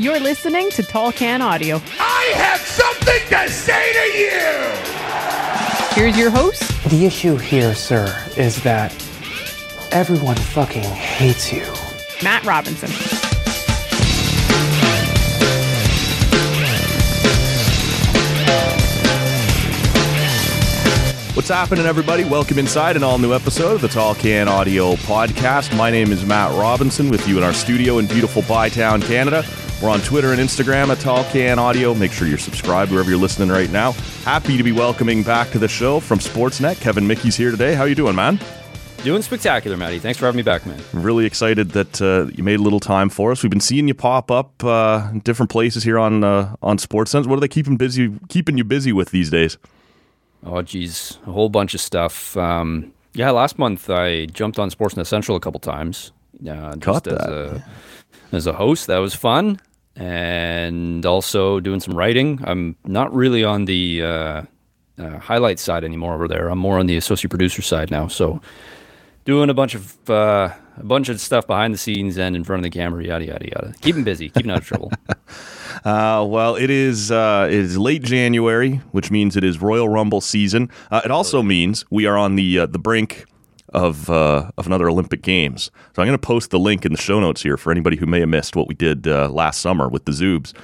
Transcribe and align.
You're 0.00 0.20
listening 0.20 0.70
to 0.70 0.84
Tall 0.84 1.10
Can 1.10 1.42
Audio. 1.42 1.82
I 1.98 2.32
have 2.36 2.60
something 2.60 3.20
to 3.30 3.48
say 3.50 3.92
to 3.92 4.18
you! 4.18 6.00
Here's 6.00 6.16
your 6.16 6.30
host, 6.30 6.62
The 6.88 7.04
issue 7.04 7.36
here, 7.36 7.74
sir, 7.74 8.06
is 8.36 8.62
that 8.62 8.92
everyone 9.90 10.36
fucking 10.36 10.84
hates 10.84 11.52
you. 11.52 11.64
Matt 12.22 12.44
Robinson. 12.44 12.90
What's 21.34 21.48
happening, 21.48 21.86
everybody? 21.86 22.22
Welcome 22.22 22.60
inside 22.60 22.94
an 22.94 23.02
all 23.02 23.18
new 23.18 23.34
episode 23.34 23.74
of 23.74 23.80
the 23.80 23.88
Tall 23.88 24.14
Can 24.14 24.46
Audio 24.46 24.94
Podcast. 24.94 25.76
My 25.76 25.90
name 25.90 26.12
is 26.12 26.24
Matt 26.24 26.52
Robinson 26.52 27.08
with 27.10 27.26
you 27.26 27.38
in 27.38 27.42
our 27.42 27.52
studio 27.52 27.98
in 27.98 28.06
beautiful 28.06 28.42
Bytown, 28.42 29.02
Canada. 29.02 29.44
We're 29.82 29.90
on 29.90 30.00
Twitter 30.00 30.32
and 30.32 30.40
Instagram 30.40 30.88
at 30.88 30.98
Tall 30.98 31.22
Can 31.24 31.60
Audio. 31.60 31.94
Make 31.94 32.10
sure 32.10 32.26
you're 32.26 32.36
subscribed 32.36 32.90
wherever 32.90 33.08
you're 33.08 33.18
listening 33.18 33.48
right 33.48 33.70
now. 33.70 33.92
Happy 34.24 34.56
to 34.56 34.64
be 34.64 34.72
welcoming 34.72 35.22
back 35.22 35.50
to 35.50 35.58
the 35.60 35.68
show 35.68 36.00
from 36.00 36.18
Sportsnet. 36.18 36.80
Kevin 36.80 37.06
Mickey's 37.06 37.36
here 37.36 37.52
today. 37.52 37.74
How 37.74 37.84
you 37.84 37.94
doing, 37.94 38.16
man? 38.16 38.40
Doing 39.04 39.22
spectacular, 39.22 39.76
Maddie. 39.76 40.00
Thanks 40.00 40.18
for 40.18 40.26
having 40.26 40.38
me 40.38 40.42
back, 40.42 40.66
man. 40.66 40.82
Really 40.92 41.26
excited 41.26 41.70
that 41.70 42.02
uh, 42.02 42.26
you 42.34 42.42
made 42.42 42.58
a 42.58 42.62
little 42.62 42.80
time 42.80 43.08
for 43.08 43.30
us. 43.30 43.44
We've 43.44 43.50
been 43.50 43.60
seeing 43.60 43.86
you 43.86 43.94
pop 43.94 44.32
up 44.32 44.64
uh, 44.64 45.08
in 45.12 45.20
different 45.20 45.50
places 45.50 45.84
here 45.84 46.00
on 46.00 46.24
uh, 46.24 46.56
on 46.60 46.78
Sportsnet. 46.78 47.26
What 47.26 47.36
are 47.36 47.40
they 47.40 47.46
keeping 47.46 47.76
busy 47.76 48.12
keeping 48.28 48.58
you 48.58 48.64
busy 48.64 48.92
with 48.92 49.12
these 49.12 49.30
days? 49.30 49.58
Oh, 50.44 50.60
geez, 50.62 51.18
a 51.24 51.30
whole 51.30 51.48
bunch 51.50 51.74
of 51.74 51.80
stuff. 51.80 52.36
Um, 52.36 52.92
yeah, 53.14 53.30
last 53.30 53.56
month 53.60 53.88
I 53.88 54.26
jumped 54.26 54.58
on 54.58 54.70
Sportsnet 54.72 55.06
Central 55.06 55.36
a 55.36 55.40
couple 55.40 55.60
times. 55.60 56.10
Uh, 56.40 56.74
just 56.74 56.80
Caught 56.80 57.06
as 57.06 57.18
that. 57.18 57.30
a 57.32 57.64
as 58.32 58.46
a 58.48 58.52
host, 58.54 58.88
that 58.88 58.98
was 58.98 59.14
fun, 59.14 59.60
and 59.98 61.04
also 61.04 61.60
doing 61.60 61.80
some 61.80 61.94
writing. 61.94 62.40
I'm 62.44 62.76
not 62.84 63.12
really 63.12 63.44
on 63.44 63.64
the 63.64 64.02
uh, 64.02 64.42
uh, 64.98 65.18
highlight 65.18 65.58
side 65.58 65.84
anymore 65.84 66.14
over 66.14 66.28
there. 66.28 66.48
I'm 66.48 66.58
more 66.58 66.78
on 66.78 66.86
the 66.86 66.96
associate 66.96 67.30
producer 67.30 67.62
side 67.62 67.90
now. 67.90 68.06
So 68.06 68.40
doing 69.24 69.50
a 69.50 69.54
bunch 69.54 69.74
of 69.74 70.08
uh, 70.08 70.54
a 70.76 70.84
bunch 70.84 71.08
of 71.08 71.20
stuff 71.20 71.46
behind 71.46 71.74
the 71.74 71.78
scenes 71.78 72.16
and 72.16 72.36
in 72.36 72.44
front 72.44 72.60
of 72.60 72.64
the 72.64 72.78
camera, 72.78 73.04
yada 73.04 73.26
yada 73.26 73.46
yada. 73.46 73.74
Keeping 73.80 74.04
busy, 74.04 74.28
keeping 74.30 74.50
out 74.50 74.58
of 74.58 74.66
trouble. 74.66 74.92
Uh, 75.84 76.26
well, 76.28 76.56
it 76.56 76.70
is 76.70 77.12
uh, 77.12 77.46
it 77.48 77.54
is 77.54 77.78
late 77.78 78.02
January, 78.02 78.76
which 78.90 79.12
means 79.12 79.36
it 79.36 79.44
is 79.44 79.62
Royal 79.62 79.88
Rumble 79.88 80.20
season. 80.20 80.68
Uh, 80.90 81.02
it 81.04 81.10
also 81.12 81.40
means 81.40 81.84
we 81.88 82.04
are 82.04 82.16
on 82.16 82.34
the 82.34 82.60
uh, 82.60 82.66
the 82.66 82.80
brink 82.80 83.26
of 83.70 84.10
uh, 84.10 84.50
of 84.56 84.66
another 84.66 84.88
Olympic 84.88 85.22
Games. 85.22 85.70
So 85.94 86.02
I'm 86.02 86.08
going 86.08 86.18
to 86.18 86.26
post 86.26 86.50
the 86.50 86.58
link 86.58 86.84
in 86.84 86.92
the 86.92 86.98
show 86.98 87.20
notes 87.20 87.42
here 87.42 87.56
for 87.56 87.70
anybody 87.70 87.96
who 87.96 88.06
may 88.06 88.20
have 88.20 88.28
missed 88.28 88.56
what 88.56 88.68
we 88.68 88.74
did 88.74 89.06
uh, 89.06 89.28
last 89.28 89.60
summer 89.60 89.88
with 89.88 90.04
the 90.04 90.12
Zoobs. 90.12 90.54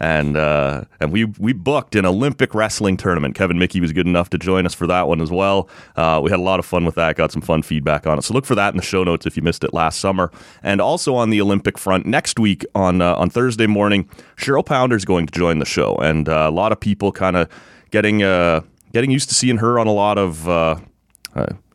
And 0.00 0.36
uh, 0.36 0.84
and 0.98 1.12
we 1.12 1.24
we 1.24 1.52
booked 1.52 1.94
an 1.94 2.04
Olympic 2.04 2.52
wrestling 2.52 2.96
tournament. 2.96 3.36
Kevin 3.36 3.58
Mickey 3.58 3.80
was 3.80 3.92
good 3.92 4.08
enough 4.08 4.28
to 4.30 4.38
join 4.38 4.66
us 4.66 4.74
for 4.74 4.88
that 4.88 5.06
one 5.06 5.20
as 5.20 5.30
well. 5.30 5.68
Uh, 5.94 6.20
we 6.22 6.30
had 6.30 6.40
a 6.40 6.42
lot 6.42 6.58
of 6.58 6.66
fun 6.66 6.84
with 6.84 6.96
that. 6.96 7.14
Got 7.14 7.30
some 7.30 7.42
fun 7.42 7.62
feedback 7.62 8.04
on 8.04 8.18
it. 8.18 8.22
So 8.22 8.34
look 8.34 8.44
for 8.44 8.56
that 8.56 8.74
in 8.74 8.76
the 8.76 8.82
show 8.82 9.04
notes 9.04 9.24
if 9.24 9.36
you 9.36 9.42
missed 9.42 9.62
it 9.62 9.72
last 9.72 10.00
summer. 10.00 10.32
And 10.64 10.80
also 10.80 11.14
on 11.14 11.30
the 11.30 11.40
Olympic 11.40 11.78
front, 11.78 12.06
next 12.06 12.40
week 12.40 12.66
on 12.74 13.00
uh, 13.00 13.14
on 13.14 13.30
Thursday 13.30 13.68
morning, 13.68 14.08
Cheryl 14.36 14.66
Pounder 14.66 14.96
is 14.96 15.04
going 15.04 15.26
to 15.26 15.32
join 15.32 15.60
the 15.60 15.64
show, 15.64 15.94
and 15.96 16.28
uh, 16.28 16.46
a 16.48 16.50
lot 16.50 16.72
of 16.72 16.80
people 16.80 17.12
kind 17.12 17.36
of 17.36 17.48
getting 17.92 18.24
uh, 18.24 18.62
getting 18.92 19.12
used 19.12 19.28
to 19.28 19.34
seeing 19.36 19.58
her 19.58 19.78
on 19.78 19.86
a 19.86 19.92
lot 19.92 20.18
of. 20.18 20.48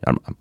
I'm, 0.08 0.18
I'm, 0.26 0.38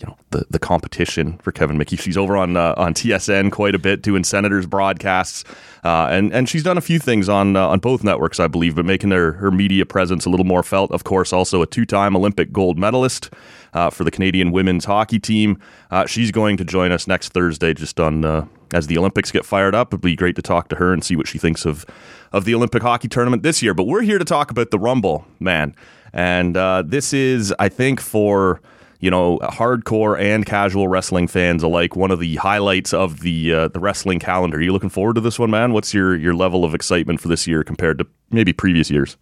you 0.00 0.06
know 0.06 0.16
the 0.30 0.46
the 0.50 0.58
competition 0.58 1.38
for 1.38 1.52
Kevin 1.52 1.76
Mickey. 1.76 1.96
She's 1.96 2.16
over 2.16 2.36
on 2.36 2.56
uh, 2.56 2.74
on 2.76 2.94
TSN 2.94 3.52
quite 3.52 3.74
a 3.74 3.78
bit 3.78 4.02
doing 4.02 4.24
Senators 4.24 4.66
broadcasts, 4.66 5.44
uh, 5.84 6.08
and 6.10 6.32
and 6.32 6.48
she's 6.48 6.62
done 6.62 6.78
a 6.78 6.80
few 6.80 6.98
things 6.98 7.28
on 7.28 7.54
uh, 7.54 7.68
on 7.68 7.80
both 7.80 8.02
networks, 8.02 8.40
I 8.40 8.48
believe, 8.48 8.76
but 8.76 8.86
making 8.86 9.10
her 9.10 9.32
her 9.32 9.50
media 9.50 9.84
presence 9.84 10.24
a 10.24 10.30
little 10.30 10.46
more 10.46 10.62
felt. 10.62 10.90
Of 10.90 11.04
course, 11.04 11.32
also 11.32 11.60
a 11.60 11.66
two 11.66 11.84
time 11.84 12.16
Olympic 12.16 12.50
gold 12.52 12.78
medalist 12.78 13.30
uh, 13.74 13.90
for 13.90 14.04
the 14.04 14.10
Canadian 14.10 14.52
women's 14.52 14.86
hockey 14.86 15.18
team. 15.18 15.58
Uh, 15.90 16.06
she's 16.06 16.30
going 16.30 16.56
to 16.56 16.64
join 16.64 16.92
us 16.92 17.06
next 17.06 17.32
Thursday, 17.32 17.74
just 17.74 18.00
on. 18.00 18.24
Uh, 18.24 18.46
as 18.72 18.86
the 18.86 18.96
Olympics 18.96 19.32
get 19.32 19.44
fired 19.44 19.74
up, 19.74 19.88
it'd 19.88 20.00
be 20.00 20.14
great 20.14 20.36
to 20.36 20.42
talk 20.42 20.68
to 20.68 20.76
her 20.76 20.92
and 20.92 21.02
see 21.02 21.16
what 21.16 21.26
she 21.26 21.38
thinks 21.38 21.66
of 21.66 21.84
of 22.32 22.44
the 22.44 22.54
Olympic 22.54 22.82
hockey 22.82 23.08
tournament 23.08 23.42
this 23.42 23.62
year. 23.62 23.74
But 23.74 23.88
we're 23.88 24.02
here 24.02 24.16
to 24.16 24.24
talk 24.24 24.52
about 24.52 24.70
the 24.70 24.78
Rumble, 24.78 25.26
man, 25.40 25.74
and 26.12 26.54
this 26.88 27.12
is, 27.12 27.52
I 27.58 27.68
think, 27.68 28.00
for 28.00 28.60
you 29.00 29.10
know, 29.10 29.38
hardcore 29.38 30.20
and 30.20 30.44
casual 30.44 30.86
wrestling 30.86 31.26
fans 31.26 31.62
alike, 31.62 31.96
one 31.96 32.10
of 32.10 32.20
the 32.20 32.36
highlights 32.36 32.92
of 32.92 33.20
the 33.20 33.52
uh, 33.52 33.68
the 33.68 33.80
wrestling 33.80 34.18
calendar. 34.18 34.58
Are 34.58 34.62
you 34.62 34.72
looking 34.72 34.90
forward 34.90 35.14
to 35.14 35.20
this 35.20 35.38
one, 35.38 35.50
man? 35.50 35.72
What's 35.72 35.92
your 35.92 36.16
your 36.16 36.34
level 36.34 36.64
of 36.64 36.74
excitement 36.74 37.20
for 37.20 37.28
this 37.28 37.46
year 37.46 37.64
compared 37.64 37.98
to 37.98 38.06
maybe 38.30 38.52
previous 38.52 38.90
years? 38.90 39.16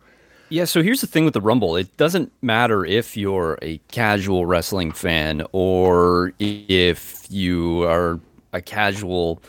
Yeah, 0.51 0.65
so 0.65 0.83
here's 0.83 1.03
the 1.03 1.07
thing 1.07 1.25
with 1.25 1.35
the 1.35 1.43
Rumble. 1.43 1.77
It 1.77 1.95
doesn't 1.99 2.33
matter 2.43 2.85
if 2.85 3.17
you're 3.17 3.59
a 3.61 3.79
casual 3.89 4.47
wrestling 4.47 4.93
fan 4.93 5.43
or 5.53 6.33
if 6.39 7.27
you 7.31 7.83
are 7.85 8.19
a 8.55 8.63
casual 8.63 9.43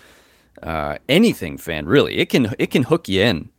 uh, 0.61 0.97
anything 1.07 1.57
fan. 1.57 1.85
Really, 1.85 2.17
it 2.17 2.29
can 2.29 2.53
it 2.59 2.71
can 2.71 2.83
hook 2.83 3.07
you 3.07 3.21
in, 3.21 3.49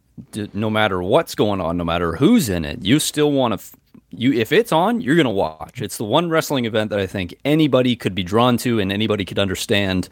no 0.52 0.68
matter 0.68 1.02
what's 1.02 1.34
going 1.34 1.60
on, 1.60 1.76
no 1.78 1.84
matter 1.84 2.16
who's 2.16 2.48
in 2.48 2.64
it. 2.64 2.84
You 2.84 3.00
still 3.00 3.32
want 3.32 3.58
to. 3.58 3.66
You 4.10 4.32
if 4.32 4.52
it's 4.52 4.72
on, 4.72 5.00
you're 5.00 5.16
gonna 5.16 5.30
watch. 5.30 5.80
It's 5.80 5.96
the 5.96 6.04
one 6.04 6.30
wrestling 6.30 6.64
event 6.64 6.90
that 6.90 6.98
I 6.98 7.06
think 7.06 7.34
anybody 7.44 7.96
could 7.96 8.14
be 8.14 8.22
drawn 8.22 8.56
to 8.58 8.80
and 8.80 8.90
anybody 8.92 9.24
could 9.24 9.38
understand 9.38 10.08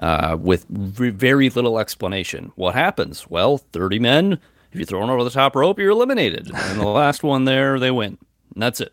uh, 0.00 0.36
with 0.40 0.66
very 0.68 1.50
little 1.50 1.78
explanation. 1.78 2.52
What 2.56 2.74
happens? 2.74 3.28
Well, 3.28 3.58
30 3.58 3.98
men. 3.98 4.32
If 4.72 4.80
you're 4.80 4.86
thrown 4.86 5.08
over 5.08 5.22
the 5.22 5.30
top 5.30 5.54
rope, 5.54 5.78
you're 5.78 5.90
eliminated. 5.90 6.50
And 6.52 6.80
the 6.80 6.88
last 6.88 7.22
one 7.22 7.44
there, 7.44 7.78
they 7.78 7.92
win. 7.92 8.18
And 8.54 8.62
that's 8.62 8.80
it. 8.80 8.92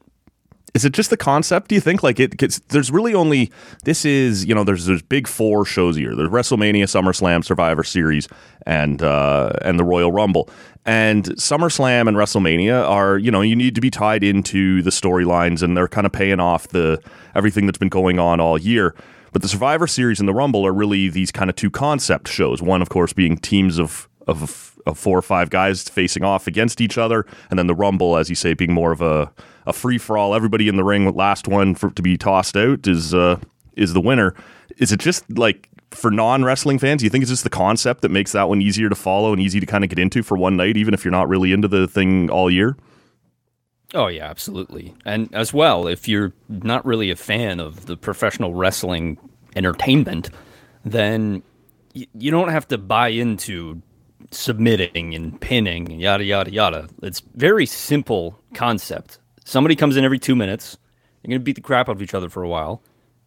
Is 0.73 0.85
it 0.85 0.93
just 0.93 1.09
the 1.09 1.17
concept? 1.17 1.67
Do 1.67 1.75
you 1.75 1.81
think 1.81 2.01
like 2.01 2.19
it? 2.19 2.37
Gets, 2.37 2.59
there's 2.69 2.91
really 2.91 3.13
only 3.13 3.51
this 3.83 4.05
is 4.05 4.45
you 4.45 4.55
know 4.55 4.63
there's 4.63 4.85
there's 4.85 5.01
big 5.01 5.27
four 5.27 5.65
shows 5.65 5.97
a 5.97 6.01
year. 6.01 6.15
There's 6.15 6.29
WrestleMania, 6.29 6.83
SummerSlam, 6.83 7.43
Survivor 7.43 7.83
Series, 7.83 8.27
and 8.65 9.01
uh, 9.03 9.51
and 9.61 9.77
the 9.77 9.83
Royal 9.83 10.11
Rumble. 10.11 10.49
And 10.85 11.25
SummerSlam 11.25 12.07
and 12.07 12.15
WrestleMania 12.15 12.87
are 12.87 13.17
you 13.17 13.31
know 13.31 13.41
you 13.41 13.55
need 13.55 13.75
to 13.75 13.81
be 13.81 13.91
tied 13.91 14.23
into 14.23 14.81
the 14.81 14.91
storylines, 14.91 15.61
and 15.61 15.75
they're 15.75 15.89
kind 15.89 16.07
of 16.07 16.13
paying 16.13 16.39
off 16.39 16.69
the 16.69 17.01
everything 17.35 17.65
that's 17.65 17.77
been 17.77 17.89
going 17.89 18.17
on 18.17 18.39
all 18.39 18.57
year. 18.57 18.95
But 19.33 19.41
the 19.41 19.47
Survivor 19.47 19.87
Series 19.87 20.19
and 20.19 20.27
the 20.27 20.33
Rumble 20.33 20.65
are 20.65 20.73
really 20.73 21.09
these 21.09 21.31
kind 21.31 21.49
of 21.49 21.55
two 21.55 21.69
concept 21.69 22.27
shows. 22.27 22.61
One, 22.61 22.81
of 22.81 22.89
course, 22.89 23.13
being 23.13 23.37
teams 23.37 23.77
of 23.77 24.07
of 24.27 24.79
of 24.85 24.97
four 24.97 25.17
or 25.17 25.21
five 25.21 25.49
guys 25.49 25.83
facing 25.83 26.23
off 26.23 26.47
against 26.47 26.81
each 26.81 26.97
other, 26.97 27.25
and 27.49 27.59
then 27.59 27.67
the 27.67 27.75
Rumble, 27.75 28.17
as 28.17 28.29
you 28.29 28.35
say, 28.35 28.53
being 28.53 28.73
more 28.73 28.91
of 28.91 29.01
a, 29.01 29.31
a 29.65 29.73
free 29.73 29.97
for 29.97 30.17
all. 30.17 30.33
Everybody 30.35 30.67
in 30.67 30.75
the 30.75 30.83
ring, 30.83 31.11
last 31.13 31.47
one 31.47 31.75
for 31.75 31.91
to 31.91 32.01
be 32.01 32.17
tossed 32.17 32.57
out 32.57 32.87
is 32.87 33.13
uh, 33.13 33.39
is 33.75 33.93
the 33.93 34.01
winner. 34.01 34.35
Is 34.77 34.91
it 34.91 34.99
just 34.99 35.29
like 35.37 35.69
for 35.91 36.11
non 36.11 36.43
wrestling 36.43 36.79
fans? 36.79 36.99
Do 36.99 37.05
you 37.05 37.09
think 37.09 37.21
it's 37.21 37.31
just 37.31 37.43
the 37.43 37.49
concept 37.49 38.01
that 38.01 38.09
makes 38.09 38.31
that 38.31 38.49
one 38.49 38.61
easier 38.61 38.89
to 38.89 38.95
follow 38.95 39.33
and 39.33 39.41
easy 39.41 39.59
to 39.59 39.65
kind 39.65 39.83
of 39.83 39.89
get 39.89 39.99
into 39.99 40.23
for 40.23 40.37
one 40.37 40.57
night, 40.57 40.77
even 40.77 40.93
if 40.93 41.03
you're 41.05 41.11
not 41.11 41.29
really 41.29 41.51
into 41.51 41.67
the 41.67 41.87
thing 41.87 42.29
all 42.29 42.49
year? 42.49 42.75
Oh 43.93 44.07
yeah, 44.07 44.25
absolutely. 44.25 44.95
And 45.05 45.33
as 45.33 45.53
well, 45.53 45.87
if 45.87 46.07
you're 46.07 46.33
not 46.47 46.85
really 46.85 47.11
a 47.11 47.15
fan 47.15 47.59
of 47.59 47.85
the 47.85 47.97
professional 47.97 48.53
wrestling 48.53 49.17
entertainment, 49.55 50.29
then 50.85 51.43
you 51.93 52.31
don't 52.31 52.49
have 52.49 52.67
to 52.69 52.77
buy 52.77 53.09
into 53.09 53.81
submitting 54.31 55.13
and 55.13 55.39
pinning 55.41 55.91
and 55.91 55.99
yada 55.99 56.23
yada 56.23 56.51
yada. 56.51 56.87
It's 57.01 57.21
very 57.35 57.65
simple 57.65 58.39
concept. 58.53 59.19
Somebody 59.45 59.75
comes 59.75 59.97
in 59.97 60.05
every 60.05 60.19
two 60.19 60.35
minutes. 60.35 60.77
You're 61.23 61.29
gonna 61.29 61.43
beat 61.43 61.55
the 61.55 61.61
crap 61.61 61.89
out 61.89 61.95
of 61.95 62.01
each 62.01 62.13
other 62.13 62.29
for 62.29 62.43
a 62.43 62.47
while, 62.47 62.81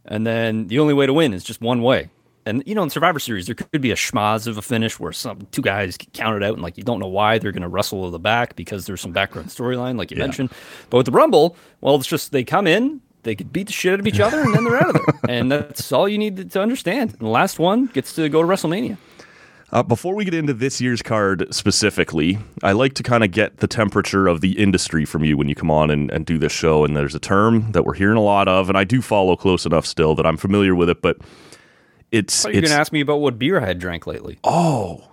and 0.05 0.27
then 0.27 0.67
the 0.69 0.79
only 0.79 0.95
way 0.95 1.07
to 1.07 1.13
win 1.13 1.33
is 1.33 1.45
just 1.45 1.61
one 1.61 1.83
way. 1.83 2.11
And 2.47 2.63
you 2.67 2.75
know, 2.75 2.83
in 2.83 2.91
Survivor 2.91 3.19
Series, 3.19 3.47
there 3.47 3.55
could 3.55 3.81
be 3.81 3.91
a 3.91 3.97
schmaz 3.97 4.47
of 4.47 4.59
a 4.59 4.63
finish 4.63 5.01
where 5.01 5.13
some 5.13 5.47
two 5.51 5.63
guys 5.63 5.97
get 5.97 6.13
counted 6.13 6.43
out, 6.43 6.55
and 6.55 6.63
like 6.63 6.77
you 6.77 6.83
don't 6.83 6.99
know 6.99 7.09
why 7.09 7.39
they're 7.39 7.53
gonna 7.53 7.69
wrestle 7.69 8.05
to 8.05 8.11
the 8.11 8.19
back 8.19 8.57
because 8.57 8.87
there's 8.87 9.01
some 9.01 9.13
background 9.13 9.49
storyline, 9.49 9.97
like 9.97 10.11
you 10.11 10.17
mentioned. 10.17 10.51
But 10.91 10.99
with 10.99 11.07
the 11.07 11.13
Rumble, 11.13 11.57
well, 11.81 11.95
it's 11.97 12.07
just 12.07 12.33
they 12.33 12.45
come 12.45 12.67
in, 12.67 13.01
they 13.23 13.35
could 13.35 13.53
beat 13.53 13.69
the 13.69 13.73
shit 13.73 13.95
out 13.95 14.01
of 14.01 14.07
each 14.07 14.21
other, 14.27 14.41
and 14.41 14.55
then 14.55 14.65
they're 14.65 14.77
out 14.77 14.91
of 14.91 14.95
there. 14.95 15.21
And 15.29 15.51
that's 15.51 15.91
all 15.93 16.09
you 16.09 16.19
need 16.19 16.37
to, 16.37 16.45
to 16.45 16.61
understand. 16.61 17.13
And 17.13 17.21
the 17.21 17.29
last 17.29 17.59
one 17.59 17.87
gets 17.87 18.15
to 18.15 18.29
go 18.29 18.43
to 18.43 18.49
WrestleMania. 18.49 18.99
Uh, 19.73 19.83
before 19.83 20.15
we 20.15 20.25
get 20.25 20.35
into 20.35 20.53
this 20.53 20.81
year's 20.81 21.03
card 21.03 21.53
specifically, 21.53 22.39
I 22.63 22.73
like 22.73 22.95
to 22.95 23.03
kind 23.03 23.25
of 23.25 23.31
get 23.31 23.59
the 23.59 23.67
temperature 23.67 24.29
of 24.29 24.41
the 24.41 24.59
industry 24.59 25.05
from 25.05 25.25
you 25.25 25.37
when 25.37 25.49
you 25.49 25.55
come 25.55 25.71
on 25.71 25.91
and, 25.91 26.11
and 26.11 26.25
do 26.25 26.39
this 26.39 26.53
show. 26.53 26.85
And 26.85 26.97
there's 26.97 27.15
a 27.15 27.21
term 27.21 27.73
that 27.73 27.85
we're 27.85 27.95
hearing 27.95 28.17
a 28.17 28.23
lot 28.23 28.47
of, 28.47 28.69
and 28.69 28.79
I 28.79 28.85
do 28.85 29.03
follow 29.03 29.37
close 29.37 29.67
enough 29.67 29.87
still 29.87 30.15
that 30.15 30.27
I'm 30.27 30.37
familiar 30.37 30.75
with 30.75 30.89
it, 30.89 31.03
but 31.03 31.19
it's 32.13 32.45
You're 32.45 32.53
going 32.53 32.65
to 32.67 32.75
ask 32.75 32.93
me 32.93 33.01
about 33.01 33.17
what 33.17 33.39
beer 33.39 33.61
I 33.61 33.67
had 33.67 33.79
drank 33.79 34.07
lately. 34.07 34.39
oh, 34.45 35.09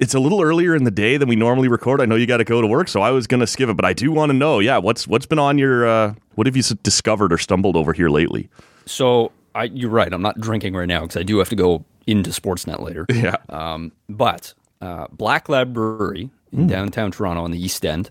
it's 0.00 0.12
a 0.12 0.18
little 0.18 0.42
earlier 0.42 0.74
in 0.74 0.82
the 0.82 0.90
day 0.90 1.16
than 1.16 1.28
we 1.28 1.36
normally 1.36 1.68
record. 1.68 2.00
I 2.00 2.04
know 2.04 2.16
you 2.16 2.26
got 2.26 2.38
to 2.38 2.44
go 2.44 2.60
to 2.60 2.66
work, 2.66 2.88
so 2.88 3.00
I 3.00 3.12
was 3.12 3.28
going 3.28 3.40
to 3.40 3.46
skip 3.46 3.68
it, 3.68 3.74
but 3.74 3.84
I 3.84 3.92
do 3.92 4.10
want 4.10 4.30
to 4.30 4.34
know, 4.34 4.58
yeah, 4.58 4.76
what's 4.76 5.06
what's 5.06 5.24
been 5.24 5.38
on 5.38 5.56
your 5.56 5.86
uh, 5.86 6.14
what 6.34 6.46
have 6.48 6.56
you 6.56 6.62
discovered 6.82 7.32
or 7.32 7.38
stumbled 7.38 7.76
over 7.76 7.92
here 7.92 8.10
lately? 8.10 8.50
So 8.86 9.30
I, 9.54 9.64
you're 9.64 9.90
right. 9.90 10.12
I'm 10.12 10.20
not 10.20 10.40
drinking 10.40 10.74
right 10.74 10.88
now 10.88 11.02
because 11.02 11.16
I 11.16 11.22
do 11.22 11.38
have 11.38 11.48
to 11.50 11.56
go 11.56 11.84
into 12.06 12.30
Sportsnet 12.30 12.80
later. 12.80 13.06
Yeah. 13.12 13.36
Um, 13.48 13.92
but 14.08 14.54
uh, 14.80 15.06
Black 15.12 15.48
Lab 15.48 15.72
Brewery 15.72 16.30
in 16.52 16.66
downtown 16.66 17.10
Toronto 17.10 17.42
on 17.44 17.50
the 17.50 17.62
East 17.62 17.84
End, 17.84 18.10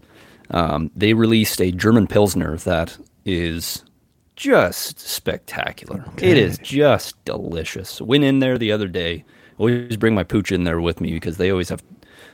um, 0.52 0.92
they 0.96 1.14
released 1.14 1.62
a 1.62 1.72
German 1.72 2.08
Pilsner 2.08 2.58
that 2.58 2.98
is 3.26 3.84
just 4.36 5.00
spectacular. 5.00 6.04
It 6.18 6.38
is 6.38 6.58
just 6.58 7.24
delicious. 7.26 8.02
Went 8.02 8.24
in 8.24 8.40
there 8.40 8.58
the 8.58 8.72
other 8.72 8.88
day. 8.88 9.24
Always 9.60 9.96
bring 9.98 10.16
my 10.16 10.24
pooch 10.24 10.52
in 10.52 10.64
there 10.64 10.82
with 10.82 11.00
me 11.00 11.12
because 11.14 11.38
they 11.38 11.52
always 11.52 11.70
have 11.70 11.84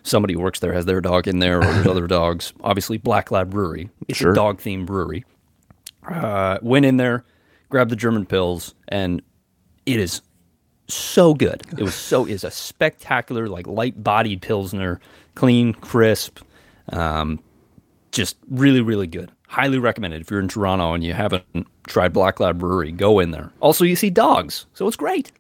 somebody 0.04 0.34
who 0.34 0.40
works 0.40 0.62
there 0.62 0.72
has 0.74 0.86
their 0.86 1.02
dog 1.02 1.28
in 1.28 1.40
there 1.40 1.60
or 1.60 1.66
there's 1.66 1.86
other 1.88 2.08
dogs. 2.20 2.54
Obviously, 2.64 2.98
Black 2.98 3.32
Lab 3.32 3.50
Brewery. 3.52 3.90
It's 4.08 4.18
Sure. 4.18 4.32
a 4.32 4.36
dog 4.36 4.60
themed 4.60 4.86
brewery. 4.86 5.26
Uh, 6.10 6.58
went 6.62 6.86
in 6.86 6.96
there, 6.98 7.26
grabbed 7.70 7.92
the 7.92 7.96
German 7.98 8.26
pills, 8.26 8.74
and 8.88 9.22
it 9.86 10.00
is 10.00 10.22
so 10.94 11.34
good. 11.34 11.64
It 11.78 11.84
was 11.84 11.96
so 11.96 12.26
is 12.26 12.44
a 12.44 12.52
spectacular, 12.52 13.48
like 13.48 13.68
light 13.68 14.04
bodied 14.04 14.42
pilsner, 14.42 15.00
clean, 15.36 15.74
crisp, 15.74 16.40
um, 16.92 17.40
just 18.12 18.38
really, 18.50 18.82
really 18.82 19.08
good. 19.08 19.32
Highly 19.48 19.80
recommended 19.80 20.22
if 20.22 20.30
you're 20.30 20.40
in 20.40 20.48
Toronto 20.48 20.94
and 20.94 21.04
you 21.04 21.14
haven't 21.14 21.44
tried 21.88 22.14
Black 22.14 22.40
Lab 22.40 22.60
Brewery, 22.60 22.92
go 22.92 23.20
in 23.20 23.32
there. 23.32 23.52
Also, 23.62 23.84
you 23.84 23.96
see 23.96 24.10
dogs, 24.10 24.66
so 24.74 24.88
it's 24.88 24.98
great. 24.98 25.32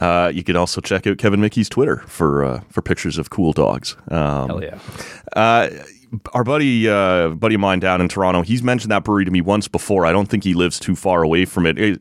Uh, 0.00 0.30
you 0.34 0.44
can 0.44 0.56
also 0.56 0.80
check 0.80 1.06
out 1.06 1.16
Kevin 1.16 1.40
Mickey's 1.40 1.68
Twitter 1.68 1.98
for 2.06 2.44
uh, 2.44 2.60
for 2.68 2.82
pictures 2.82 3.16
of 3.16 3.30
cool 3.30 3.52
dogs. 3.52 3.96
Um, 4.08 4.48
Hell 4.48 4.62
yeah. 4.62 4.78
Uh, 5.34 5.70
our 6.34 6.44
buddy, 6.44 6.88
uh, 6.88 7.30
buddy 7.30 7.54
of 7.54 7.60
mine 7.60 7.80
down 7.80 8.00
in 8.00 8.08
Toronto, 8.08 8.42
he's 8.42 8.62
mentioned 8.62 8.90
that 8.90 9.04
brewery 9.04 9.24
to 9.24 9.30
me 9.30 9.40
once 9.40 9.68
before. 9.68 10.06
I 10.06 10.12
don't 10.12 10.26
think 10.26 10.44
he 10.44 10.54
lives 10.54 10.78
too 10.78 10.94
far 10.94 11.22
away 11.22 11.44
from 11.46 11.66
it. 11.66 11.78
Is 11.78 11.98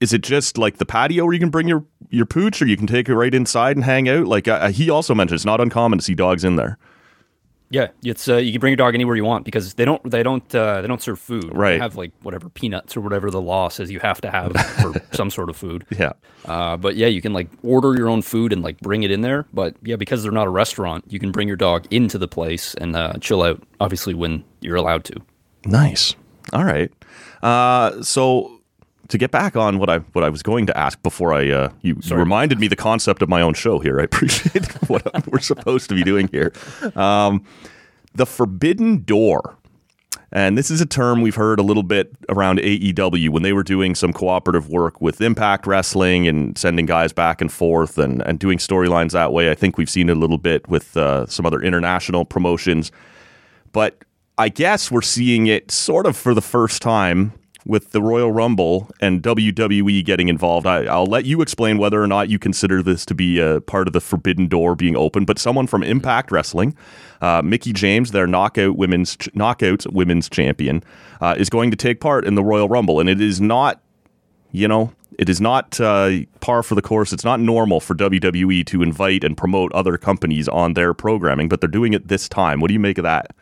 is 0.00 0.12
it 0.12 0.22
just 0.22 0.58
like 0.58 0.78
the 0.78 0.86
patio 0.86 1.24
where 1.24 1.34
you 1.34 1.40
can 1.40 1.50
bring 1.50 1.68
your 1.68 1.84
your 2.08 2.26
pooch, 2.26 2.60
or 2.60 2.66
you 2.66 2.76
can 2.76 2.86
take 2.86 3.08
it 3.08 3.14
right 3.14 3.34
inside 3.34 3.76
and 3.76 3.84
hang 3.84 4.08
out? 4.08 4.26
Like 4.26 4.48
uh, 4.48 4.70
he 4.70 4.90
also 4.90 5.14
mentioned, 5.14 5.36
it's 5.36 5.44
not 5.44 5.60
uncommon 5.60 5.98
to 5.98 6.04
see 6.04 6.14
dogs 6.14 6.44
in 6.44 6.56
there. 6.56 6.78
Yeah, 7.72 7.88
it's 8.02 8.28
uh, 8.28 8.38
you 8.38 8.50
can 8.50 8.60
bring 8.60 8.72
your 8.72 8.78
dog 8.78 8.94
anywhere 8.94 9.14
you 9.14 9.24
want 9.24 9.44
because 9.44 9.74
they 9.74 9.84
don't 9.84 10.10
they 10.10 10.24
don't 10.24 10.52
uh, 10.52 10.80
they 10.80 10.88
don't 10.88 11.00
serve 11.00 11.20
food. 11.20 11.50
Right. 11.54 11.72
They 11.72 11.78
have 11.78 11.94
like 11.94 12.10
whatever 12.22 12.48
peanuts 12.48 12.96
or 12.96 13.00
whatever 13.00 13.30
the 13.30 13.40
law 13.40 13.68
says 13.68 13.92
you 13.92 14.00
have 14.00 14.20
to 14.22 14.30
have 14.30 14.52
for 14.82 14.92
some 15.12 15.30
sort 15.30 15.48
of 15.48 15.56
food. 15.56 15.86
Yeah. 15.96 16.14
Uh, 16.46 16.76
but 16.76 16.96
yeah, 16.96 17.06
you 17.06 17.22
can 17.22 17.32
like 17.32 17.48
order 17.62 17.94
your 17.94 18.08
own 18.08 18.22
food 18.22 18.52
and 18.52 18.62
like 18.62 18.80
bring 18.80 19.04
it 19.04 19.12
in 19.12 19.20
there. 19.20 19.46
But 19.52 19.76
yeah, 19.82 19.94
because 19.94 20.24
they're 20.24 20.32
not 20.32 20.48
a 20.48 20.50
restaurant, 20.50 21.04
you 21.06 21.20
can 21.20 21.30
bring 21.30 21.46
your 21.46 21.56
dog 21.56 21.86
into 21.92 22.18
the 22.18 22.26
place 22.26 22.74
and 22.74 22.96
uh, 22.96 23.12
chill 23.20 23.42
out. 23.42 23.62
Obviously, 23.78 24.14
when 24.14 24.42
you're 24.60 24.76
allowed 24.76 25.04
to. 25.04 25.20
Nice. 25.64 26.16
All 26.52 26.64
right. 26.64 26.92
Uh, 27.40 28.02
so 28.02 28.59
to 29.10 29.18
get 29.18 29.30
back 29.30 29.56
on 29.56 29.78
what 29.78 29.90
I 29.90 29.98
what 29.98 30.24
I 30.24 30.28
was 30.28 30.42
going 30.42 30.66
to 30.66 30.76
ask 30.76 31.02
before 31.02 31.34
I 31.34 31.50
uh, 31.50 31.70
you, 31.82 31.98
you 32.02 32.16
reminded 32.16 32.58
me 32.58 32.68
the 32.68 32.76
concept 32.76 33.22
of 33.22 33.28
my 33.28 33.42
own 33.42 33.54
show 33.54 33.78
here. 33.78 34.00
I 34.00 34.04
appreciate 34.10 34.66
what 34.88 35.26
we're 35.26 35.40
supposed 35.40 35.88
to 35.90 35.94
be 35.94 36.02
doing 36.02 36.28
here. 36.28 36.52
Um, 36.96 37.44
the 38.14 38.26
Forbidden 38.26 39.02
Door. 39.02 39.56
And 40.32 40.56
this 40.56 40.70
is 40.70 40.80
a 40.80 40.86
term 40.86 41.22
we've 41.22 41.34
heard 41.34 41.58
a 41.58 41.62
little 41.62 41.82
bit 41.82 42.12
around 42.28 42.60
AEW 42.60 43.30
when 43.30 43.42
they 43.42 43.52
were 43.52 43.64
doing 43.64 43.96
some 43.96 44.12
cooperative 44.12 44.68
work 44.68 45.00
with 45.00 45.20
Impact 45.20 45.66
Wrestling 45.66 46.28
and 46.28 46.56
sending 46.56 46.86
guys 46.86 47.12
back 47.12 47.40
and 47.40 47.50
forth 47.50 47.98
and, 47.98 48.22
and 48.22 48.38
doing 48.38 48.58
storylines 48.58 49.10
that 49.10 49.32
way. 49.32 49.50
I 49.50 49.56
think 49.56 49.76
we've 49.76 49.90
seen 49.90 50.08
it 50.08 50.16
a 50.16 50.20
little 50.20 50.38
bit 50.38 50.68
with 50.68 50.96
uh, 50.96 51.26
some 51.26 51.46
other 51.46 51.60
international 51.60 52.24
promotions. 52.24 52.92
But 53.72 54.04
I 54.38 54.50
guess 54.50 54.88
we're 54.88 55.02
seeing 55.02 55.48
it 55.48 55.72
sort 55.72 56.06
of 56.06 56.16
for 56.16 56.32
the 56.32 56.40
first 56.40 56.80
time 56.80 57.32
with 57.66 57.92
the 57.92 58.02
Royal 58.02 58.32
Rumble 58.32 58.90
and 59.00 59.22
WWE 59.22 60.04
getting 60.04 60.28
involved. 60.28 60.66
I, 60.66 60.84
I'll 60.84 61.06
let 61.06 61.24
you 61.24 61.42
explain 61.42 61.78
whether 61.78 62.02
or 62.02 62.06
not 62.06 62.28
you 62.28 62.38
consider 62.38 62.82
this 62.82 63.04
to 63.06 63.14
be 63.14 63.38
a 63.38 63.60
part 63.60 63.86
of 63.86 63.92
the 63.92 64.00
forbidden 64.00 64.48
door 64.48 64.74
being 64.74 64.96
open. 64.96 65.24
But 65.24 65.38
someone 65.38 65.66
from 65.66 65.82
Impact 65.82 66.30
Wrestling, 66.30 66.76
uh, 67.20 67.42
Mickie 67.42 67.72
James, 67.72 68.12
their 68.12 68.26
knockout 68.26 68.76
women's 68.76 69.16
ch- 69.16 69.28
women's 69.90 70.28
champion, 70.28 70.82
uh, 71.20 71.34
is 71.36 71.50
going 71.50 71.70
to 71.70 71.76
take 71.76 72.00
part 72.00 72.24
in 72.24 72.34
the 72.34 72.44
Royal 72.44 72.68
Rumble, 72.68 73.00
and 73.00 73.08
it 73.08 73.20
is 73.20 73.40
not, 73.40 73.80
you 74.52 74.68
know. 74.68 74.92
It 75.18 75.28
is 75.28 75.40
not 75.40 75.78
uh, 75.78 76.20
par 76.40 76.62
for 76.62 76.74
the 76.74 76.80
course. 76.80 77.12
It's 77.12 77.24
not 77.24 77.40
normal 77.40 77.80
for 77.80 77.94
WWE 77.94 78.64
to 78.66 78.82
invite 78.82 79.22
and 79.22 79.36
promote 79.36 79.70
other 79.72 79.98
companies 79.98 80.48
on 80.48 80.72
their 80.72 80.94
programming, 80.94 81.48
but 81.48 81.60
they're 81.60 81.68
doing 81.68 81.92
it 81.92 82.08
this 82.08 82.26
time. 82.26 82.58
What 82.58 82.68
do 82.68 82.74
you 82.74 82.80
make 82.80 82.96
of 82.96 83.02
that? 83.02 83.34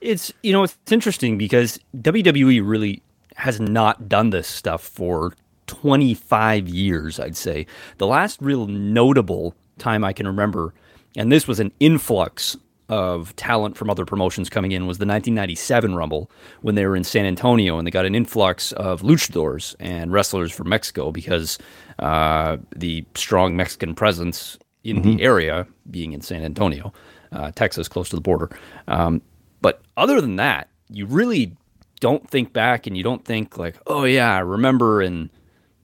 It's 0.00 0.32
you 0.42 0.52
know 0.52 0.62
it's 0.62 0.76
interesting 0.90 1.36
because 1.36 1.80
WWE 1.96 2.60
really 2.62 3.02
has 3.34 3.60
not 3.60 4.08
done 4.08 4.30
this 4.30 4.48
stuff 4.48 4.82
for 4.82 5.34
25 5.66 6.68
years, 6.68 7.18
I'd 7.18 7.36
say. 7.36 7.66
The 7.98 8.06
last 8.06 8.40
real 8.40 8.66
notable 8.66 9.54
time 9.78 10.04
I 10.04 10.12
can 10.12 10.26
remember, 10.26 10.74
and 11.16 11.30
this 11.30 11.46
was 11.46 11.60
an 11.60 11.72
influx 11.80 12.56
of 12.88 13.34
talent 13.36 13.76
from 13.76 13.88
other 13.88 14.04
promotions 14.04 14.50
coming 14.50 14.72
in, 14.72 14.86
was 14.86 14.98
the 14.98 15.06
1997 15.06 15.94
Rumble 15.94 16.30
when 16.60 16.74
they 16.74 16.86
were 16.86 16.96
in 16.96 17.04
San 17.04 17.24
Antonio 17.24 17.78
and 17.78 17.86
they 17.86 17.90
got 17.90 18.04
an 18.04 18.14
influx 18.14 18.72
of 18.72 19.02
luchadors 19.02 19.74
and 19.80 20.12
wrestlers 20.12 20.52
from 20.52 20.68
Mexico 20.68 21.10
because 21.10 21.58
uh, 21.98 22.58
the 22.76 23.04
strong 23.14 23.56
Mexican 23.56 23.94
presence 23.94 24.58
in 24.84 25.00
the 25.00 25.22
area, 25.22 25.66
being 25.90 26.12
in 26.12 26.20
San 26.20 26.42
Antonio, 26.44 26.92
uh, 27.32 27.50
Texas, 27.52 27.88
close 27.88 28.10
to 28.10 28.16
the 28.16 28.22
border. 28.22 28.50
Um, 28.86 29.22
but 29.62 29.80
other 29.96 30.20
than 30.20 30.36
that, 30.36 30.68
you 30.90 31.06
really 31.06 31.56
don't 32.04 32.28
think 32.28 32.52
back 32.52 32.86
and 32.86 32.98
you 32.98 33.02
don't 33.02 33.24
think 33.24 33.56
like, 33.56 33.78
oh 33.86 34.04
yeah, 34.04 34.36
I 34.36 34.40
remember 34.40 35.00
in 35.00 35.30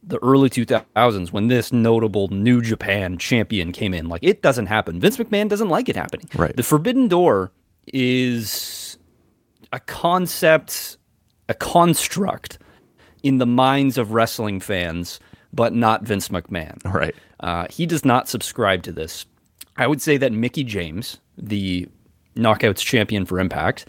the 0.03 0.19
early 0.23 0.51
2000s 0.51 1.33
when 1.33 1.49
this 1.49 1.73
notable 1.73 2.29
New 2.29 2.61
Japan 2.61 3.17
champion 3.17 3.73
came 3.73 3.95
in. 3.95 4.11
Like 4.11 4.23
it 4.23 4.43
doesn't 4.43 4.67
happen. 4.67 5.01
Vince 5.01 5.17
McMahon 5.17 5.49
doesn't 5.49 5.71
like 5.71 5.89
it 5.89 5.97
happening. 5.97 6.29
Right. 6.35 6.55
The 6.55 6.63
Forbidden 6.63 7.09
Door 7.09 7.53
is 7.87 8.99
a 9.73 9.81
concept, 9.81 10.99
a 11.49 11.55
construct 11.55 12.59
in 13.23 13.39
the 13.39 13.47
minds 13.47 13.97
of 13.97 14.13
wrestling 14.13 14.61
fans, 14.61 15.21
but 15.55 15.73
not 15.73 16.03
Vince 16.03 16.29
McMahon. 16.29 16.85
Right. 16.85 17.15
Uh, 17.41 17.67
he 17.71 17.87
does 17.87 18.05
not 18.05 18.29
subscribe 18.29 18.83
to 18.83 18.93
this. 18.93 19.25
I 19.79 19.87
would 19.87 20.03
say 20.03 20.19
that 20.19 20.33
Mickie 20.33 20.65
James, 20.65 21.19
the 21.39 21.89
Knockouts 22.37 22.85
champion 22.85 23.25
for 23.25 23.41
Impact, 23.41 23.87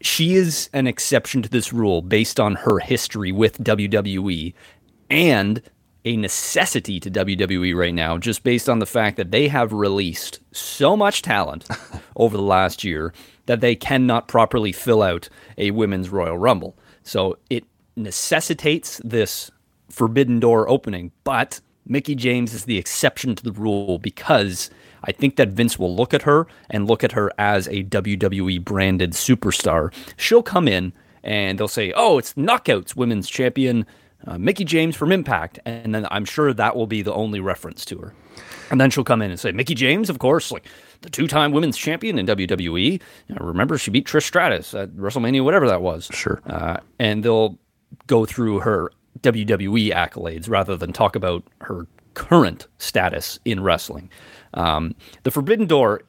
she 0.00 0.34
is 0.34 0.70
an 0.72 0.86
exception 0.86 1.42
to 1.42 1.48
this 1.48 1.72
rule 1.72 2.02
based 2.02 2.40
on 2.40 2.54
her 2.56 2.78
history 2.78 3.32
with 3.32 3.62
WWE 3.62 4.54
and 5.10 5.62
a 6.04 6.16
necessity 6.16 6.98
to 7.00 7.10
WWE 7.10 7.76
right 7.76 7.94
now, 7.94 8.16
just 8.16 8.42
based 8.42 8.68
on 8.68 8.78
the 8.78 8.86
fact 8.86 9.16
that 9.18 9.30
they 9.30 9.48
have 9.48 9.72
released 9.72 10.40
so 10.52 10.96
much 10.96 11.22
talent 11.22 11.68
over 12.16 12.36
the 12.36 12.42
last 12.42 12.84
year 12.84 13.12
that 13.46 13.60
they 13.60 13.74
cannot 13.74 14.28
properly 14.28 14.72
fill 14.72 15.02
out 15.02 15.28
a 15.58 15.70
women's 15.72 16.08
Royal 16.08 16.38
Rumble. 16.38 16.78
So 17.02 17.36
it 17.50 17.64
necessitates 17.96 19.00
this 19.04 19.50
forbidden 19.90 20.40
door 20.40 20.68
opening, 20.68 21.12
but 21.24 21.60
Mickie 21.86 22.14
James 22.14 22.54
is 22.54 22.64
the 22.64 22.78
exception 22.78 23.34
to 23.34 23.42
the 23.42 23.52
rule 23.52 23.98
because 23.98 24.70
I 25.04 25.12
think 25.12 25.36
that 25.36 25.48
Vince 25.48 25.78
will 25.78 25.94
look 25.94 26.12
at 26.12 26.22
her 26.22 26.46
and 26.68 26.86
look 26.86 27.02
at 27.04 27.12
her 27.12 27.32
as 27.38 27.66
a 27.68 27.84
WWE 27.84 28.64
branded 28.64 29.12
superstar. 29.12 29.92
She'll 30.16 30.42
come 30.42 30.68
in 30.68 30.92
and 31.22 31.58
they'll 31.58 31.68
say, 31.68 31.92
"Oh, 31.94 32.18
it's 32.18 32.34
Knockouts 32.34 32.96
Women's 32.96 33.28
Champion 33.28 33.86
uh, 34.26 34.38
Mickie 34.38 34.64
James 34.64 34.96
from 34.96 35.12
Impact, 35.12 35.58
and 35.64 35.94
then 35.94 36.06
I'm 36.10 36.24
sure 36.24 36.52
that 36.52 36.76
will 36.76 36.86
be 36.86 37.02
the 37.02 37.14
only 37.14 37.40
reference 37.40 37.84
to 37.86 37.98
her. 37.98 38.14
And 38.70 38.80
then 38.80 38.90
she'll 38.90 39.04
come 39.04 39.22
in 39.22 39.30
and 39.30 39.40
say, 39.40 39.52
"Mickie 39.52 39.74
James, 39.74 40.10
of 40.10 40.18
course, 40.18 40.52
like 40.52 40.66
the 41.02 41.10
two 41.10 41.26
time 41.26 41.52
women's 41.52 41.76
champion 41.76 42.18
in 42.18 42.26
WWE. 42.26 43.00
You 43.28 43.34
know, 43.34 43.44
remember, 43.44 43.78
she 43.78 43.90
beat 43.90 44.06
Trish 44.06 44.24
Stratus 44.24 44.74
at 44.74 44.90
WrestleMania, 44.90 45.44
whatever 45.44 45.66
that 45.68 45.82
was. 45.82 46.08
Sure. 46.12 46.40
Uh, 46.46 46.78
and 46.98 47.24
they'll 47.24 47.58
go 48.06 48.24
through 48.24 48.60
her 48.60 48.92
WWE 49.20 49.92
accolades 49.92 50.48
rather 50.48 50.76
than 50.76 50.92
talk 50.92 51.16
about 51.16 51.42
her 51.62 51.86
current 52.14 52.66
status 52.78 53.38
in 53.44 53.62
wrestling. 53.62 54.10
Um, 54.54 54.94
the 55.22 55.30
Forbidden 55.30 55.66
Door, 55.66 56.02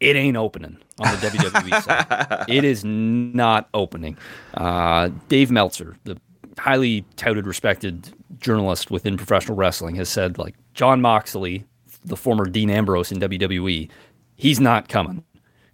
it 0.00 0.16
ain't 0.16 0.36
opening 0.36 0.78
on 1.00 1.12
the 1.12 1.26
WWE 1.26 1.82
side. 2.28 2.44
It 2.48 2.64
is 2.64 2.84
not 2.84 3.68
opening. 3.74 4.16
Uh, 4.54 5.10
Dave 5.28 5.50
Meltzer, 5.50 5.96
the 6.04 6.18
highly 6.58 7.04
touted, 7.16 7.46
respected 7.46 8.10
journalist 8.40 8.90
within 8.90 9.16
professional 9.16 9.56
wrestling, 9.56 9.96
has 9.96 10.08
said 10.08 10.38
like 10.38 10.54
Jon 10.74 11.00
Moxley, 11.00 11.64
the 12.04 12.16
former 12.16 12.44
Dean 12.44 12.70
Ambrose 12.70 13.10
in 13.12 13.18
WWE, 13.18 13.88
he's 14.36 14.60
not 14.60 14.88
coming. 14.88 15.24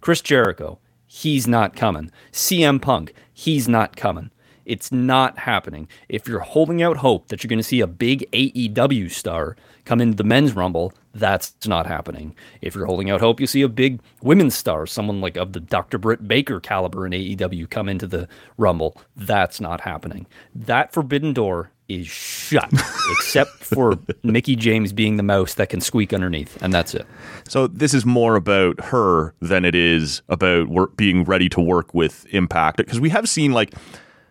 Chris 0.01 0.21
Jericho, 0.21 0.79
he's 1.05 1.47
not 1.47 1.75
coming. 1.75 2.11
CM 2.31 2.81
Punk, 2.81 3.13
he's 3.33 3.67
not 3.67 3.95
coming. 3.95 4.31
It's 4.65 4.91
not 4.91 5.37
happening. 5.37 5.87
If 6.09 6.27
you're 6.27 6.39
holding 6.39 6.81
out 6.81 6.97
hope 6.97 7.27
that 7.27 7.43
you're 7.43 7.49
going 7.49 7.59
to 7.59 7.63
see 7.63 7.81
a 7.81 7.87
big 7.87 8.29
AEW 8.31 9.11
star 9.11 9.55
come 9.85 10.01
into 10.01 10.15
the 10.15 10.23
men's 10.23 10.53
rumble, 10.53 10.93
that's 11.13 11.53
not 11.67 11.85
happening. 11.87 12.35
If 12.61 12.75
you're 12.75 12.85
holding 12.85 13.09
out 13.09 13.21
hope 13.21 13.39
you 13.39 13.47
see 13.47 13.61
a 13.61 13.69
big 13.69 14.01
women's 14.21 14.55
star, 14.55 14.85
someone 14.85 15.21
like 15.21 15.37
of 15.37 15.53
the 15.53 15.59
Dr. 15.59 15.97
Britt 15.97 16.27
Baker 16.27 16.59
caliber 16.59 17.05
in 17.05 17.13
AEW 17.13 17.69
come 17.69 17.87
into 17.87 18.07
the 18.07 18.27
rumble, 18.57 18.97
that's 19.15 19.61
not 19.61 19.81
happening. 19.81 20.25
That 20.53 20.91
forbidden 20.91 21.33
door 21.33 21.71
is 21.87 22.07
shut, 22.07 22.71
except 23.11 23.51
for 23.51 23.97
Mickie 24.23 24.55
James 24.55 24.91
being 24.91 25.17
the 25.17 25.23
mouse 25.23 25.53
that 25.55 25.69
can 25.69 25.81
squeak 25.81 26.13
underneath, 26.13 26.61
and 26.61 26.73
that's 26.73 26.95
it. 26.95 27.05
So 27.47 27.67
this 27.67 27.93
is 27.93 28.05
more 28.05 28.35
about 28.35 28.79
her 28.85 29.33
than 29.39 29.65
it 29.65 29.75
is 29.75 30.21
about 30.29 30.67
work, 30.67 30.97
being 30.97 31.23
ready 31.23 31.47
to 31.49 31.61
work 31.61 31.93
with 31.93 32.25
Impact 32.31 32.77
because 32.77 32.99
we 32.99 33.09
have 33.09 33.29
seen 33.29 33.51
like 33.51 33.73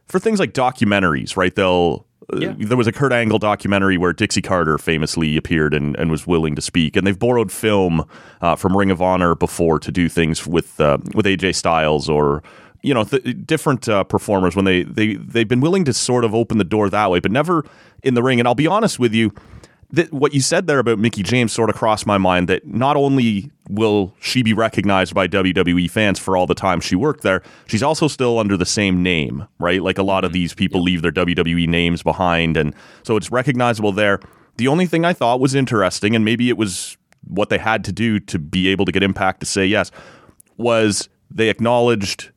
for 0.07 0.19
things 0.19 0.39
like 0.41 0.53
documentaries, 0.53 1.37
right? 1.37 1.55
They'll 1.55 2.07
uh, 2.33 2.39
Yeah. 2.39 2.55
there 2.59 2.77
was 2.77 2.87
a 2.87 2.93
Kurt 2.93 3.13
Angle 3.13 3.39
documentary 3.39 3.99
where 3.99 4.13
Dixie 4.13 4.41
Carter 4.43 4.79
famously 4.79 5.37
appeared 5.37 5.75
and, 5.75 5.95
and 5.97 6.11
was 6.11 6.27
willing 6.27 6.55
to 6.57 6.63
speak, 6.63 6.97
and 6.97 7.07
they've 7.07 7.19
borrowed 7.19 7.53
film 7.53 8.05
uh, 8.41 8.57
from 8.57 8.77
Ring 8.77 8.91
of 8.91 9.03
Honor 9.03 9.35
before 9.35 9.79
to 9.81 9.91
do 9.93 10.09
things 10.09 10.47
with 10.47 10.81
uh, 10.81 10.99
with 11.15 11.27
AJ 11.27 11.55
Styles 11.55 12.09
or 12.09 12.43
you 12.83 12.95
know 12.95 13.05
th- 13.05 13.37
different 13.47 13.89
uh, 13.89 14.05
performers 14.05 14.57
when 14.57 14.65
they 14.65 14.83
they 14.85 15.15
they've 15.17 15.49
been 15.49 15.61
willing 15.61 15.85
to 15.85 15.93
sort 15.93 16.25
of 16.25 16.35
open 16.35 16.59
the 16.59 16.65
door 16.65 16.89
that 16.91 17.11
way, 17.11 17.21
but 17.21 17.31
never 17.31 17.65
in 18.03 18.15
the 18.15 18.23
ring. 18.23 18.39
And 18.41 18.49
I'll 18.49 18.55
be 18.55 18.67
honest 18.67 18.99
with 18.99 19.13
you. 19.15 19.31
That 19.95 20.13
what 20.13 20.35
you 20.35 20.41
said 20.41 20.67
there 20.67 20.79
about 20.79 20.99
Mickie 20.99 21.23
James 21.23 21.53
sort 21.53 21.71
of 21.71 21.77
crossed 21.77 22.07
my 22.07 22.19
mind 22.19 22.49
that 22.49 22.67
not 22.67 22.97
only 22.97 23.51
will 23.69 24.15
she 24.21 24.43
be 24.43 24.53
recognized 24.53 25.15
by 25.15 25.29
WWE 25.29 25.91
fans 25.91 26.19
for 26.19 26.37
all 26.37 26.47
the 26.47 26.55
time 26.55 26.81
she 26.81 26.97
worked 26.97 27.23
there, 27.23 27.43
she's 27.67 27.83
also 27.83 28.09
still 28.09 28.39
under 28.39 28.57
the 28.57 28.67
same 28.67 29.03
name, 29.03 29.47
right? 29.59 29.83
Like 29.83 29.99
a 29.99 30.03
lot 30.03 30.25
of 30.25 30.31
mm-hmm. 30.31 30.35
these 30.35 30.55
people 30.55 30.83
leave 30.83 31.03
their 31.03 31.13
WWE 31.13 31.69
names 31.69 32.03
behind, 32.03 32.57
and 32.57 32.75
so 33.03 33.17
it's 33.17 33.31
recognizable 33.31 33.93
there. 33.93 34.21
The 34.57 34.69
only 34.69 34.87
thing 34.87 35.05
I 35.05 35.13
thought 35.13 35.41
was 35.41 35.55
interesting, 35.55 36.15
and 36.15 36.25
maybe 36.25 36.49
it 36.49 36.57
was 36.57 36.97
what 37.27 37.49
they 37.49 37.59
had 37.59 37.85
to 37.85 37.93
do 37.93 38.21
to 38.21 38.39
be 38.39 38.69
able 38.69 38.85
to 38.85 38.93
get 38.93 39.03
Impact 39.03 39.41
to 39.41 39.47
say 39.47 39.67
yes, 39.67 39.91
was 40.57 41.09
they 41.31 41.49
acknowledged 41.49 42.31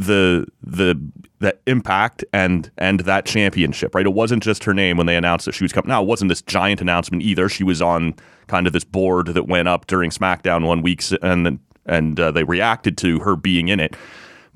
the 0.00 0.46
the 0.62 1.00
the 1.38 1.56
impact 1.66 2.24
and 2.32 2.70
and 2.78 3.00
that 3.00 3.26
championship, 3.26 3.94
right? 3.94 4.06
It 4.06 4.14
wasn't 4.14 4.42
just 4.42 4.64
her 4.64 4.74
name 4.74 4.96
when 4.96 5.06
they 5.06 5.16
announced 5.16 5.46
that 5.46 5.52
she 5.52 5.64
was 5.64 5.72
coming. 5.72 5.88
Now, 5.88 6.02
it 6.02 6.06
wasn't 6.06 6.28
this 6.30 6.42
giant 6.42 6.80
announcement 6.80 7.22
either. 7.22 7.48
She 7.48 7.64
was 7.64 7.82
on 7.82 8.14
kind 8.46 8.66
of 8.66 8.72
this 8.72 8.84
board 8.84 9.28
that 9.28 9.46
went 9.46 9.68
up 9.68 9.86
during 9.86 10.10
SmackDown 10.10 10.66
one 10.66 10.82
week, 10.82 11.02
and 11.22 11.58
and 11.86 12.20
uh, 12.20 12.30
they 12.30 12.44
reacted 12.44 12.96
to 12.98 13.20
her 13.20 13.36
being 13.36 13.68
in 13.68 13.80
it. 13.80 13.94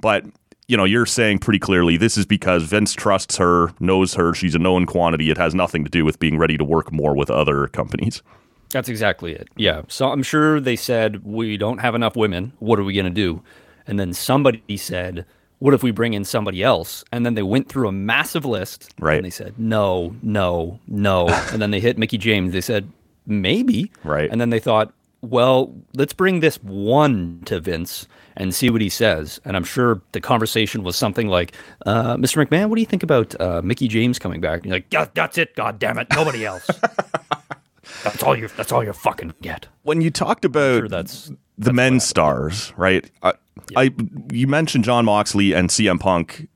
But 0.00 0.24
you 0.66 0.76
know, 0.78 0.84
you're 0.84 1.06
saying 1.06 1.40
pretty 1.40 1.58
clearly 1.58 1.96
this 1.98 2.16
is 2.16 2.24
because 2.24 2.62
Vince 2.62 2.94
trusts 2.94 3.36
her, 3.36 3.72
knows 3.80 4.14
her, 4.14 4.32
she's 4.32 4.54
a 4.54 4.58
known 4.58 4.86
quantity. 4.86 5.30
It 5.30 5.36
has 5.36 5.54
nothing 5.54 5.84
to 5.84 5.90
do 5.90 6.04
with 6.04 6.18
being 6.18 6.38
ready 6.38 6.56
to 6.56 6.64
work 6.64 6.90
more 6.90 7.14
with 7.14 7.30
other 7.30 7.66
companies. 7.68 8.22
That's 8.70 8.88
exactly 8.88 9.34
it. 9.34 9.48
Yeah. 9.56 9.82
So 9.88 10.10
I'm 10.10 10.22
sure 10.22 10.58
they 10.60 10.74
said, 10.74 11.22
we 11.22 11.58
don't 11.58 11.78
have 11.78 11.94
enough 11.94 12.16
women. 12.16 12.54
What 12.60 12.78
are 12.78 12.84
we 12.84 12.94
going 12.94 13.04
to 13.04 13.10
do? 13.10 13.42
And 13.86 14.00
then 14.00 14.14
somebody 14.14 14.76
said, 14.76 15.26
what 15.58 15.74
if 15.74 15.82
we 15.82 15.90
bring 15.90 16.14
in 16.14 16.24
somebody 16.24 16.62
else? 16.62 17.04
And 17.12 17.24
then 17.24 17.34
they 17.34 17.42
went 17.42 17.68
through 17.68 17.88
a 17.88 17.92
massive 17.92 18.44
list. 18.44 18.92
Right. 18.98 19.16
And 19.16 19.24
they 19.24 19.30
said, 19.30 19.58
no, 19.58 20.14
no, 20.22 20.78
no. 20.86 21.28
and 21.52 21.60
then 21.60 21.70
they 21.70 21.80
hit 21.80 21.98
Mickie 21.98 22.18
James. 22.18 22.52
They 22.52 22.60
said, 22.60 22.90
maybe. 23.26 23.90
Right. 24.02 24.30
And 24.30 24.40
then 24.40 24.50
they 24.50 24.60
thought, 24.60 24.92
well, 25.22 25.74
let's 25.94 26.12
bring 26.12 26.40
this 26.40 26.56
one 26.62 27.40
to 27.46 27.60
Vince 27.60 28.06
and 28.36 28.54
see 28.54 28.68
what 28.68 28.80
he 28.80 28.88
says. 28.88 29.40
And 29.44 29.56
I'm 29.56 29.64
sure 29.64 30.02
the 30.12 30.20
conversation 30.20 30.82
was 30.82 30.96
something 30.96 31.28
like, 31.28 31.52
uh, 31.86 32.16
Mr. 32.16 32.44
McMahon, 32.44 32.68
what 32.68 32.76
do 32.76 32.80
you 32.80 32.86
think 32.86 33.02
about 33.02 33.38
uh, 33.40 33.62
Mickie 33.62 33.88
James 33.88 34.18
coming 34.18 34.40
back? 34.40 34.58
And 34.58 34.66
you're 34.66 34.76
like, 34.76 34.92
yeah, 34.92 35.06
that's 35.14 35.38
it. 35.38 35.54
God 35.56 35.78
damn 35.78 35.98
it. 35.98 36.08
Nobody 36.14 36.44
else. 36.44 36.68
that's 38.04 38.22
all 38.22 38.36
you. 38.36 38.48
That's 38.48 38.72
all 38.72 38.84
you 38.84 38.92
fucking 38.92 39.34
get. 39.40 39.66
When 39.82 40.00
you 40.00 40.10
talked 40.10 40.44
about 40.44 40.80
Sure, 40.80 40.88
that's 40.88 41.32
the 41.56 41.72
men's 41.72 42.04
stars, 42.04 42.72
right? 42.76 43.08
I, 43.76 43.84
I 43.84 43.90
you 44.32 44.46
mentioned 44.46 44.84
Jon 44.84 45.04
Moxley 45.04 45.52
and 45.52 45.70
CM 45.70 46.00
Punk. 46.00 46.48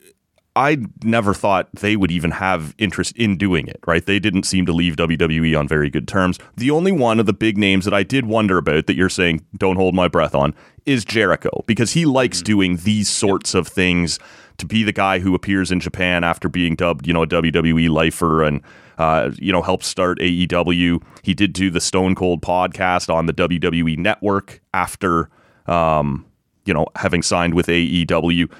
I 0.57 0.78
never 1.05 1.35
thought 1.35 1.69
they 1.73 1.95
would 1.95 2.11
even 2.11 2.33
have 2.33 2.75
interest 2.78 3.17
in 3.17 3.37
doing 3.37 3.69
it, 3.69 3.78
right? 3.87 4.05
They 4.05 4.19
didn't 4.19 4.43
seem 4.43 4.67
to 4.67 4.73
leave 4.73 4.97
WWE 4.97 5.57
on 5.57 5.69
very 5.69 5.88
good 5.88 6.09
terms. 6.09 6.40
The 6.57 6.73
only 6.73 6.90
one 6.90 7.21
of 7.21 7.26
the 7.26 7.33
big 7.33 7.57
names 7.57 7.85
that 7.85 7.95
I 7.95 8.02
did 8.02 8.26
wonder 8.26 8.59
about 8.59 8.88
that 8.88 8.97
you're 8.97 9.09
saying 9.09 9.47
don't 9.57 9.76
hold 9.76 9.95
my 9.95 10.09
breath 10.09 10.35
on 10.35 10.55
is 10.85 11.05
Jericho 11.05 11.62
because 11.69 11.93
he 11.93 12.07
likes 12.07 12.43
doing 12.43 12.78
these 12.78 13.09
sorts 13.09 13.55
of 13.55 13.69
things 13.69 14.19
to 14.57 14.67
be 14.67 14.83
the 14.83 14.93
guy 14.93 15.21
who 15.21 15.33
appears 15.33 15.71
in 15.71 15.78
Japan 15.78 16.25
after 16.25 16.49
being 16.49 16.75
dubbed, 16.75 17.07
you 17.07 17.12
know, 17.12 17.23
a 17.23 17.26
WWE 17.28 17.88
lifer 17.88 18.43
and 18.43 18.61
uh, 18.99 19.31
you 19.38 19.52
know, 19.52 19.62
helped 19.62 19.85
start 19.85 20.19
AEW. 20.19 21.00
He 21.23 21.35
did 21.35 21.52
do 21.52 21.71
the 21.71 21.81
Stone 21.81 22.17
Cold 22.17 22.43
podcast 22.43 23.12
on 23.12 23.26
the 23.26 23.33
WWE 23.33 23.97
network 23.97 24.61
after 24.75 25.31
um, 25.67 26.26
you 26.68 26.75
know, 26.75 26.87
having 26.94 27.22
signed 27.22 27.54
with 27.54 27.66
AEW. 27.66 28.52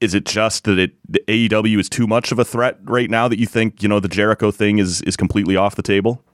Is 0.00 0.14
it 0.14 0.24
just 0.24 0.64
that 0.64 0.78
it 0.78 0.92
the 1.06 1.22
AEW 1.28 1.78
is 1.78 1.90
too 1.90 2.06
much 2.06 2.32
of 2.32 2.38
a 2.38 2.44
threat 2.44 2.78
right 2.84 3.10
now 3.10 3.28
that 3.28 3.38
you 3.38 3.46
think, 3.46 3.82
you 3.82 3.88
know, 3.88 4.00
the 4.00 4.08
Jericho 4.08 4.50
thing 4.50 4.78
is 4.78 5.02
is 5.02 5.16
completely 5.16 5.56
off 5.56 5.76
the 5.76 5.82
table? 5.82 6.24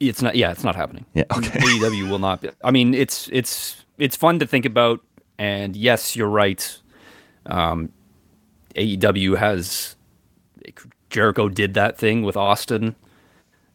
It's 0.00 0.20
not. 0.20 0.34
Yeah, 0.34 0.50
it's 0.50 0.64
not 0.64 0.74
happening. 0.74 1.06
Yeah, 1.14 1.24
okay. 1.36 1.58
AEW 1.60 2.10
will 2.10 2.18
not. 2.18 2.40
Be, 2.40 2.50
I 2.64 2.72
mean, 2.72 2.92
it's 2.92 3.30
it's 3.32 3.84
it's 3.98 4.16
fun 4.16 4.40
to 4.40 4.46
think 4.46 4.66
about, 4.66 5.00
and 5.38 5.76
yes, 5.76 6.16
you're 6.16 6.28
right. 6.28 6.78
Um, 7.46 7.92
AEW 8.74 9.38
has 9.38 9.94
Jericho 11.10 11.48
did 11.48 11.74
that 11.74 11.96
thing 11.96 12.22
with 12.22 12.36
Austin. 12.36 12.96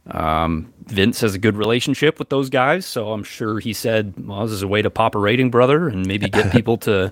Um, 0.08 0.74
Vince 0.86 1.22
has 1.22 1.36
a 1.36 1.40
good 1.40 1.56
relationship 1.56 2.18
with 2.20 2.30
those 2.30 2.50
guys, 2.50 2.86
so 2.86 3.12
I'm 3.12 3.24
sure 3.24 3.60
he 3.60 3.74
said, 3.74 4.14
"Well, 4.18 4.44
this 4.46 4.52
is 4.54 4.64
a 4.64 4.68
way 4.68 4.82
to 4.82 4.90
pop 4.90 5.14
a 5.16 5.20
rating, 5.20 5.52
brother, 5.52 5.88
and 5.88 6.06
maybe 6.06 6.30
get 6.30 6.52
people 6.52 6.78
to 6.80 7.12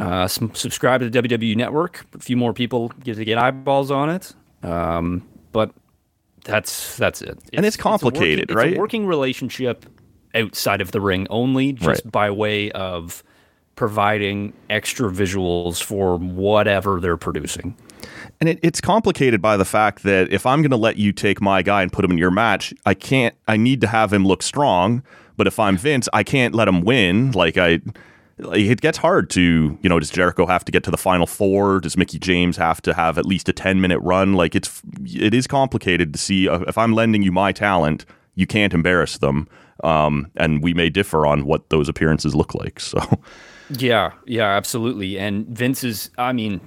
uh, 0.00 0.22
s- 0.22 0.38
subscribe 0.54 1.00
to 1.00 1.10
the 1.10 1.22
WWE 1.22 1.56
Network. 1.56 2.06
A 2.14 2.18
few 2.20 2.36
more 2.36 2.52
people 2.54 2.88
get 3.04 3.16
to 3.16 3.24
get 3.24 3.36
eyeballs 3.38 3.90
on 3.90 4.08
it." 4.08 4.34
Um, 4.62 5.26
but 5.52 5.72
that's 6.44 6.96
that's 6.96 7.20
it. 7.22 7.38
And 7.52 7.66
it's 7.66 7.76
complicated, 7.76 8.48
working- 8.50 8.56
right? 8.56 8.68
It's 8.68 8.76
a 8.76 8.80
working 8.80 9.06
relationship 9.06 9.84
outside 10.34 10.80
of 10.80 10.92
the 10.92 11.00
ring 11.00 11.26
only, 11.28 11.72
just 11.72 11.86
Right. 12.04 12.12
by 12.12 12.30
way 12.30 12.70
of 12.70 13.22
providing 13.76 14.52
extra 14.70 15.10
visuals 15.10 15.82
for 15.82 16.16
whatever 16.18 17.00
they're 17.00 17.16
producing. 17.16 17.74
And 18.40 18.48
it, 18.48 18.58
it's 18.62 18.80
complicated 18.80 19.42
by 19.42 19.56
the 19.56 19.64
fact 19.66 20.02
that 20.04 20.32
if 20.32 20.46
I'm 20.46 20.62
going 20.62 20.70
to 20.70 20.76
let 20.76 20.96
you 20.96 21.12
take 21.12 21.40
my 21.42 21.60
guy 21.62 21.82
and 21.82 21.92
put 21.92 22.04
him 22.04 22.10
in 22.12 22.18
your 22.18 22.30
match, 22.30 22.72
I 22.86 22.94
can't. 22.94 23.34
I 23.46 23.56
need 23.56 23.80
to 23.82 23.86
have 23.86 24.12
him 24.12 24.24
look 24.26 24.42
strong. 24.42 25.02
But 25.36 25.46
if 25.46 25.58
I'm 25.58 25.76
Vince, 25.76 26.08
I 26.12 26.22
can't 26.22 26.54
let 26.54 26.66
him 26.68 26.80
win. 26.82 27.32
Like 27.32 27.58
I, 27.58 27.80
it 28.38 28.80
gets 28.80 28.98
hard 28.98 29.28
to 29.30 29.78
you 29.82 29.88
know. 29.88 29.98
Does 29.98 30.10
Jericho 30.10 30.46
have 30.46 30.64
to 30.64 30.72
get 30.72 30.84
to 30.84 30.90
the 30.90 30.96
final 30.96 31.26
four? 31.26 31.80
Does 31.80 31.96
Mickie 31.96 32.18
James 32.18 32.56
have 32.56 32.80
to 32.82 32.94
have 32.94 33.18
at 33.18 33.26
least 33.26 33.48
a 33.48 33.52
ten 33.52 33.80
minute 33.80 34.00
run? 34.00 34.32
Like 34.32 34.54
it's 34.54 34.80
it 35.04 35.34
is 35.34 35.46
complicated 35.46 36.12
to 36.14 36.18
see. 36.18 36.48
uh, 36.48 36.60
If 36.60 36.78
I'm 36.78 36.94
lending 36.94 37.22
you 37.22 37.32
my 37.32 37.52
talent, 37.52 38.06
you 38.34 38.46
can't 38.46 38.72
embarrass 38.72 39.18
them. 39.18 39.48
Um, 39.84 40.30
and 40.36 40.62
we 40.62 40.74
may 40.74 40.90
differ 40.90 41.26
on 41.26 41.44
what 41.44 41.68
those 41.70 41.88
appearances 41.88 42.34
look 42.34 42.54
like. 42.54 42.80
So 42.80 43.00
Yeah, 43.70 44.12
yeah, 44.26 44.48
absolutely. 44.48 45.18
And 45.18 45.46
Vince 45.46 45.84
is, 45.84 46.10
I 46.18 46.32
mean, 46.32 46.60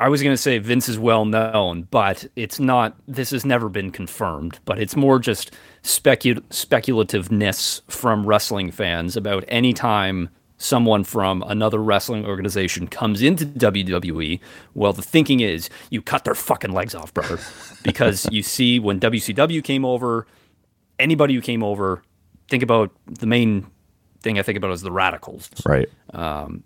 I 0.00 0.08
was 0.08 0.22
going 0.22 0.32
to 0.32 0.40
say 0.40 0.58
Vince 0.58 0.88
is 0.88 0.98
well 0.98 1.24
known, 1.24 1.88
but 1.90 2.26
it's 2.36 2.60
not, 2.60 2.96
this 3.08 3.30
has 3.30 3.44
never 3.44 3.68
been 3.68 3.90
confirmed, 3.90 4.60
but 4.64 4.78
it's 4.78 4.94
more 4.94 5.18
just 5.18 5.50
specu- 5.82 6.40
speculativeness 6.50 7.82
from 7.90 8.24
wrestling 8.24 8.70
fans 8.70 9.16
about 9.16 9.44
any 9.48 9.72
time 9.72 10.28
someone 10.58 11.04
from 11.04 11.42
another 11.46 11.78
wrestling 11.78 12.26
organization 12.26 12.86
comes 12.86 13.22
into 13.22 13.46
WWE, 13.46 14.40
well, 14.74 14.92
the 14.92 15.02
thinking 15.02 15.40
is 15.40 15.70
you 15.90 16.02
cut 16.02 16.24
their 16.24 16.34
fucking 16.34 16.72
legs 16.72 16.94
off, 16.94 17.14
brother. 17.14 17.38
because 17.82 18.28
you 18.30 18.42
see, 18.42 18.78
when 18.78 19.00
WCW 19.00 19.62
came 19.62 19.84
over, 19.84 20.26
anybody 20.98 21.34
who 21.34 21.40
came 21.40 21.62
over, 21.62 22.02
think 22.48 22.62
about 22.62 22.90
the 23.06 23.26
main 23.26 23.66
thing 24.20 24.38
I 24.38 24.42
think 24.42 24.58
about 24.58 24.72
is 24.72 24.82
the 24.82 24.90
Radicalz. 24.90 25.64
Right. 25.64 25.88
Um, 26.12 26.64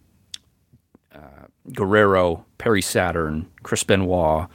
Guerrero, 1.71 2.45
Perry 2.59 2.83
Saturn, 2.83 3.49
Chris 3.63 3.85
Benoit, 3.85 4.49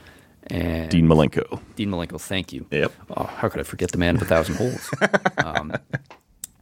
and 0.48 0.90
Dean 0.90 1.06
Malenko. 1.06 1.60
Dean 1.76 1.90
Malenko. 1.90 2.20
Thank 2.20 2.52
you. 2.52 2.66
Yep. 2.70 2.92
Oh, 3.16 3.24
how 3.24 3.48
could 3.48 3.60
I 3.60 3.64
forget 3.64 3.92
the 3.92 3.98
man 3.98 4.16
of 4.16 4.22
a 4.22 4.24
thousand 4.24 4.56
holes? 4.56 4.90
um, 5.44 5.72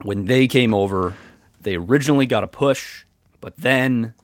when 0.03 0.26
they 0.26 0.47
came 0.47 0.75
over, 0.75 1.15
they 1.61 1.76
originally 1.76 2.26
got 2.26 2.45
a 2.45 2.49
push, 2.49 3.05
but 3.41 3.57
then 3.57 4.15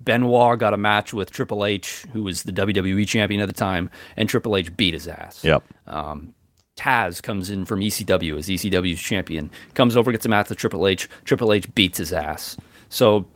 Benoit 0.00 0.58
got 0.58 0.74
a 0.74 0.78
match 0.78 1.12
with 1.12 1.30
Triple 1.30 1.64
H, 1.64 2.06
who 2.12 2.22
was 2.22 2.42
the 2.42 2.52
WWE 2.52 3.06
champion 3.06 3.40
at 3.40 3.46
the 3.46 3.54
time, 3.54 3.90
and 4.16 4.28
Triple 4.28 4.56
H 4.56 4.74
beat 4.76 4.94
his 4.94 5.08
ass. 5.08 5.44
Yep. 5.44 5.64
Taz 6.78 7.20
comes 7.20 7.50
in 7.50 7.64
from 7.64 7.80
ECW 7.80 8.38
as 8.38 8.46
ECW's 8.46 9.00
champion, 9.00 9.50
comes 9.74 9.96
over, 9.96 10.12
gets 10.12 10.24
a 10.24 10.28
match 10.28 10.48
with 10.48 10.58
Triple 10.58 10.86
H. 10.86 11.08
Triple 11.24 11.52
H 11.52 11.72
beats 11.74 11.98
his 11.98 12.12
ass. 12.12 12.56
So 12.88 13.26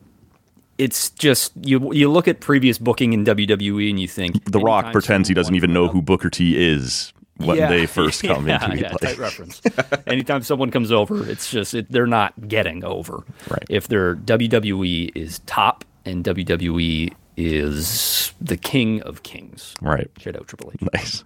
it's 0.78 1.10
just 1.10 1.52
you. 1.62 1.92
You 1.92 2.10
look 2.10 2.28
at 2.28 2.40
previous 2.40 2.78
booking 2.78 3.12
in 3.12 3.24
WWE 3.24 3.90
and 3.90 4.00
you 4.00 4.08
think 4.08 4.50
The 4.50 4.60
Rock 4.60 4.92
pretends 4.92 5.28
he 5.28 5.34
doesn't 5.34 5.54
even 5.54 5.72
know 5.72 5.88
who 5.88 6.02
Booker 6.02 6.30
T 6.30 6.56
is 6.60 7.12
when 7.36 7.56
Yeah. 7.56 7.68
they 7.68 7.86
first 7.86 8.22
come 8.24 8.46
yeah, 8.48 8.64
into 8.64 8.78
yeah, 8.78 8.88
tight 8.90 9.18
reference. 9.18 9.60
Anytime 10.06 10.42
someone 10.42 10.70
comes 10.70 10.90
over, 10.92 11.28
it's 11.28 11.50
just 11.50 11.74
it, 11.74 11.90
they're 11.90 12.06
not 12.06 12.48
getting 12.48 12.84
over. 12.84 13.24
Right. 13.50 13.64
If 13.68 13.88
their 13.88 14.16
WWE 14.16 15.12
is 15.14 15.40
top 15.46 15.84
and 16.04 16.24
WWE 16.24 17.12
is 17.36 18.32
the 18.40 18.56
king 18.56 19.00
of 19.02 19.22
kings. 19.22 19.74
Right. 19.80 20.10
Shout 20.18 20.36
out 20.36 20.46
Triple 20.48 20.72
H. 20.74 20.88
Nice. 20.92 21.24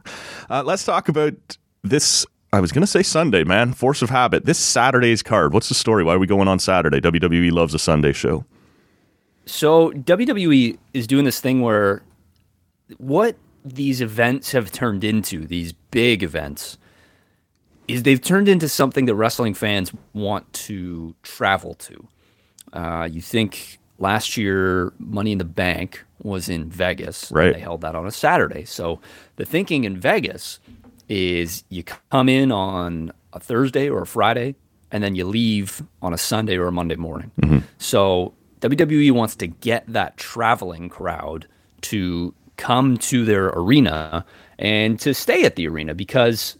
Uh, 0.48 0.62
let's 0.64 0.84
talk 0.84 1.08
about 1.08 1.34
this. 1.82 2.24
I 2.52 2.60
was 2.60 2.72
going 2.72 2.82
to 2.82 2.86
say 2.86 3.02
Sunday, 3.02 3.42
man. 3.44 3.72
Force 3.72 4.02
of 4.02 4.10
habit. 4.10 4.44
This 4.46 4.58
Saturday's 4.58 5.22
card. 5.22 5.52
What's 5.52 5.68
the 5.68 5.74
story? 5.74 6.04
Why 6.04 6.14
are 6.14 6.18
we 6.18 6.26
going 6.26 6.46
on 6.48 6.58
Saturday? 6.58 7.00
WWE 7.00 7.50
loves 7.52 7.74
a 7.74 7.78
Sunday 7.78 8.12
show. 8.12 8.44
So 9.46 9.92
WWE 9.92 10.76
is 10.92 11.06
doing 11.06 11.24
this 11.24 11.40
thing 11.40 11.62
where 11.62 12.02
what 12.98 13.36
these 13.64 14.00
events 14.00 14.52
have 14.52 14.70
turned 14.70 15.04
into, 15.04 15.46
these 15.46 15.72
big 15.90 16.22
events, 16.22 16.78
is 17.88 18.02
they've 18.02 18.20
turned 18.20 18.48
into 18.48 18.68
something 18.68 19.06
that 19.06 19.14
wrestling 19.14 19.54
fans 19.54 19.92
want 20.12 20.52
to 20.52 21.14
travel 21.22 21.74
to. 21.74 22.08
Uh, 22.72 23.08
you 23.10 23.20
think 23.20 23.78
last 23.98 24.36
year 24.36 24.92
Money 24.98 25.32
in 25.32 25.38
the 25.38 25.44
Bank 25.44 26.04
was 26.22 26.48
in 26.48 26.68
Vegas. 26.68 27.30
Right. 27.30 27.54
They 27.54 27.60
held 27.60 27.82
that 27.82 27.94
on 27.94 28.06
a 28.06 28.10
Saturday. 28.10 28.64
So 28.64 29.00
the 29.36 29.44
thinking 29.44 29.84
in 29.84 29.96
Vegas 29.98 30.58
is 31.08 31.62
you 31.68 31.84
come 31.84 32.28
in 32.28 32.50
on 32.50 33.12
a 33.32 33.38
Thursday 33.38 33.88
or 33.88 34.02
a 34.02 34.06
Friday, 34.06 34.56
and 34.90 35.04
then 35.04 35.14
you 35.14 35.24
leave 35.24 35.82
on 36.02 36.12
a 36.12 36.18
Sunday 36.18 36.56
or 36.56 36.66
a 36.66 36.72
Monday 36.72 36.96
morning. 36.96 37.30
So 37.78 38.34
WWE 38.60 39.12
wants 39.12 39.36
to 39.36 39.46
get 39.46 39.84
that 39.88 40.16
traveling 40.16 40.88
crowd 40.88 41.46
to 41.82 42.34
come 42.56 42.96
to 42.96 43.24
their 43.24 43.48
arena 43.48 44.24
and 44.58 44.98
to 45.00 45.12
stay 45.12 45.44
at 45.44 45.56
the 45.56 45.68
arena 45.68 45.94
because 45.94 46.56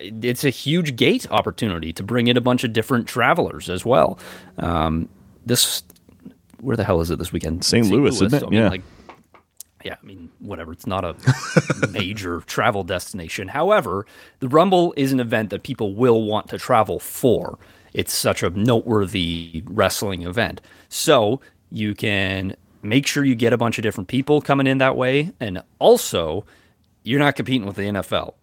it's 0.00 0.42
a 0.44 0.50
huge 0.50 0.96
gate 0.96 1.26
opportunity 1.30 1.92
to 1.92 2.02
bring 2.02 2.28
in 2.28 2.36
a 2.36 2.40
bunch 2.40 2.64
of 2.64 2.72
different 2.72 3.06
travelers 3.06 3.68
as 3.68 3.84
well. 3.84 4.18
Um, 4.58 5.08
this, 5.44 5.82
where 6.60 6.76
the 6.76 6.84
hell 6.84 7.00
is 7.02 7.10
it 7.10 7.18
this 7.18 7.30
weekend? 7.32 7.64
St. 7.64 7.86
Louis, 7.88 8.14
isn't 8.14 8.32
it? 8.32 8.40
So, 8.40 8.46
I 8.46 8.50
mean, 8.50 8.60
Yeah. 8.60 8.68
like, 8.70 8.82
yeah, 9.84 9.96
I 10.00 10.06
mean, 10.06 10.30
whatever. 10.38 10.72
It's 10.72 10.86
not 10.86 11.04
a 11.04 11.16
major 11.90 12.40
travel 12.46 12.84
destination. 12.84 13.48
However, 13.48 14.06
the 14.38 14.48
Rumble 14.48 14.94
is 14.96 15.12
an 15.12 15.20
event 15.20 15.50
that 15.50 15.64
people 15.64 15.94
will 15.94 16.22
want 16.22 16.48
to 16.50 16.58
travel 16.58 16.98
for. 17.00 17.58
It's 17.94 18.12
such 18.16 18.42
a 18.42 18.50
noteworthy 18.50 19.62
wrestling 19.66 20.22
event. 20.22 20.60
So 20.88 21.40
you 21.70 21.94
can 21.94 22.56
make 22.82 23.06
sure 23.06 23.24
you 23.24 23.34
get 23.34 23.52
a 23.52 23.58
bunch 23.58 23.78
of 23.78 23.82
different 23.82 24.08
people 24.08 24.40
coming 24.40 24.66
in 24.66 24.78
that 24.78 24.96
way. 24.96 25.30
And 25.40 25.62
also, 25.78 26.44
you're 27.04 27.18
not 27.20 27.36
competing 27.36 27.66
with 27.66 27.76
the 27.76 27.82
NFL. 27.82 28.34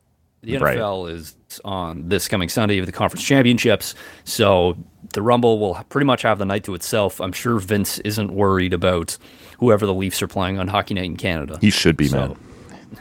The 0.42 0.58
Right. 0.58 0.78
NFL 0.78 1.12
is 1.14 1.36
on 1.66 2.08
this 2.08 2.28
coming 2.30 2.48
Sunday 2.48 2.78
of 2.78 2.86
the 2.86 2.92
conference 2.94 3.24
championships. 3.26 3.94
So 4.24 4.78
the 5.14 5.22
Rumble 5.22 5.60
will 5.60 5.76
pretty 5.90 6.06
much 6.06 6.22
have 6.22 6.38
the 6.40 6.46
night 6.46 6.64
to 6.66 6.74
itself. 6.76 7.20
I'm 7.20 7.34
sure 7.34 7.60
Vince 7.60 8.00
isn't 8.00 8.32
worried 8.32 8.74
about 8.74 9.18
whoever 9.60 9.86
the 9.86 9.94
Leafs 9.94 10.22
are 10.22 10.28
playing 10.28 10.58
on 10.58 10.70
Hockey 10.70 10.94
Night 10.94 11.06
in 11.06 11.18
Canada. 11.18 11.58
He 11.60 11.70
should 11.70 11.98
be, 11.98 12.08
So- 12.08 12.38
man. 12.38 12.38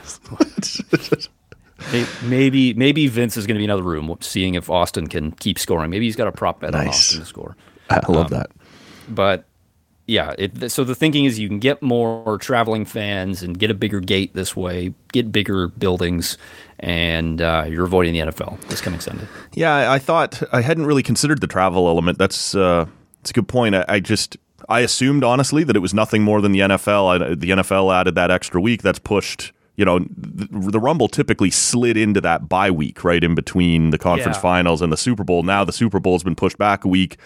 May- 1.93 2.07
Maybe 2.25 2.75
maybe 2.75 3.07
Vince 3.07 3.37
is 3.37 3.47
going 3.47 3.55
to 3.55 3.59
be 3.59 3.65
in 3.65 3.71
another 3.71 3.83
room 3.89 4.15
seeing 4.21 4.55
if 4.55 4.69
Austin 4.71 5.07
can 5.07 5.33
keep 5.33 5.59
scoring. 5.59 5.91
Maybe 5.91 6.07
he's 6.07 6.17
got 6.17 6.27
a 6.29 6.33
prop 6.33 6.61
bet 6.61 6.75
on 6.75 6.89
Austin 6.89 7.21
to 7.21 7.27
score. 7.27 7.57
I 7.91 7.97
Um, 7.99 8.15
love 8.15 8.31
that. 8.31 8.51
But 9.09 9.45
yeah, 10.07 10.33
it, 10.39 10.71
so 10.71 10.85
the 10.85 10.95
thinking 10.95 11.25
is 11.27 11.39
you 11.39 11.49
can 11.49 11.59
get 11.59 11.83
more 11.83 12.39
traveling 12.39 12.85
fans 12.87 13.43
and 13.43 13.59
get 13.59 13.71
a 13.71 13.75
bigger 13.75 14.01
gate 14.01 14.33
this 14.35 14.57
way, 14.57 14.95
get 15.13 15.31
bigger 15.31 15.69
buildings, 15.69 16.39
and 16.81 17.41
uh, 17.43 17.67
you're 17.69 17.85
avoiding 17.85 18.15
the 18.15 18.21
NFL 18.21 18.61
this 18.69 18.81
coming 18.81 19.01
Sunday. 19.01 19.27
Yeah, 19.55 19.75
I- 19.75 19.95
I 19.95 19.99
thought 19.99 20.43
I 20.53 20.63
hadn't 20.63 20.87
really 20.87 21.03
considered 21.03 21.41
the 21.41 21.47
travel 21.47 21.89
element. 21.89 22.19
That's 22.19 22.55
uh, 22.55 22.87
that's 23.23 23.31
a 23.31 23.35
good 23.35 23.49
point. 23.49 23.75
I, 23.75 23.85
I 23.89 24.01
just 24.01 24.37
I 24.69 24.81
assumed 24.81 25.25
honestly 25.25 25.63
that 25.65 25.77
it 25.77 25.81
was 25.81 25.95
nothing 25.95 26.23
more 26.23 26.41
than 26.41 26.53
the 26.53 26.61
NFL. 26.61 27.23
I, 27.31 27.35
the 27.35 27.51
NFL 27.51 27.95
added 27.95 28.15
that 28.17 28.31
extra 28.31 28.61
week. 28.61 28.83
That's 28.83 28.99
pushed. 28.99 29.53
You 29.79 29.85
know, 29.85 30.01
the, 30.01 30.73
the 30.73 30.81
Rumble 30.81 31.09
typically 31.09 31.51
slid 31.51 31.97
into 31.97 32.21
that 32.21 32.49
bye 32.49 32.71
week, 32.71 33.05
right 33.05 33.23
in 33.25 33.35
between 33.35 33.91
the 33.91 33.99
conference 33.99 34.37
Yeah. 34.37 34.43
finals 34.43 34.83
and 34.83 34.93
the 34.93 34.97
Super 34.97 35.25
Bowl. 35.25 35.43
Now 35.45 35.65
the 35.65 35.73
Super 35.73 36.01
Bowl's 36.01 36.23
been 36.25 36.35
pushed 36.35 36.59
back 36.59 36.85
a 36.85 36.89
week. 36.89 37.17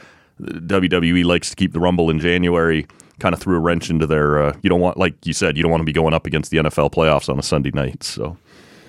WWE 0.41 1.25
likes 1.25 1.51
to 1.51 1.57
keep 1.57 1.73
the 1.73 1.81
Rumble 1.81 2.11
in 2.11 2.19
January. 2.21 2.87
Kind 3.21 3.35
of 3.35 3.41
threw 3.41 3.57
a 3.57 3.61
wrench 3.61 3.91
into 3.91 4.07
their. 4.07 4.43
Uh, 4.43 4.57
you 4.63 4.69
don't 4.71 4.81
want, 4.81 4.97
like 4.97 5.15
you 5.27 5.33
said, 5.33 5.57
you 5.57 5.63
don't 5.63 5.71
want 5.71 5.81
to 5.81 5.85
be 5.87 5.93
going 5.93 6.15
up 6.15 6.27
against 6.27 6.51
the 6.51 6.59
NFL 6.59 6.93
playoffs 6.93 7.29
on 7.29 7.39
a 7.39 7.43
Sunday 7.43 7.71
night. 7.73 8.03
So 8.03 8.37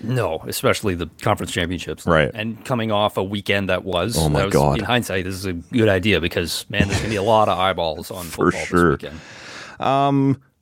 No, 0.02 0.44
especially 0.48 0.96
the 0.96 1.08
conference 1.22 1.52
championships. 1.52 2.06
Right. 2.06 2.32
And 2.34 2.64
coming 2.66 2.92
off 2.92 3.16
a 3.18 3.24
weekend 3.24 3.70
that 3.70 3.84
was. 3.86 4.18
Oh, 4.18 4.28
my 4.30 4.40
that 4.40 4.46
was- 4.48 4.54
God. 4.54 4.80
In 4.80 4.84
hindsight, 4.86 5.24
this 5.26 5.36
is 5.36 5.46
a 5.46 5.54
good 5.54 5.88
idea 5.90 6.20
because, 6.20 6.66
man, 6.70 6.88
there's 6.88 7.00
going 7.00 7.04
to 7.06 7.10
be 7.12 7.16
a 7.16 7.24
lot 7.24 7.48
of 7.48 7.58
eyeballs 7.58 8.12
on 8.12 8.26
For 8.26 8.52
football 8.52 8.66
sure. 8.66 8.98
this 8.98 9.04
weekend. 9.04 9.20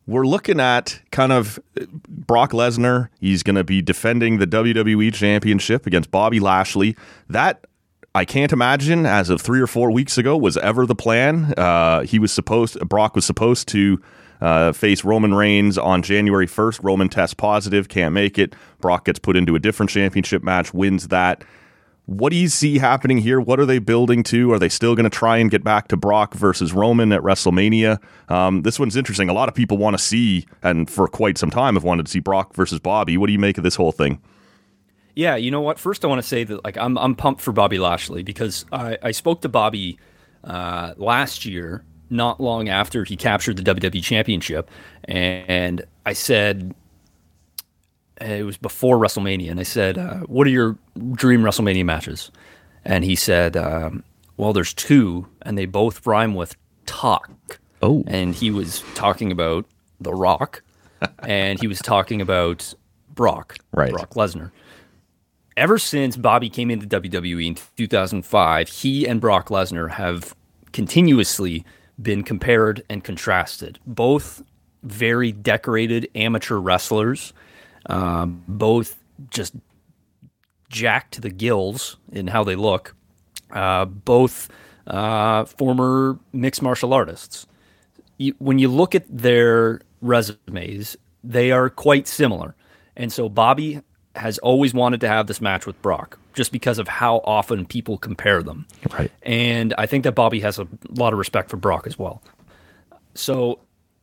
We're 0.08 0.26
looking 0.26 0.60
at 0.60 1.02
kind 1.12 1.32
of 1.32 1.60
uh, 1.80 1.86
Brock 2.08 2.52
Lesnar. 2.52 3.10
He's 3.20 3.44
going 3.44 3.56
to 3.56 3.64
be 3.64 3.82
defending 3.82 4.40
the 4.40 4.48
WWE 4.48 5.14
Championship 5.14 5.86
against 5.86 6.12
Bobby 6.12 6.40
Lashley. 6.40 6.96
That 7.30 7.66
I 8.14 8.26
can't 8.26 8.52
imagine, 8.52 9.06
as 9.06 9.30
of 9.30 9.42
three 9.42 9.62
or 9.62 9.68
four 9.68 9.92
weeks 9.92 10.18
ago, 10.18 10.36
was 10.36 10.58
ever 10.58 10.86
the 10.86 10.96
plan. 10.96 11.54
Uh, 11.56 12.02
he 12.02 12.20
was 12.20 12.32
supposed, 12.32 12.78
Brock 12.88 13.16
was 13.16 13.26
supposed 13.26 13.68
to 13.70 14.02
uh, 14.42 14.74
face 14.74 15.06
Roman 15.06 15.34
Reigns 15.34 15.78
on 15.78 16.02
January 16.02 16.48
1st. 16.48 16.84
Roman 16.84 17.08
tests 17.08 17.34
positive, 17.34 17.88
can't 17.88 18.14
make 18.14 18.38
it. 18.38 18.56
Brock 18.82 19.06
gets 19.06 19.20
put 19.20 19.38
into 19.38 19.56
a 19.56 19.60
different 19.60 19.90
championship 19.90 20.44
match, 20.44 20.74
wins 20.74 21.08
that. 21.10 21.44
What 22.12 22.32
do 22.32 22.36
you 22.36 22.50
see 22.50 22.78
happening 22.78 23.19
here? 23.19 23.39
What 23.39 23.58
are 23.62 23.65
they 23.65 23.80
building 23.80 24.21
to? 24.24 24.52
Are 24.52 24.60
they 24.60 24.67
still 24.67 24.95
going 24.95 25.06
to 25.06 25.10
try 25.10 25.38
and 25.38 25.50
get 25.50 25.63
back 25.63 25.88
to 25.88 25.97
Brock 25.97 26.34
versus 26.34 26.74
Roman 26.74 27.13
at 27.13 27.21
WrestleMania? 27.21 28.00
Um, 28.28 28.63
this 28.63 28.78
one's 28.78 28.97
interesting. 28.97 29.30
A 29.30 29.34
lot 29.34 29.47
of 29.47 29.56
people 29.56 29.78
want 29.78 29.97
to 29.97 30.04
see, 30.04 30.45
and 30.62 30.89
for 30.89 31.08
quite 31.08 31.38
some 31.38 31.50
time 31.50 31.76
have 31.76 31.86
wanted 31.86 32.06
to 32.08 32.12
see 32.12 32.19
Brock 32.19 32.54
versus 32.54 32.82
Bobby. 32.82 33.15
What 33.17 33.28
do 33.28 33.34
you 33.34 33.39
make 33.39 33.58
of 33.58 33.63
this 33.63 33.76
whole 33.76 33.93
thing? 33.93 34.21
Yeah, 35.15 35.38
you 35.38 35.52
know 35.52 35.62
what? 35.62 35.80
First, 35.80 36.04
I 36.04 36.10
want 36.10 36.21
to 36.21 36.28
say 36.28 36.43
that 36.43 36.65
like 36.65 36.78
I'm 36.78 36.97
I'm 36.97 37.15
pumped 37.15 37.39
for 37.39 37.54
Bobby 37.54 37.80
Lashley 37.80 38.24
because 38.24 38.65
I, 38.74 38.97
I 39.02 39.12
spoke 39.12 39.41
to 39.43 39.50
Bobby 39.50 39.97
uh, 40.43 40.95
last 40.97 41.45
year, 41.45 41.86
not 42.10 42.41
long 42.41 42.67
after 42.67 43.06
he 43.06 43.15
captured 43.15 43.56
the 43.56 43.74
WWE 43.74 44.04
Championship, 44.04 44.69
and 45.06 45.86
I 46.06 46.12
said 46.12 46.76
it 48.22 48.44
was 48.44 48.58
before 48.58 48.98
WrestleMania, 48.98 49.52
and 49.52 49.60
I 49.60 49.64
said, 49.64 49.98
uh, 49.98 50.20
"What 50.22 50.48
are 50.48 50.52
your 50.52 50.78
dream 51.14 51.42
WrestleMania 51.42 51.86
matches?" 51.86 52.32
And 52.86 53.04
he 53.04 53.16
said, 53.16 53.58
um, 53.58 54.04
"Well, 54.38 54.54
there's 54.54 54.74
two, 54.74 55.28
and 55.42 55.58
they 55.58 55.66
both 55.66 56.06
rhyme 56.06 56.34
with 56.36 56.56
talk." 56.86 57.60
Oh. 57.84 58.04
and 58.06 58.36
he 58.36 58.52
was 58.52 58.84
talking 58.94 59.32
about 59.32 59.66
The 60.00 60.14
Rock, 60.14 60.62
and 61.20 61.60
he 61.60 61.66
was 61.66 61.80
talking 61.80 62.22
about 62.22 62.76
Brock, 63.16 63.58
Right. 63.74 63.92
Brock 63.92 64.12
Lesnar 64.12 64.52
ever 65.58 65.78
since 65.78 66.18
Bobby 66.18 66.50
came 66.50 66.72
into 66.72 66.88
WWE 66.88 67.48
in 67.48 67.56
2005, 67.78 68.70
he 68.70 69.08
and 69.08 69.22
Brock 69.22 69.50
Lesnar 69.50 69.92
have 69.92 70.36
continuously 70.72 71.66
been 72.02 72.24
compared 72.24 72.84
and 72.90 73.04
contrasted. 73.04 73.80
Both 73.86 74.42
very 74.84 75.32
decorated 75.32 76.10
amateur 76.16 76.56
wrestlers, 76.56 77.34
um, 77.88 78.44
both 78.48 79.00
just 79.30 79.54
jacked 80.70 81.13
to 81.15 81.22
the 81.22 81.30
gills 81.30 81.98
in 82.12 82.28
how 82.28 82.44
they 82.44 82.56
look. 82.56 82.96
Uh, 83.52 83.86
both 83.86 84.50
uh, 84.88 85.46
former 85.46 86.17
mixed 86.34 86.62
martial 86.62 86.94
artists. 86.94 87.46
You, 88.17 88.34
when 88.39 88.60
you 88.60 88.70
look 88.70 88.96
at 88.96 89.06
their 89.10 89.82
resumes, 90.02 90.96
they 91.24 91.52
are 91.52 91.70
quite 91.70 92.08
similar. 92.08 92.56
And 92.96 93.12
so 93.12 93.30
Bobby 93.30 93.82
has 94.15 94.38
always 94.39 94.74
wanted 94.74 95.02
to 95.02 95.08
have 95.08 95.28
this 95.28 95.41
match 95.41 95.65
with 95.65 95.82
Brock 95.82 96.20
just 96.34 96.52
because 96.52 96.80
of 96.80 96.88
how 96.88 97.17
often 97.24 97.65
people 97.65 97.98
compare 97.98 98.41
them. 98.44 98.65
Right. 98.91 99.12
And 99.24 99.74
I 99.78 99.86
think 99.86 100.04
that 100.04 100.13
Bobby 100.13 100.39
has 100.41 100.60
a 100.60 100.67
lot 100.89 101.13
of 101.13 101.20
respect 101.20 101.50
for 101.50 101.58
Brock 101.58 101.88
as 101.88 101.98
well. 101.98 102.22
So 103.13 103.60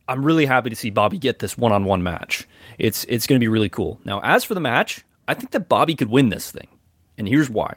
I'm 0.09 0.25
really 0.25 0.47
happy 0.47 0.71
to 0.71 0.75
see 0.75 0.89
Bobby 0.89 1.19
get 1.19 1.37
this 1.37 1.55
one-on-one 1.55 2.01
match. 2.01 2.47
It's 2.79 3.05
it's 3.07 3.27
going 3.27 3.39
to 3.39 3.43
be 3.43 3.47
really 3.47 3.69
cool. 3.69 4.01
Now, 4.03 4.19
as 4.23 4.43
for 4.43 4.55
the 4.55 4.59
match, 4.59 5.05
I 5.27 5.35
think 5.35 5.51
that 5.51 5.69
Bobby 5.69 5.95
could 5.95 6.09
win 6.09 6.29
this 6.29 6.49
thing. 6.49 6.67
And 7.17 7.27
here's 7.27 7.49
why. 7.49 7.75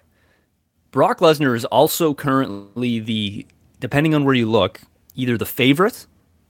Brock 0.92 1.18
Lesnar 1.18 1.54
is 1.54 1.66
also 1.66 2.14
currently 2.14 3.00
the 3.00 3.46
depending 3.80 4.14
on 4.14 4.24
where 4.24 4.34
you 4.34 4.50
look, 4.50 4.80
either 5.14 5.36
the 5.36 5.44
favorite 5.44 6.06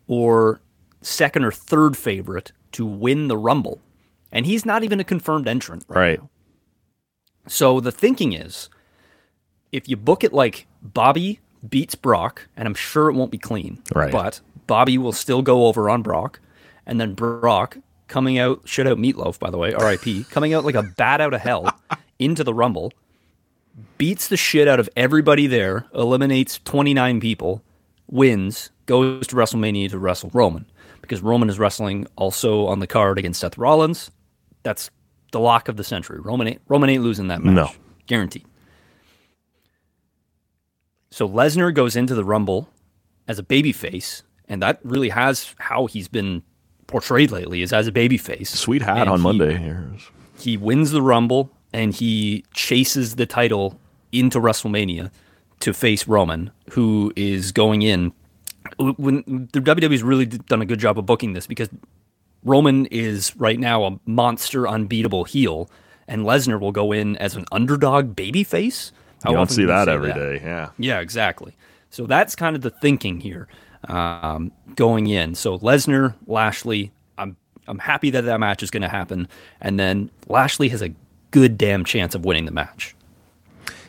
or 0.07 0.61
second 1.01 1.45
or 1.45 1.51
third 1.51 1.97
favorite 1.97 2.53
to 2.73 2.87
win 2.87 3.27
the 3.27 3.37
Rumble. 3.37 3.81
And 4.31 4.47
he's 4.47 4.65
not 4.65 4.85
even 4.85 5.01
a 5.01 5.05
confirmed 5.05 5.49
entrant. 5.49 5.85
Right. 5.89 6.21
So 7.49 7.81
the 7.81 7.93
thinking 7.93 8.35
is 8.35 8.71
if 9.73 9.89
you 9.89 9.97
book 9.97 10.23
it 10.23 10.33
like 10.33 10.69
Bobby 10.81 11.41
beats 11.69 11.95
Brock, 11.95 12.49
and 12.57 12.67
I'm 12.67 12.75
sure 12.75 13.09
it 13.09 13.15
won't 13.15 13.31
be 13.31 13.39
clean, 13.39 13.83
Right. 13.95 14.11
but 14.13 14.41
Bobby 14.67 14.99
will 14.99 15.13
still 15.13 15.43
go 15.43 15.67
over 15.67 15.89
on 15.91 16.03
Brock, 16.03 16.41
and 16.87 17.01
then 17.01 17.15
Brock 17.15 17.79
coming 18.09 18.39
out, 18.39 18.61
shit 18.65 18.87
out 18.87 18.99
Meatloaf, 18.99 19.39
by 19.39 19.51
the 19.51 19.59
way, 19.59 19.73
RIP, 19.75 20.27
coming 20.31 20.55
out 20.55 20.65
like 20.65 20.75
a 20.75 20.83
bat 20.83 21.21
out 21.21 21.35
of 21.35 21.41
hell 21.41 21.69
into 22.19 22.45
the 22.45 22.53
Rumble, 22.55 22.93
beats 23.99 24.29
the 24.29 24.37
shit 24.37 24.69
out 24.69 24.81
of 24.81 24.89
everybody 24.97 25.47
there, 25.47 25.87
eliminates 25.95 26.59
29 26.65 27.21
people, 27.21 27.63
wins, 28.09 28.71
goes 28.87 29.27
to 29.29 29.37
WrestleMania 29.37 29.91
to 29.91 29.99
wrestle 29.99 30.31
Roman. 30.35 30.67
Because 31.01 31.21
Roman 31.21 31.49
is 31.49 31.59
wrestling 31.59 32.07
also 32.17 32.67
on 32.67 32.79
the 32.79 32.87
card 32.87 33.19
against 33.19 33.41
Seth 33.41 33.59
Rollins. 33.59 34.11
That's 34.63 34.91
the 35.33 35.41
lock 35.41 35.69
of 35.69 35.77
the 35.77 35.83
century. 35.85 36.21
Roman 36.21 36.47
ain't, 36.47 36.61
Roman 36.69 36.91
ain't 36.91 37.03
losing 37.03 37.29
that 37.29 37.43
match. 37.43 37.55
No. 37.55 37.71
Guaranteed. 38.07 38.45
So 41.13 41.29
Lesnar 41.29 41.75
goes 41.75 41.95
into 41.95 42.15
the 42.15 42.25
Rumble 42.25 42.69
as 43.29 43.39
a 43.39 43.43
babyface, 43.43 44.23
and 44.49 44.63
that 44.63 44.81
really 44.83 45.11
has 45.11 45.55
how 45.59 45.87
he's 45.87 46.09
been 46.09 46.43
portrayed 46.87 47.31
lately 47.31 47.61
is 47.63 47.73
as 47.73 47.87
a 47.87 47.93
babyface. 47.93 48.47
Sweet 48.49 48.83
hat 48.83 48.97
And 48.99 49.11
on 49.11 49.19
he- 49.19 49.23
Monday. 49.23 49.57
Here. 49.59 49.91
he 50.39 50.57
wins 50.57 50.91
the 50.91 51.03
Rumble 51.03 51.51
and 51.73 51.95
he 51.95 52.45
chases 52.55 53.17
the 53.17 53.27
title 53.27 53.79
into 54.11 54.39
WrestleMania 54.41 55.11
to 55.61 55.73
face 55.75 56.09
Roman, 56.09 56.51
who 56.71 57.13
is 57.17 57.53
going 57.53 57.83
in. 57.83 58.13
When 58.79 59.49
the 59.53 59.61
WWE's 59.61 60.03
really 60.03 60.27
done 60.27 60.61
a 60.63 60.67
good 60.67 60.79
job 60.81 60.99
of 60.99 61.05
booking 61.07 61.35
this 61.35 61.47
because 61.47 61.69
Roman 62.45 62.87
is 62.87 63.35
right 63.37 63.59
now 63.61 63.85
a 63.85 63.99
monster, 64.07 64.67
unbeatable 64.69 65.25
heel, 65.25 65.71
and 66.09 66.25
Lesnar 66.25 66.59
will 66.61 66.73
go 66.73 66.91
in 66.93 67.17
as 67.19 67.37
an 67.37 67.45
underdog 67.53 68.17
babyface. 68.17 68.93
How 69.23 69.31
You 69.31 69.37
don't 69.37 69.51
see 69.51 69.65
that 69.65 69.89
every 69.89 70.13
day. 70.13 70.41
Yeah. 70.43 70.71
yeah, 70.79 71.01
exactly. 71.01 71.55
So 71.91 72.07
that's 72.07 72.35
kind 72.35 72.57
of 72.57 72.63
the 72.63 72.71
thinking 72.71 73.21
here 73.21 73.49
um, 73.89 74.53
going 74.77 75.07
in. 75.09 75.35
So 75.35 75.59
Lesnar, 75.59 76.15
Lashley, 76.27 76.91
I'm 77.19 77.37
I'm 77.69 77.79
happy 77.79 78.11
that 78.11 78.23
that 78.23 78.41
match 78.41 78.63
is 78.63 78.71
going 78.71 78.83
to 78.83 78.89
happen, 78.89 79.29
and 79.61 79.79
then 79.79 80.11
Lashley 80.29 80.69
has 80.71 80.83
a 80.83 80.91
good 81.31 81.57
damn 81.59 81.85
chance 81.85 82.15
of 82.15 82.25
winning 82.25 82.45
the 82.47 82.53
match. 82.53 82.95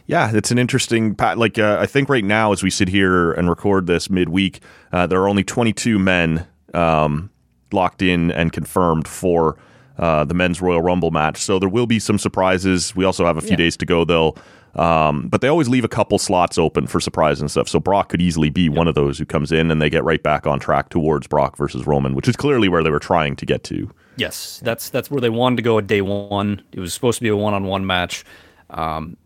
Yeah, 0.05 0.31
it's 0.33 0.51
an 0.51 0.57
interesting 0.59 1.15
pat. 1.15 1.37
Like 1.37 1.57
uh, 1.57 1.77
I 1.79 1.85
think 1.85 2.09
right 2.09 2.25
now, 2.25 2.51
as 2.51 2.61
we 2.61 2.69
sit 2.69 2.89
here 2.89 3.31
and 3.31 3.47
record 3.49 3.87
this 3.87 4.09
midweek, 4.09 4.59
uh, 4.91 5.07
there 5.07 5.21
are 5.21 5.29
only 5.29 5.43
22 5.45 5.97
men 5.97 6.45
um, 6.73 7.29
locked 7.71 8.01
in 8.01 8.29
and 8.31 8.51
confirmed 8.51 9.07
for 9.07 9.57
uh, 9.97 10.25
the 10.25 10.33
men's 10.33 10.61
Royal 10.61 10.81
Rumble 10.81 11.11
match. 11.11 11.37
So 11.37 11.57
there 11.57 11.69
will 11.69 11.87
be 11.87 11.99
some 11.99 12.17
surprises. 12.19 12.93
We 12.95 13.05
also 13.05 13.25
have 13.25 13.37
a 13.37 13.41
few 13.41 13.51
Yeah. 13.51 13.55
days 13.57 13.77
to 13.77 13.85
go, 13.85 14.03
though. 14.03 14.35
Um, 14.75 15.27
but 15.27 15.41
they 15.41 15.47
always 15.47 15.69
leave 15.69 15.83
a 15.83 15.87
couple 15.89 16.17
slots 16.17 16.57
open 16.57 16.87
for 16.87 16.99
surprise 16.99 17.39
and 17.39 17.51
stuff. 17.51 17.67
So 17.69 17.79
Brock 17.79 18.09
could 18.09 18.21
easily 18.21 18.49
be 18.49 18.69
one 18.69 18.87
of 18.87 18.95
those 18.95 19.19
who 19.19 19.25
comes 19.25 19.51
in 19.51 19.69
and 19.69 19.79
they 19.81 19.89
get 19.89 20.03
right 20.03 20.21
back 20.23 20.47
on 20.47 20.59
track 20.59 20.89
towards 20.89 21.27
Brock 21.27 21.57
versus 21.57 21.85
Roman, 21.85 22.15
which 22.15 22.27
is 22.27 22.35
clearly 22.35 22.69
where 22.69 22.81
they 22.83 22.89
were 22.89 22.99
trying 22.99 23.35
to 23.35 23.45
get 23.45 23.63
to. 23.65 23.91
Yes, 24.17 24.59
that's 24.63 24.89
that's 24.89 25.11
where 25.11 25.21
they 25.21 25.29
wanted 25.29 25.57
to 25.57 25.61
go 25.61 25.77
at 25.77 25.85
day 25.87 26.01
one. 26.01 26.61
It 26.71 26.79
was 26.79 26.93
supposed 26.93 27.17
to 27.19 27.23
be 27.23 27.29
a 27.29 27.35
one-on-one 27.37 27.85
match. 27.85 28.23
Um, 28.71 29.17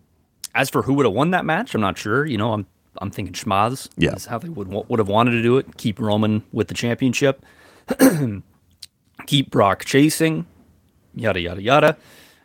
as 0.56 0.70
for 0.70 0.82
who 0.82 0.94
would 0.96 1.06
have 1.06 1.14
won 1.14 1.32
that 1.32 1.46
match, 1.46 1.74
I'm 1.76 1.82
not 1.82 1.98
sure. 1.98 2.26
You 2.26 2.38
know, 2.38 2.54
I'm 2.54 2.66
I'm 3.02 3.12
thinking 3.12 3.34
Schmaz 3.34 3.90
Yeah. 3.98 4.14
is 4.16 4.26
how 4.26 4.40
they 4.40 4.50
would 4.50 4.68
would 4.70 5.00
have 5.00 5.08
wanted 5.08 5.32
to 5.32 5.42
do 5.42 5.58
it. 5.58 5.78
Keep 5.78 6.00
Roman 6.00 6.44
with 6.52 6.68
the 6.68 6.74
championship. 6.74 7.46
Keep 9.26 9.52
Brock 9.52 9.86
chasing. 9.86 10.46
Yada 11.16 11.40
yada 11.40 11.62
yada. 11.62 11.98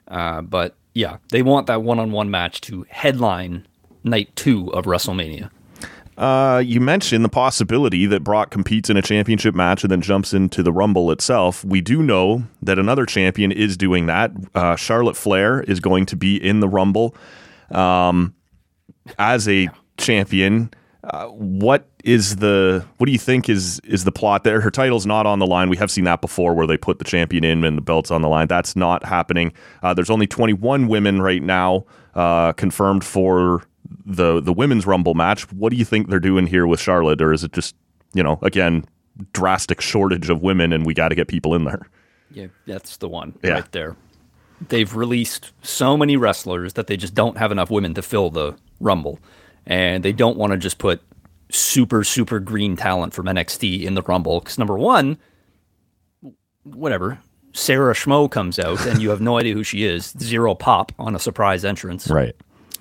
Uh, 0.08 0.42
but 0.42 0.74
yeah, 0.94 1.18
they 1.30 1.42
want 1.42 1.66
that 1.66 1.82
one-on-one 1.82 2.30
match 2.30 2.60
to 2.62 2.86
headline 2.88 3.66
night 4.04 4.34
two 4.36 4.72
of 4.72 4.84
WrestleMania. 4.84 5.50
Uh, 6.18 6.62
you 6.64 6.78
mentioned 6.80 7.24
the 7.24 7.28
possibility 7.30 8.04
that 8.06 8.22
Brock 8.22 8.50
competes 8.50 8.90
in 8.90 8.96
a 8.96 9.02
championship 9.02 9.54
match 9.54 9.82
and 9.82 9.90
then 9.90 10.02
jumps 10.02 10.34
into 10.34 10.62
the 10.62 10.72
Rumble 10.72 11.10
itself. 11.10 11.64
We 11.64 11.80
do 11.80 12.02
know 12.02 12.44
that 12.60 12.78
another 12.78 13.06
champion 13.06 13.50
is 13.50 13.76
doing 13.76 14.06
that. 14.06 14.30
Uh, 14.54 14.76
Charlotte 14.76 15.16
Flair 15.16 15.62
is 15.62 15.80
going 15.80 16.04
to 16.06 16.16
be 16.16 16.36
in 16.36 16.60
the 16.60 16.68
Rumble 16.68 17.16
um, 17.70 18.34
as 19.18 19.48
a 19.48 19.70
champion. 19.96 20.70
Uh, 21.04 21.26
what 21.28 21.88
is 22.04 22.36
the 22.36 22.84
what 22.98 23.06
do 23.06 23.12
you 23.12 23.18
think 23.18 23.48
is 23.48 23.80
is 23.80 24.04
the 24.04 24.12
plot 24.12 24.44
there? 24.44 24.60
Her 24.60 24.70
title's 24.70 25.04
not 25.04 25.26
on 25.26 25.40
the 25.40 25.46
line. 25.46 25.68
We 25.68 25.76
have 25.78 25.90
seen 25.90 26.04
that 26.04 26.20
before, 26.20 26.54
where 26.54 26.66
they 26.66 26.76
put 26.76 26.98
the 27.00 27.04
champion 27.04 27.42
in 27.42 27.64
and 27.64 27.76
the 27.76 27.82
belt's 27.82 28.12
on 28.12 28.22
the 28.22 28.28
line. 28.28 28.46
That's 28.46 28.76
not 28.76 29.04
happening. 29.04 29.52
Uh, 29.82 29.94
there's 29.94 30.10
only 30.10 30.28
21 30.28 30.86
women 30.86 31.20
right 31.20 31.42
now 31.42 31.84
uh, 32.14 32.52
confirmed 32.52 33.02
for 33.02 33.64
the 34.06 34.40
the 34.40 34.52
women's 34.52 34.86
Rumble 34.86 35.14
match. 35.14 35.50
What 35.52 35.70
do 35.70 35.76
you 35.76 35.84
think 35.84 36.08
they're 36.08 36.20
doing 36.20 36.46
here 36.46 36.68
with 36.68 36.78
Charlotte, 36.78 37.20
or 37.20 37.32
is 37.32 37.42
it 37.42 37.52
just 37.52 37.74
you 38.14 38.22
know 38.22 38.38
again 38.42 38.84
drastic 39.32 39.80
shortage 39.80 40.30
of 40.30 40.40
women 40.40 40.72
and 40.72 40.86
we 40.86 40.94
got 40.94 41.08
to 41.08 41.14
get 41.16 41.26
people 41.26 41.54
in 41.56 41.64
there? 41.64 41.82
Yeah, 42.30 42.46
that's 42.66 42.96
the 42.98 43.08
one 43.08 43.34
Yeah. 43.42 43.50
right 43.54 43.72
there. 43.72 43.96
They've 44.68 44.94
released 44.94 45.52
so 45.62 45.96
many 45.96 46.16
wrestlers 46.16 46.74
that 46.74 46.86
they 46.86 46.96
just 46.96 47.12
don't 47.14 47.36
have 47.38 47.50
enough 47.50 47.70
women 47.70 47.92
to 47.94 48.02
fill 48.02 48.30
the 48.30 48.54
Rumble. 48.78 49.18
And 49.66 50.04
they 50.04 50.12
don't 50.12 50.36
want 50.36 50.52
to 50.52 50.58
just 50.58 50.78
put 50.78 51.00
super, 51.50 52.04
super 52.04 52.40
green 52.40 52.76
talent 52.76 53.14
from 53.14 53.26
NXT 53.26 53.82
in 53.82 53.94
the 53.94 54.02
Rumble. 54.02 54.40
Because, 54.40 54.58
number 54.58 54.76
one, 54.76 55.18
whatever, 56.64 57.20
Sarah 57.52 57.94
Schmo 57.94 58.30
comes 58.30 58.58
out 58.58 58.84
and 58.86 59.00
you 59.00 59.10
have 59.10 59.20
no 59.20 59.38
idea 59.38 59.54
who 59.54 59.62
she 59.62 59.84
is, 59.84 60.14
zero 60.18 60.54
pop 60.54 60.92
on 60.98 61.14
a 61.14 61.18
surprise 61.18 61.64
entrance. 61.64 62.08
Right. 62.08 62.34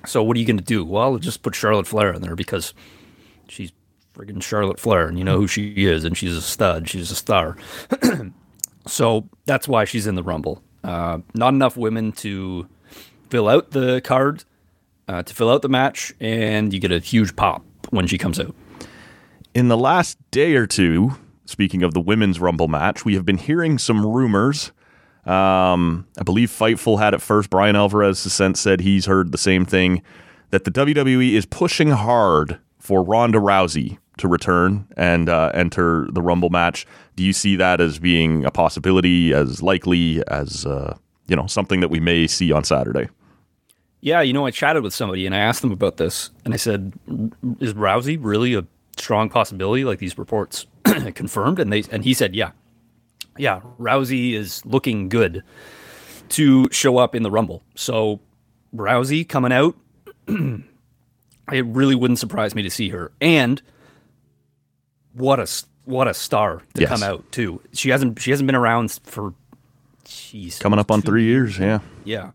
So, 0.06 0.24
what 0.24 0.36
are 0.36 0.40
you 0.40 0.46
going 0.46 0.58
to 0.58 0.64
do? 0.64 0.84
Well, 0.84 1.18
just 1.18 1.44
put 1.44 1.54
Charlotte 1.54 1.88
Flair 1.88 2.14
in 2.14 2.22
there 2.22 2.36
because 2.36 2.74
she's 3.48 3.72
friggin' 4.16 4.42
Charlotte 4.42 4.80
Flair 4.80 5.08
and 5.08 5.18
you 5.18 5.24
know 5.24 5.38
who 5.38 5.48
she 5.48 5.86
is 5.86 6.04
and 6.04 6.18
she's 6.18 6.36
a 6.36 6.42
stud. 6.42 6.90
She's 6.90 7.12
a 7.12 7.16
star. 7.16 7.58
So 8.88 9.30
that's 9.46 9.68
why 9.68 9.86
she's 9.86 10.08
in 10.08 10.16
the 10.16 10.24
Rumble. 10.24 10.64
Uh, 10.84 11.20
not 11.34 11.54
enough 11.54 11.78
women 11.78 12.12
to 12.14 12.68
fill 13.30 13.48
out 13.48 13.72
the 13.72 14.02
card, 14.02 14.44
uh, 15.08 15.24
to 15.24 15.34
fill 15.34 15.50
out 15.50 15.62
the 15.62 15.70
match, 15.70 16.14
and 16.20 16.74
you 16.74 16.80
get 16.80 16.92
a 16.92 17.00
huge 17.00 17.36
pop 17.36 17.64
when 17.90 18.08
she 18.08 18.18
comes 18.18 18.40
out. 18.40 18.56
In 19.54 19.68
the 19.68 19.78
last 19.78 20.18
day 20.32 20.56
or 20.56 20.66
two, 20.66 21.18
speaking 21.46 21.84
of 21.84 21.94
the 21.94 22.00
women's 22.00 22.40
Rumble 22.40 22.68
match, 22.68 23.04
we 23.04 23.16
have 23.16 23.26
been 23.26 23.38
hearing 23.38 23.78
some 23.78 24.06
rumors. 24.06 24.72
Um, 25.26 26.08
I 26.20 26.24
believe 26.24 26.50
Fightful 26.50 27.00
had 27.00 27.14
it 27.14 27.22
first. 27.22 27.50
Bryan 27.50 27.76
Alvarez 27.76 28.20
since 28.20 28.60
said 28.60 28.82
he's 28.82 29.06
heard 29.06 29.32
the 29.32 29.38
same 29.38 29.66
thing 29.66 30.02
that 30.50 30.64
the 30.64 30.72
WWE 30.72 31.34
is 31.34 31.46
pushing 31.46 31.90
hard 31.90 32.60
for 32.80 33.04
Ronda 33.04 33.40
Rousey 33.40 33.98
to 34.18 34.28
return 34.28 34.88
and 34.98 35.30
uh, 35.30 35.52
enter 35.54 36.08
the 36.12 36.22
Rumble 36.22 36.50
match. 36.50 36.86
Do 37.16 37.24
you 37.24 37.34
see 37.34 37.56
that 37.58 37.82
as 37.82 38.00
being 38.00 38.46
a 38.46 38.52
possibility, 38.52 39.34
as 39.34 39.62
likely 39.62 40.24
as 40.28 40.66
uh, 40.66 40.98
you 41.28 41.36
know 41.36 41.48
something 41.48 41.82
that 41.82 41.90
we 41.90 42.00
may 42.00 42.28
see 42.28 42.52
on 42.52 42.64
Saturday? 42.64 43.08
Yeah, 44.02 44.22
you 44.22 44.34
know, 44.34 44.46
I 44.48 44.52
chatted 44.52 44.82
with 44.84 44.94
somebody 44.94 45.26
and 45.28 45.36
I 45.36 45.40
asked 45.40 45.62
them 45.62 45.72
about 45.72 45.98
this, 45.98 46.32
and 46.44 46.54
I 46.54 46.58
said, 46.58 46.94
"Is 47.60 47.74
Rousey 47.76 48.18
really 48.20 48.56
a 48.56 48.66
strong 48.98 49.30
possibility? 49.30 49.84
Like 49.86 50.00
these 50.00 50.18
reports 50.18 50.66
confirmed?" 51.16 51.60
And 51.60 51.72
they 51.72 51.84
and 51.92 52.04
he 52.04 52.14
said, 52.16 52.36
"Yeah, 52.36 52.52
yeah, 53.38 53.62
Rousey 53.80 54.34
is 54.34 54.66
looking 54.66 55.08
good 55.08 55.44
to 56.30 56.68
show 56.72 56.98
up 56.98 57.14
in 57.14 57.24
the 57.24 57.30
Rumble. 57.32 57.62
So 57.76 58.20
Rousey 58.76 59.28
coming 59.28 59.52
out, 59.52 59.76
it 60.28 61.66
really 61.66 61.96
wouldn't 61.96 62.20
surprise 62.20 62.56
me 62.56 62.62
to 62.64 62.70
see 62.70 62.90
her. 62.90 63.12
And 63.22 63.62
what 65.14 65.40
a 65.40 65.48
what 65.86 66.08
a 66.08 66.14
star 66.14 66.62
to 66.74 66.82
Yes. 66.82 66.90
come 66.90 67.04
out 67.04 67.30
too. 67.32 67.62
She 67.74 67.90
hasn't 67.90 68.20
she 68.20 68.32
hasn't 68.32 68.48
been 68.48 68.56
around 68.56 69.00
for, 69.04 69.34
jeez, 70.06 70.60
Coming 70.60 70.80
up 70.80 70.90
on 70.90 71.02
two 71.02 71.08
three 71.12 71.26
years, 71.26 71.60
yeah. 71.60 71.80
yeah. 72.04 72.32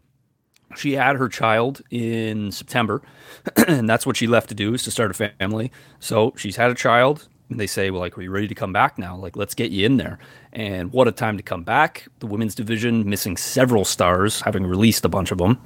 She 0.75 0.93
had 0.93 1.17
her 1.17 1.29
child 1.29 1.83
in 1.91 2.51
September, 2.51 3.03
and 3.69 3.89
that's 3.89 4.07
what 4.07 4.17
she 4.17 4.27
left 4.27 4.49
to 4.49 4.55
do 4.55 4.75
is 4.75 4.83
to 4.85 4.91
start 4.91 5.11
a 5.11 5.31
family. 5.31 5.71
So 6.01 6.33
she's 6.37 6.57
had 6.57 6.71
a 6.71 6.75
child. 6.75 7.29
And 7.49 7.61
they 7.61 7.69
say, 7.69 7.91
well, 7.91 8.01
like, 8.01 8.19
are 8.19 8.23
you 8.23 8.33
ready 8.33 8.49
to 8.49 8.57
come 8.57 8.73
back 8.73 8.99
now? 8.99 9.17
Like, 9.17 9.37
let's 9.37 9.55
get 9.55 9.71
you 9.71 9.87
in 9.87 9.99
there. 9.99 10.19
And 10.53 10.93
what 10.93 11.07
a 11.07 11.13
time 11.13 11.37
to 11.37 11.45
come 11.45 11.63
back. 11.63 12.09
The 12.19 12.27
women's 12.27 12.57
division 12.57 13.09
missing 13.09 13.37
several 13.37 13.85
stars, 13.85 14.41
having 14.41 14.67
released 14.67 15.05
a 15.05 15.09
bunch 15.09 15.31
of 15.31 15.39
them. 15.39 15.61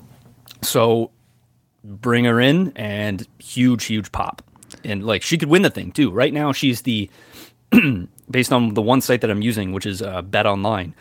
So 0.60 1.10
bring 1.82 2.26
her 2.26 2.38
in 2.38 2.72
and 2.76 3.26
huge, 3.38 3.84
huge 3.84 4.12
pop. 4.12 4.42
And 4.84 5.06
like, 5.06 5.22
she 5.22 5.38
could 5.38 5.48
win 5.48 5.62
the 5.62 5.70
thing 5.70 5.90
too. 5.90 6.10
Right 6.10 6.34
now, 6.34 6.52
she's 6.52 6.82
the, 6.82 7.08
based 8.30 8.52
on 8.52 8.74
the 8.74 8.82
one 8.82 9.00
site 9.00 9.22
that 9.22 9.30
I'm 9.30 9.42
using, 9.42 9.72
which 9.72 9.86
is 9.86 10.02
uh, 10.02 10.20
Bet 10.20 10.44
Online, 10.44 10.94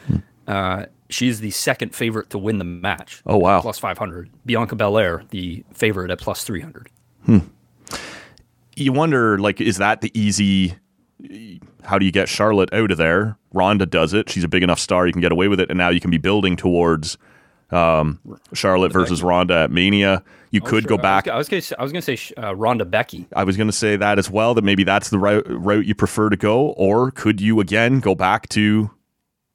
uh, 0.47 0.85
she's 1.09 1.39
the 1.41 1.51
second 1.51 1.95
favorite 1.95 2.29
to 2.31 2.37
win 2.37 2.57
the 2.57 2.63
match. 2.63 3.21
Oh, 3.25 3.37
wow. 3.37 3.61
Plus 3.61 3.79
500. 3.79 4.29
Bianca 4.45 4.75
Belair, 4.75 5.23
the 5.29 5.63
favorite 5.73 6.11
at 6.11 6.19
plus 6.19 6.43
300. 6.43 6.89
You 8.75 8.93
wonder, 8.93 9.37
like, 9.39 9.59
is 9.59 9.77
that 9.77 10.01
the 10.01 10.11
easy? 10.19 10.75
How 11.83 11.97
do 11.99 12.05
you 12.05 12.11
get 12.11 12.29
Charlotte 12.29 12.73
out 12.73 12.91
of 12.91 12.97
there? 12.97 13.37
Ronda 13.51 13.85
does 13.85 14.13
it. 14.13 14.29
She's 14.29 14.43
a 14.43 14.47
big 14.47 14.63
enough 14.63 14.79
star 14.79 15.05
you 15.05 15.11
can 15.11 15.21
get 15.21 15.31
away 15.33 15.47
with 15.49 15.59
it, 15.59 15.69
and 15.69 15.77
now 15.77 15.89
you 15.89 15.99
can 15.99 16.11
be 16.11 16.17
building 16.17 16.55
towards 16.55 17.17
um, 17.71 18.19
Charlotte 18.53 18.93
versus 18.93 19.21
Ronda 19.21 19.63
at 19.63 19.71
Mania. 19.71 20.23
You 20.51 20.61
could 20.61 20.83
Sure, 20.83 20.97
go 20.97 20.97
back. 20.97 21.27
I 21.27 21.37
was, 21.37 21.49
gonna, 21.49 21.61
I 21.77 21.83
was 21.83 21.91
gonna 21.91 22.01
say 22.01 22.17
uh, 22.41 22.55
Ronda 22.55 22.85
Becky. 22.85 23.27
I 23.35 23.43
was 23.43 23.57
going 23.57 23.67
to 23.67 23.73
say 23.75 23.95
that 23.97 24.17
as 24.17 24.29
well. 24.31 24.53
That 24.53 24.63
maybe 24.63 24.83
that's 24.83 25.09
the 25.09 25.19
route, 25.19 25.45
route 25.47 25.85
you 25.85 25.93
prefer 25.93 26.29
to 26.29 26.37
go, 26.37 26.69
or 26.69 27.11
could 27.11 27.41
you 27.41 27.59
again 27.59 27.99
go 27.99 28.15
back 28.15 28.47
to 28.49 28.89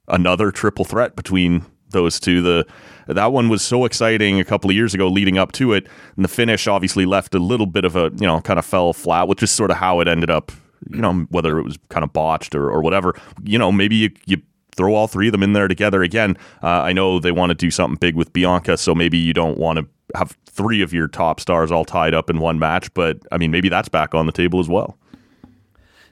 another 0.07 0.51
triple 0.51 0.85
threat 0.85 1.15
between 1.15 1.65
those 1.91 2.19
two? 2.19 2.41
The 2.41 2.65
that 3.07 3.31
one 3.31 3.49
was 3.49 3.61
so 3.61 3.85
exciting 3.85 4.39
a 4.39 4.45
couple 4.45 4.69
of 4.69 4.75
years 4.75 4.93
ago, 4.93 5.07
leading 5.07 5.37
up 5.37 5.51
to 5.53 5.73
it, 5.73 5.87
and 6.15 6.25
the 6.25 6.29
finish 6.29 6.67
obviously 6.67 7.05
left 7.05 7.35
a 7.35 7.39
little 7.39 7.67
bit 7.67 7.85
of 7.85 7.95
a 7.95 8.11
you 8.15 8.27
know 8.27 8.41
kind 8.41 8.59
of 8.59 8.65
fell 8.65 8.93
flat, 8.93 9.27
which 9.27 9.43
is 9.43 9.51
sort 9.51 9.71
of 9.71 9.77
how 9.77 9.99
it 9.99 10.07
ended 10.07 10.29
up. 10.29 10.51
You 10.89 11.01
know 11.01 11.25
whether 11.29 11.57
it 11.57 11.63
was 11.63 11.77
kind 11.89 12.03
of 12.03 12.13
botched 12.13 12.53
or, 12.55 12.69
or 12.69 12.81
whatever. 12.81 13.19
You 13.43 13.57
know 13.57 13.71
maybe 13.71 13.95
you, 13.95 14.09
you 14.25 14.41
throw 14.75 14.93
all 14.93 15.07
three 15.07 15.27
of 15.27 15.31
them 15.31 15.43
in 15.43 15.53
there 15.53 15.67
together 15.67 16.03
again. 16.03 16.37
Uh, 16.61 16.67
I 16.67 16.93
know 16.93 17.19
they 17.19 17.31
want 17.31 17.51
to 17.51 17.55
do 17.55 17.71
something 17.71 17.97
big 17.97 18.15
with 18.15 18.33
Bianca, 18.33 18.77
so 18.77 18.93
maybe 18.93 19.17
you 19.17 19.33
don't 19.33 19.57
want 19.57 19.79
to 19.79 19.87
have 20.15 20.37
three 20.45 20.81
of 20.81 20.93
your 20.93 21.07
top 21.07 21.39
stars 21.39 21.71
all 21.71 21.85
tied 21.85 22.13
up 22.13 22.29
in 22.29 22.39
one 22.39 22.59
match. 22.59 22.93
But 22.93 23.19
I 23.31 23.37
mean, 23.37 23.51
maybe 23.51 23.69
that's 23.69 23.89
back 23.89 24.13
on 24.13 24.25
the 24.25 24.31
table 24.31 24.59
as 24.59 24.69
well. 24.69 24.97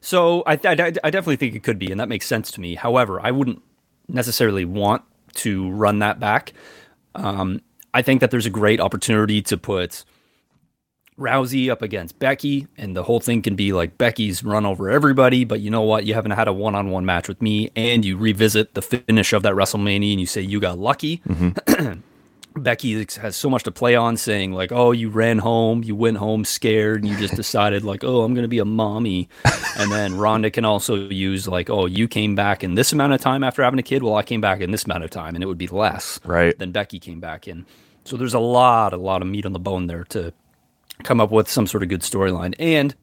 So 0.01 0.43
I, 0.45 0.53
I, 0.53 0.73
I 1.03 1.09
definitely 1.09 1.37
think 1.37 1.55
it 1.55 1.63
could 1.63 1.79
be, 1.79 1.89
and 1.89 1.99
that 1.99 2.09
makes 2.09 2.25
sense 2.25 2.51
to 2.51 2.61
me. 2.61 2.75
However, 2.75 3.21
I 3.21 3.31
wouldn't 3.31 3.61
necessarily 4.07 4.65
want 4.65 5.03
to 5.35 5.69
run 5.71 5.99
that 5.99 6.19
back. 6.19 6.53
Um, 7.15 7.61
I 7.93 8.01
think 8.01 8.21
that 8.21 8.31
there's 8.31 8.45
a 8.45 8.51
great 8.51 8.79
opportunity 8.79 9.41
to 9.43 9.57
put 9.57 10.03
Rousey 11.17 11.69
up 11.69 11.81
against 11.81 12.17
Becky, 12.17 12.67
and 12.77 12.95
the 12.95 13.03
whole 13.03 13.19
thing 13.19 13.41
can 13.41 13.55
be 13.55 13.71
like 13.71 13.97
Becky's 13.97 14.43
run 14.43 14.65
over 14.65 14.89
everybody. 14.89 15.43
But 15.43 15.59
you 15.59 15.69
know 15.69 15.81
what? 15.81 16.05
You 16.05 16.13
haven't 16.15 16.31
had 16.31 16.47
a 16.47 16.53
one-on-one 16.53 17.05
match 17.05 17.27
with 17.27 17.41
me, 17.41 17.71
and 17.75 18.03
you 18.03 18.17
revisit 18.17 18.73
the 18.73 18.81
finish 18.81 19.33
of 19.33 19.43
that 19.43 19.53
WrestleMania, 19.53 20.11
and 20.11 20.19
you 20.19 20.25
say 20.25 20.41
you 20.41 20.59
got 20.59 20.79
lucky. 20.79 21.21
Becky 22.55 23.05
has 23.21 23.35
so 23.35 23.49
much 23.49 23.63
to 23.63 23.71
play 23.71 23.95
on, 23.95 24.17
saying 24.17 24.51
like, 24.53 24.71
"Oh, 24.71 24.91
you 24.91 25.09
ran 25.09 25.39
home, 25.39 25.83
you 25.83 25.95
went 25.95 26.17
home 26.17 26.45
scared, 26.45 27.01
and 27.03 27.11
you 27.11 27.17
just 27.17 27.35
decided 27.43 27.83
like, 27.83 28.03
oh, 28.03 28.21
I'm 28.23 28.33
gonna 28.33 28.47
be 28.47 28.59
a 28.59 28.65
mommy." 28.65 29.29
And 29.77 29.91
then 29.91 30.17
Ronda 30.17 30.51
can 30.51 30.65
also 30.65 30.95
use 30.95 31.47
like, 31.47 31.69
"Oh, 31.69 31.85
you 31.85 32.07
came 32.07 32.35
back 32.35 32.63
in 32.63 32.75
this 32.75 32.93
amount 32.93 33.13
of 33.13 33.21
time 33.21 33.43
after 33.43 33.63
having 33.63 33.79
a 33.79 33.83
kid. 33.83 34.03
Well, 34.03 34.15
I 34.15 34.23
came 34.23 34.41
back 34.41 34.61
in 34.61 34.71
this 34.71 34.85
amount 34.85 35.03
of 35.03 35.09
time, 35.09 35.35
and 35.35 35.43
it 35.43 35.47
would 35.47 35.57
be 35.57 35.67
less 35.67 36.19
Right. 36.25 36.57
than 36.57 36.71
Becky 36.71 36.99
came 36.99 37.19
back 37.19 37.47
in." 37.47 37.65
So 38.05 38.17
there's 38.17 38.33
a 38.33 38.39
lot, 38.39 38.93
a 38.93 38.97
lot 38.97 39.21
of 39.21 39.27
meat 39.27 39.45
on 39.45 39.53
the 39.53 39.59
bone 39.59 39.87
there 39.87 40.03
to 40.09 40.33
come 41.03 41.19
up 41.21 41.31
with 41.31 41.49
some 41.49 41.65
sort 41.67 41.83
of 41.83 41.89
good 41.89 42.01
storyline. 42.01 42.53
And 42.59 42.95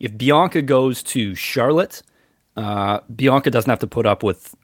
if 0.00 0.16
Bianca 0.16 0.62
goes 0.62 1.02
to 1.04 1.34
Charlotte, 1.34 2.02
uh, 2.56 3.00
Bianca 3.14 3.50
doesn't 3.50 3.68
have 3.68 3.80
to 3.80 3.86
put 3.86 4.06
up 4.06 4.22
with. 4.22 4.54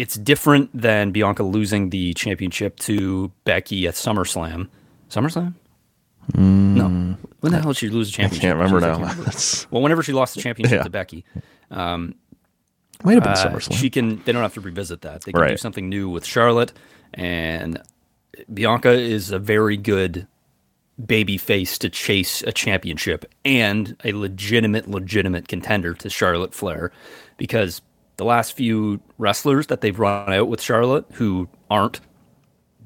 It's 0.00 0.14
different 0.16 0.70
than 0.72 1.10
Bianca 1.10 1.42
losing 1.42 1.90
the 1.90 2.14
championship 2.14 2.78
to 2.80 3.30
Becky 3.44 3.86
at 3.86 3.94
SummerSlam. 3.94 4.68
SummerSlam? 5.10 5.54
No. 6.34 7.16
When 7.40 7.52
the 7.52 7.58
hell 7.58 7.72
did 7.72 7.76
she 7.76 7.88
lose 7.90 8.10
the 8.10 8.22
Mm. 8.22 8.24
I 8.24 8.28
championship? 8.28 8.40
can't 8.42 8.56
remember 8.58 8.80
now. 8.80 8.92
like, 8.92 8.98
can't 8.98 9.10
remember. 9.10 9.24
That's 9.24 9.70
Well, 9.70 9.82
whenever 9.82 10.02
she 10.02 10.12
lost 10.12 10.34
the 10.34 10.40
championship 10.40 10.78
Yeah. 10.78 10.82
to 10.84 10.90
Becky, 10.90 11.24
might 11.70 11.84
have 13.14 13.22
been 13.22 13.32
uh, 13.32 13.34
SummerSlam. 13.36 13.74
she 13.78 13.90
can. 13.90 14.22
They 14.24 14.32
don't 14.32 14.42
have 14.42 14.54
to 14.54 14.60
revisit 14.60 15.02
that. 15.02 15.22
They 15.22 15.32
can 15.32 15.48
do 15.48 15.56
something 15.56 15.88
new 15.88 16.08
with 16.08 16.24
Charlotte, 16.24 16.72
and 17.14 17.80
Bianca 18.52 18.92
is 18.92 19.30
a 19.30 19.38
very 19.38 19.76
good 19.76 20.26
baby 21.04 21.36
face 21.38 21.76
to 21.78 21.88
chase 21.90 22.42
a 22.42 22.52
championship 22.52 23.24
and 23.44 23.96
a 24.04 24.12
legitimate, 24.12 24.88
legitimate 24.88 25.48
contender 25.48 25.94
to 25.94 26.08
Charlotte 26.10 26.54
Flair, 26.54 26.92
because 27.38 27.80
the 28.20 28.26
last 28.26 28.52
few 28.52 29.00
wrestlers 29.16 29.68
that 29.68 29.80
they've 29.80 29.98
run 29.98 30.30
out 30.30 30.46
with 30.48 30.60
Charlotte 30.60 31.06
who 31.14 31.48
aren't 31.70 32.00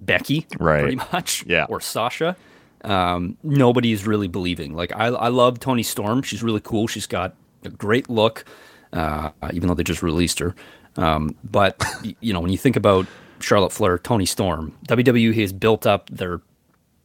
Becky, 0.01 0.47
Right. 0.61 0.83
pretty 0.83 0.97
much, 1.13 1.45
Yeah. 1.45 1.67
or 1.69 1.81
Sasha. 1.81 2.37
Um, 2.85 3.37
nobody's 3.43 4.07
really 4.07 4.29
believing. 4.29 4.75
Like 4.77 4.93
I, 4.95 5.07
I 5.07 5.29
love 5.29 5.59
Toni 5.59 5.83
Storm. 5.83 6.23
She's 6.23 6.41
really 6.43 6.61
cool. 6.61 6.87
She's 6.87 7.07
got 7.09 7.35
a 7.65 7.71
great 7.71 8.09
look, 8.09 8.45
uh, 8.93 9.31
even 9.53 9.67
though 9.69 9.75
they 9.75 9.83
just 9.83 10.03
released 10.05 10.39
her. 10.39 10.55
Um, 10.97 11.35
but 11.43 11.83
you 12.21 12.33
know, 12.33 12.39
when 12.41 12.53
you 12.53 12.59
think 12.59 12.77
about 12.77 13.07
Charlotte 13.41 13.73
Flair, 13.73 13.99
Toni 13.99 14.27
Storm, 14.27 14.73
WWE 14.89 15.35
has 15.41 15.53
built 15.53 15.85
up 15.85 16.09
their 16.11 16.43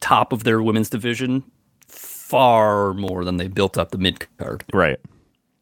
top 0.00 0.32
of 0.32 0.44
their 0.44 0.62
women's 0.62 0.88
division 0.88 1.42
far 1.88 2.94
more 2.94 3.24
than 3.24 3.38
they 3.38 3.48
built 3.48 3.76
up 3.76 3.90
the 3.90 3.98
mid 3.98 4.24
card. 4.38 4.62
Right. 4.72 5.00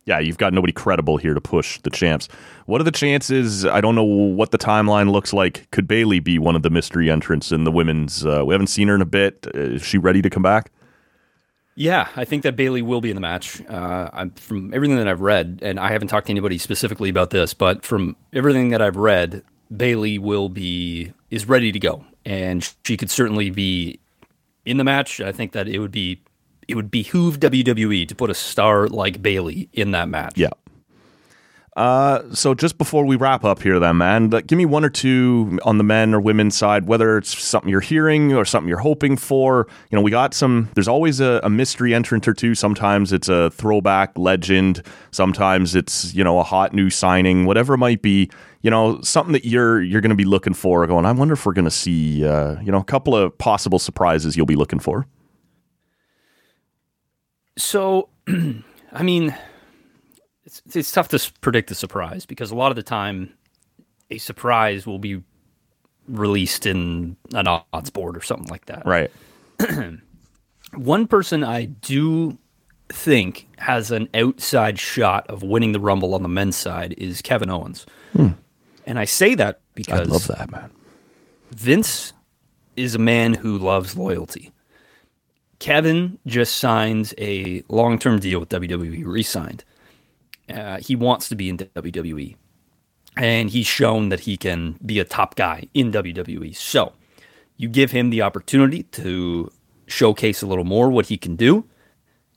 Yeah, 0.09 0.21
you've 0.21 0.39
got 0.39 0.55
nobody 0.55 0.73
credible 0.73 1.19
here 1.19 1.35
to 1.35 1.41
push 1.41 1.79
the 1.83 1.91
champs. 1.91 2.29
What 2.65 2.81
are 2.81 2.85
the 2.85 2.91
chances? 2.91 3.67
I 3.67 3.83
don't 3.83 3.95
know 3.95 4.03
what 4.03 4.53
the 4.53 4.57
timeline 4.59 5.13
looks 5.13 5.35
like. 5.35 5.71
Could 5.71 5.87
Bayley 5.87 6.19
be 6.19 6.39
one 6.39 6.57
of 6.57 6.63
the 6.63 6.71
mystery 6.71 7.11
entrants 7.11 7.53
in 7.53 7.65
the 7.65 7.71
women's? 7.71 8.25
Uh, 8.25 8.43
we 8.47 8.55
haven't 8.55 8.69
seen 8.69 8.89
her 8.89 8.95
in 8.95 9.03
a 9.03 9.07
bit. 9.07 9.47
Uh, 9.55 9.59
Is 9.59 9.85
she 9.85 9.99
ready 9.99 10.23
to 10.23 10.31
come 10.31 10.43
back? 10.43 10.73
Yeah, 11.75 12.09
I 12.17 12.25
think 12.25 12.43
that 12.45 12.57
Bayley 12.57 12.81
will 12.81 13.03
be 13.03 13.11
in 13.11 13.17
the 13.17 13.21
match. 13.21 13.61
Uh, 13.69 14.29
from 14.37 14.73
everything 14.73 14.97
that 14.97 15.07
I've 15.07 15.21
read, 15.21 15.59
and 15.61 15.79
I 15.79 15.93
haven't 15.93 16.09
talked 16.09 16.29
to 16.29 16.33
anybody 16.33 16.57
specifically 16.57 17.11
about 17.11 17.29
this, 17.29 17.53
but 17.53 17.85
from 17.85 18.17
everything 18.33 18.71
that 18.71 18.81
I've 18.81 18.97
read, 18.97 19.43
Bayley 19.77 20.19
will 20.19 20.49
be 20.49 21.13
is 21.29 21.47
ready 21.47 21.71
to 21.71 21.79
go, 21.79 22.03
and 22.25 22.67
she 22.83 22.97
could 22.97 23.11
certainly 23.11 23.51
be 23.51 24.01
in 24.65 24.79
the 24.79 24.85
match. 24.85 25.21
I 25.21 25.33
think 25.33 25.53
that 25.53 25.69
it 25.69 25.81
would 25.81 25.93
be 25.93 26.23
it 26.69 26.75
would 26.75 26.91
behoove 26.91 27.41
WWE 27.41 28.07
to 28.07 28.15
put 28.15 28.31
a 28.31 28.35
star 28.35 28.87
like 28.89 29.23
Bayley 29.23 29.69
in 29.73 29.91
that 29.93 30.09
match. 30.09 30.37
Yeah. 30.37 30.51
Uh, 31.79 32.35
so 32.35 32.55
just 32.55 32.77
before 32.77 33.05
we 33.07 33.15
wrap 33.15 33.45
up 33.45 33.63
here, 33.63 33.79
then, 33.79 33.99
man, 33.99 34.31
give 34.31 34.59
me 34.59 34.67
one 34.67 34.85
or 34.85 34.91
two 34.91 35.61
on 35.63 35.79
the 35.79 35.85
men 35.85 36.13
or 36.13 36.21
women's 36.21 36.57
side, 36.57 36.89
whether 36.89 37.17
it's 37.17 37.41
something 37.41 37.71
you're 37.71 37.81
hearing 37.81 38.35
or 38.35 38.45
something 38.45 38.69
you're 38.69 38.79
hoping 38.79 39.17
for. 39.17 39.69
You 39.89 39.97
know, 39.97 40.03
we 40.03 40.11
got 40.11 40.35
some. 40.35 40.71
There's 40.75 40.89
always 40.89 41.21
a, 41.21 41.41
a 41.45 41.49
mystery 41.49 41.95
entrant 41.95 42.27
or 42.27 42.35
two. 42.35 42.57
Sometimes 42.57 43.13
it's 43.13 43.29
a 43.29 43.51
throwback 43.51 44.19
legend. 44.19 44.83
Sometimes 45.13 45.77
it's 45.77 46.13
you 46.15 46.25
know 46.25 46.41
a 46.41 46.43
hot 46.43 46.75
new 46.75 46.91
signing, 46.91 47.47
whatever 47.47 47.75
it 47.75 47.79
might 47.79 48.03
be. 48.03 48.29
You 48.63 48.73
know, 48.73 49.01
something 49.03 49.33
that 49.33 49.45
you're 49.45 49.81
you're 49.81 50.01
going 50.01 50.11
to 50.11 50.17
be 50.17 50.25
looking 50.25 50.55
for. 50.55 50.85
Going, 50.85 51.07
I 51.07 51.13
wonder 51.13 51.35
if 51.35 51.47
we're 51.47 51.53
going 51.53 51.65
to 51.65 51.71
see 51.71 52.27
uh, 52.27 52.61
you 52.61 52.73
know 52.73 52.79
a 52.79 52.85
couple 52.85 53.15
of 53.15 53.39
possible 53.39 53.79
surprises 53.79 54.37
you'll 54.37 54.47
be 54.47 54.57
looking 54.57 54.81
for. 54.81 55.07
So, 57.59 58.09
I 58.93 59.03
mean, 59.03 59.37
it's, 60.45 60.63
it's 60.75 60.93
tough 60.93 61.09
to 61.09 61.33
predict 61.41 61.69
the 61.69 61.75
surprise 61.75 62.25
because 62.25 62.51
a 62.51 62.55
lot 62.55 62.71
of 62.71 62.77
the 62.77 62.83
time, 62.83 63.35
a 64.11 64.19
surprise 64.19 64.87
will 64.87 64.99
be 64.99 65.23
released 66.07 66.65
in 66.65 67.17
an 67.35 67.47
odds 67.47 67.91
board 67.91 68.17
or 68.17 68.23
something 68.23 68.49
like 68.49 68.67
that. 68.67 68.87
Right. 68.87 69.11
One 70.75 71.07
person 71.07 71.45
I 71.45 71.67
do 71.67 72.39
think 72.91 73.49
has 73.59 73.91
an 73.91 74.09
outside 74.15 74.79
shot 74.79 75.27
of 75.29 75.43
winning 75.43 75.73
the 75.73 75.81
Rumble 75.81 76.15
on 76.15 76.23
the 76.23 76.29
men's 76.29 76.57
side 76.57 76.95
is 76.97 77.21
Kevin 77.21 77.51
Owens. 77.51 77.85
Hmm. 78.13 78.29
And 78.87 78.99
I 78.99 79.05
say 79.05 79.35
that 79.35 79.61
because 79.75 80.01
I 80.01 80.05
love 80.05 80.27
that, 80.29 80.51
man. 80.51 80.71
Vince 81.51 82.13
is 82.77 82.95
a 82.95 82.99
man 82.99 83.35
who 83.35 83.59
loves 83.59 83.97
loyalty. 83.97 84.53
Kevin 85.59 86.19
just 86.27 86.57
signs 86.57 87.15
a 87.19 87.63
long 87.69 87.99
term 87.99 88.19
deal 88.21 88.41
with 88.41 88.49
WWE, 88.49 89.05
re 89.05 89.23
signed. 89.23 89.65
Uh, 90.49 90.79
he 90.79 90.97
wants 90.97 91.29
to 91.29 91.35
be 91.35 91.49
in 91.49 91.59
WWE. 91.59 92.37
And 93.17 93.51
he's 93.51 93.67
shown 93.67 94.11
that 94.11 94.21
he 94.21 94.37
can 94.37 94.79
be 94.85 95.01
a 95.01 95.05
top 95.05 95.35
guy 95.35 95.69
in 95.75 95.91
WWE. 95.93 96.55
So 96.55 96.93
you 97.57 97.69
give 97.69 97.91
him 97.91 98.11
the 98.11 98.23
opportunity 98.23 98.85
to 98.85 99.51
showcase 99.87 100.41
a 100.41 100.47
little 100.47 100.65
more 100.65 100.89
what 100.89 101.07
he 101.07 101.19
can 101.19 101.35
do. 101.35 101.65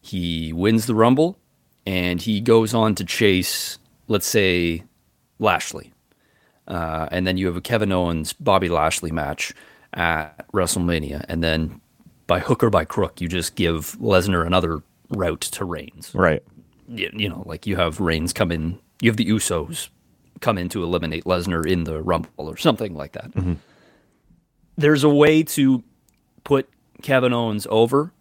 He 0.02 0.52
wins 0.52 0.88
the 0.88 0.96
Rumble 0.96 1.38
and 1.86 2.20
he 2.20 2.42
goes 2.42 2.74
on 2.74 2.96
to 2.96 3.06
chase, 3.06 3.78
let's 4.08 4.26
say, 4.26 4.84
Lashley. 5.38 5.94
Uh, 6.68 7.08
and 7.12 7.28
then 7.28 7.38
you 7.38 7.46
have 7.46 7.58
a 7.58 7.62
Kevin 7.62 7.92
Owens 7.92 8.34
Bobby 8.34 8.70
Lashley 8.70 9.12
match. 9.12 9.54
at 9.94 10.50
WrestleMania, 10.54 11.26
and 11.28 11.44
then 11.44 11.82
by 12.32 12.40
hook 12.40 12.64
or 12.64 12.70
by 12.70 12.86
crook, 12.86 13.20
you 13.20 13.28
just 13.28 13.56
give 13.56 13.98
Lesnar 14.00 14.48
another 14.48 14.82
route 15.10 15.42
to 15.42 15.66
Reigns. 15.66 16.16
Right. 16.16 16.42
You, 16.88 17.10
you 17.12 17.28
know, 17.28 17.44
like 17.46 17.68
you 17.68 17.76
have 17.76 18.00
Reigns 18.00 18.32
come 18.32 18.54
in, 18.54 18.80
you 19.02 19.10
have 19.10 19.18
the 19.18 19.26
Usos 19.26 19.90
come 20.40 20.58
in 20.58 20.70
to 20.70 20.82
eliminate 20.82 21.26
Lesnar 21.26 21.70
in 21.70 21.84
the 21.84 22.02
Rumble 22.02 22.30
or 22.38 22.56
something 22.56 22.96
like 22.96 23.12
that. 23.12 23.32
There's 24.78 25.04
a 25.04 25.10
way 25.10 25.44
to 25.44 25.84
put 26.46 26.70
Kevin 27.02 27.34
Owens 27.34 27.68
over 27.70 28.14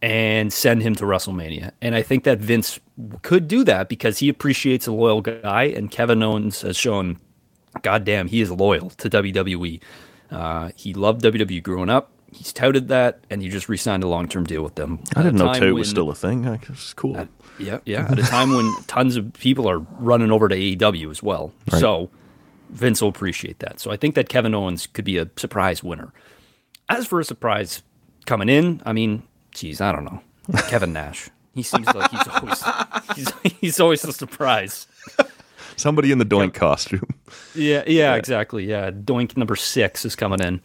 and 0.00 0.52
send 0.52 0.82
him 0.82 0.94
to 0.94 1.04
WrestleMania. 1.04 1.72
And 1.82 1.96
I 1.96 2.02
think 2.02 2.22
that 2.22 2.38
Vince 2.38 2.78
could 3.22 3.48
do 3.48 3.64
that 3.64 3.88
because 3.88 4.18
he 4.18 4.28
appreciates 4.28 4.86
a 4.86 4.92
loyal 4.92 5.22
guy, 5.22 5.64
and 5.64 5.90
Kevin 5.90 6.22
Owens 6.22 6.62
has 6.62 6.76
shown, 6.76 7.18
goddamn, 7.82 8.28
he 8.28 8.40
is 8.40 8.52
loyal 8.52 8.90
to 8.90 9.10
WWE. 9.10 9.80
Uh, 10.30 10.70
he 10.76 10.94
loved 10.94 11.22
WWE 11.22 11.60
growing 11.64 11.90
up. 11.90 12.12
He's 12.34 12.52
touted 12.52 12.88
that, 12.88 13.20
and 13.30 13.40
he 13.40 13.48
just 13.48 13.68
re-signed 13.68 14.02
a 14.02 14.08
long-term 14.08 14.44
deal 14.44 14.62
with 14.62 14.74
them. 14.74 14.98
I 15.16 15.22
didn't 15.22 15.38
know 15.38 15.54
Tay 15.54 15.70
was 15.72 15.88
still 15.88 16.10
a 16.10 16.14
thing. 16.14 16.44
It's 16.44 16.92
cool. 16.92 17.28
yeah, 17.58 17.78
yeah. 17.86 18.08
At 18.10 18.18
a 18.18 18.22
time 18.22 18.50
when 18.54 18.70
tons 18.86 19.16
of 19.16 19.32
people 19.34 19.68
are 19.70 19.78
running 19.78 20.30
over 20.30 20.48
to 20.48 20.54
AEW 20.54 21.10
as 21.10 21.22
well. 21.22 21.52
So 21.78 22.10
Vince 22.70 23.00
will 23.00 23.08
appreciate 23.08 23.60
that. 23.60 23.80
So 23.80 23.90
I 23.90 23.96
think 23.96 24.14
that 24.16 24.28
Kevin 24.28 24.54
Owens 24.54 24.86
could 24.86 25.04
be 25.04 25.16
a 25.16 25.28
surprise 25.36 25.82
winner. 25.82 26.12
As 26.88 27.06
for 27.06 27.20
a 27.20 27.24
surprise 27.24 27.82
coming 28.26 28.48
in, 28.48 28.82
I 28.84 28.92
mean, 28.92 29.22
geez, 29.52 29.80
I 29.80 29.92
don't 29.92 30.04
know. 30.04 30.20
Kevin 30.68 30.92
Nash. 30.92 31.30
He 31.54 31.62
seems 31.62 31.86
like 31.94 32.10
he's 32.10 32.28
always 32.28 32.64
he's, 33.14 33.52
he's 33.60 33.80
always 33.80 34.04
a 34.04 34.12
surprise. 34.12 34.88
Somebody 35.76 36.10
in 36.12 36.18
the 36.18 36.24
doink 36.24 36.54
costume. 36.54 37.08
Yeah, 37.54 37.84
yeah, 37.86 38.14
exactly. 38.14 38.64
Yeah, 38.64 38.90
Doink 38.90 39.36
number 39.36 39.56
six 39.56 40.04
is 40.04 40.14
coming 40.14 40.40
in. 40.40 40.60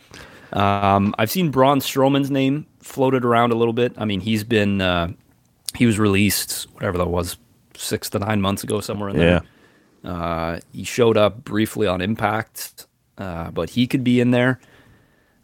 Um, 0.54 1.14
I've 1.18 1.30
seen 1.32 1.52
Braun 1.52 1.80
Strowman's 1.80 2.32
name 2.32 2.66
floated 2.80 3.24
around 3.26 3.52
a 3.52 3.56
little 3.56 3.74
bit. 3.74 3.94
I 3.98 4.06
mean, 4.06 4.20
he's 4.22 4.44
been 4.44 4.82
uh, 4.82 5.10
he 5.76 5.86
was 5.86 6.00
released 6.00 6.64
whatever 6.74 6.98
that 6.98 7.10
was 7.10 7.38
six 7.76 8.10
to 8.12 8.20
nine 8.20 8.42
months 8.42 8.64
ago, 8.64 8.80
somewhere 8.82 9.10
in 9.10 9.18
there. 9.18 9.42
Uh, 10.04 10.60
he 10.72 10.84
showed 10.84 11.18
up 11.18 11.44
briefly 11.44 11.86
on 11.86 12.02
Impact, 12.02 12.88
uh, 13.18 13.52
but 13.52 13.72
he 13.72 13.86
could 13.86 14.04
be 14.04 14.20
in 14.20 14.32
there. 14.32 14.60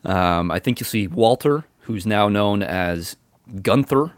Um, 0.06 0.50
I 0.52 0.60
think 0.60 0.80
you'll 0.80 0.88
see 0.88 1.08
Walter, 1.08 1.65
who's 1.82 2.06
now 2.06 2.30
known 2.30 2.63
as 2.63 3.18
Gunther. 3.62 4.12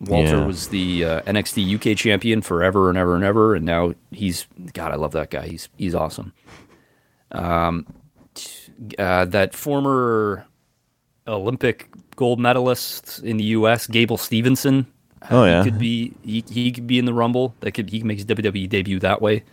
Walter 0.00 0.36
Yeah. 0.38 0.46
was 0.46 0.68
the 0.68 1.04
uh, 1.04 1.20
NXT 1.22 1.92
UK 1.92 1.96
champion 1.96 2.42
forever 2.42 2.88
and 2.90 2.98
ever 2.98 3.14
and 3.14 3.24
ever, 3.24 3.54
and 3.54 3.64
now 3.64 3.94
he's 4.10 4.46
God. 4.74 4.92
I 4.92 4.96
love 4.96 5.12
that 5.12 5.30
guy. 5.30 5.46
He's 5.48 5.68
he's 5.76 5.94
awesome. 5.94 6.32
Um, 7.32 7.86
uh, 8.98 9.24
that 9.26 9.54
former 9.54 10.46
Olympic 11.26 11.88
gold 12.16 12.38
medalist 12.40 13.20
in 13.22 13.36
the 13.36 13.44
U.S., 13.44 13.86
Gable 13.86 14.16
Steveson. 14.16 14.86
uh, 15.22 15.26
Oh, 15.30 15.62
he 15.62 15.70
could 15.70 15.78
be 15.78 16.14
he, 16.22 16.44
he 16.48 16.70
could 16.72 16.86
be 16.86 16.98
in 16.98 17.04
the 17.04 17.14
Rumble. 17.14 17.54
That 17.60 17.72
could 17.72 17.90
he 17.90 17.98
can 17.98 18.08
make 18.08 18.18
his 18.18 18.26
WWE 18.26 18.68
debut 18.68 18.98
that 19.00 19.20
way. 19.22 19.44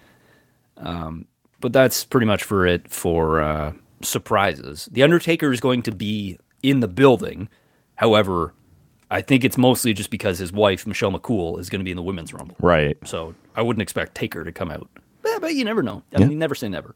Um, 0.78 1.26
but 1.60 1.72
that's 1.74 2.04
pretty 2.04 2.26
much 2.28 2.44
for 2.44 2.66
it 2.68 2.90
for 2.90 3.42
uh, 3.42 3.74
surprises. 4.02 4.90
The 4.92 5.04
Undertaker 5.04 5.52
is 5.52 5.60
going 5.60 5.82
to 5.84 5.92
be 5.92 6.38
in 6.62 6.80
the 6.82 6.88
building. 6.88 7.50
However, 7.96 8.54
I 9.10 9.22
think 9.22 9.44
it's 9.44 9.58
mostly 9.58 9.94
just 9.94 10.10
because 10.10 10.40
his 10.40 10.52
wife 10.52 10.86
Michelle 10.86 11.12
McCool 11.12 11.60
is 11.60 11.70
going 11.70 11.80
to 11.80 11.86
be 11.86 11.92
in 11.92 11.98
the 11.98 12.04
Women's 12.04 12.34
Rumble. 12.34 12.56
Right. 12.60 12.98
So 13.06 13.34
I 13.56 13.62
wouldn't 13.62 13.82
expect 13.82 14.16
Taker 14.16 14.44
to 14.44 14.52
come 14.52 14.70
out. 14.70 14.90
Eh, 15.26 15.40
but 15.40 15.56
you 15.56 15.64
never 15.64 15.82
know. 15.82 16.04
I 16.16 16.20
mean, 16.20 16.32
you 16.32 16.38
never 16.38 16.56
say 16.56 16.68
never. 16.70 16.96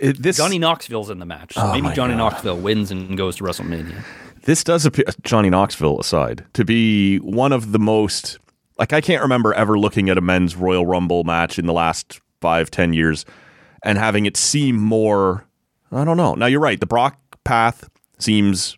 It- 0.00 0.22
this 0.22 0.36
Johnny 0.36 0.58
Knoxville's 0.58 1.10
in 1.10 1.18
the 1.18 1.26
match, 1.26 1.54
so 1.54 1.60
Oh 1.62 1.72
maybe 1.72 1.94
Johnny 1.94 2.12
God. 2.14 2.18
Knoxville 2.18 2.58
wins 2.58 2.90
and 2.90 3.16
goes 3.16 3.36
to 3.36 3.44
WrestleMania. 3.44 4.02
this 4.44 4.62
does 4.64 4.84
appear 4.86 5.04
Johnny 5.22 5.50
Knoxville 5.50 5.98
aside 6.00 6.44
to 6.54 6.64
be 6.64 7.18
one 7.18 7.52
of 7.52 7.72
the 7.72 7.78
most 7.78 8.38
like 8.78 8.92
I 8.92 9.00
can't 9.00 9.22
remember 9.22 9.54
ever 9.54 9.78
looking 9.78 10.08
at 10.10 10.18
a 10.18 10.20
men's 10.20 10.54
Royal 10.56 10.84
Rumble 10.86 11.24
match 11.24 11.58
in 11.58 11.66
the 11.66 11.72
last 11.72 12.20
five 12.40 12.70
ten 12.70 12.92
years 12.92 13.24
and 13.82 13.96
having 13.98 14.26
it 14.26 14.36
seem 14.36 14.76
more 14.76 15.46
I 15.92 16.04
don't 16.04 16.16
know. 16.16 16.34
Now 16.34 16.46
you're 16.46 16.60
right. 16.60 16.78
The 16.80 16.86
Brock 16.86 17.18
path 17.44 17.88
seems 18.18 18.76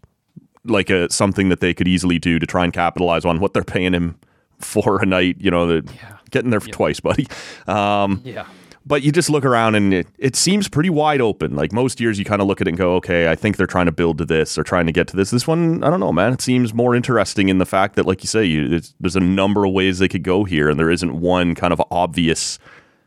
like 0.65 0.91
a 0.91 1.11
something 1.11 1.49
that 1.49 1.61
they 1.61 1.73
could 1.75 1.89
easily 1.89 2.19
do 2.19 2.39
to 2.39 2.47
try 2.47 2.65
and 2.65 2.73
capitalize 2.73 3.25
on 3.25 3.41
what 3.41 3.55
they're 3.55 3.65
paying 3.65 3.95
him 3.95 4.19
for 4.59 5.01
a 5.03 5.07
night. 5.07 5.37
You 5.41 5.51
know, 5.51 5.67
the, 5.67 5.91
getting 6.31 6.51
there 6.51 6.61
for 6.61 6.69
twice, 6.71 7.01
buddy. 7.01 7.27
Um, 7.67 8.21
Yeah. 8.25 8.47
But 8.89 9.03
you 9.03 9.13
just 9.13 9.29
look 9.29 9.45
around 9.45 9.75
and 9.75 9.93
it, 9.93 10.07
it 10.17 10.35
seems 10.35 10.67
pretty 10.67 10.89
wide 10.89 11.21
open. 11.21 11.55
Like 11.55 11.73
most 11.73 12.01
years, 12.01 12.19
you 12.19 12.25
kind 12.25 12.41
of 12.41 12.49
look 12.49 12.63
at 12.63 12.67
it 12.67 12.71
and 12.71 12.79
go, 12.79 12.95
okay, 12.97 13.31
I 13.31 13.35
think 13.35 13.59
they're 13.59 13.67
trying 13.67 13.85
to 13.85 13.93
build 13.93 14.17
to 14.19 14.25
this 14.25 14.57
or 14.57 14.65
trying 14.65 14.87
to 14.87 14.93
get 14.93 15.07
to 15.09 15.17
this. 15.17 15.31
This 15.31 15.47
one, 15.47 15.85
I 15.85 15.91
don't 15.91 16.01
know, 16.01 16.13
man. 16.13 16.33
It 16.33 16.41
seems 16.41 16.73
more 16.73 16.95
interesting 16.95 17.51
in 17.51 17.59
the 17.59 17.67
fact 17.67 17.97
that, 17.97 18.07
like 18.07 18.23
you 18.23 18.29
say, 18.29 18.47
you, 18.47 18.81
there's, 18.99 19.15
a 19.15 19.21
number 19.21 19.67
of 19.67 19.73
ways 19.73 19.99
they 19.99 20.09
could 20.09 20.23
go 20.23 20.45
here, 20.45 20.71
and 20.71 20.81
there 20.81 20.91
isn't 20.91 21.21
one 21.21 21.55
kind 21.55 21.73
of 21.73 21.83
obvious 21.91 22.59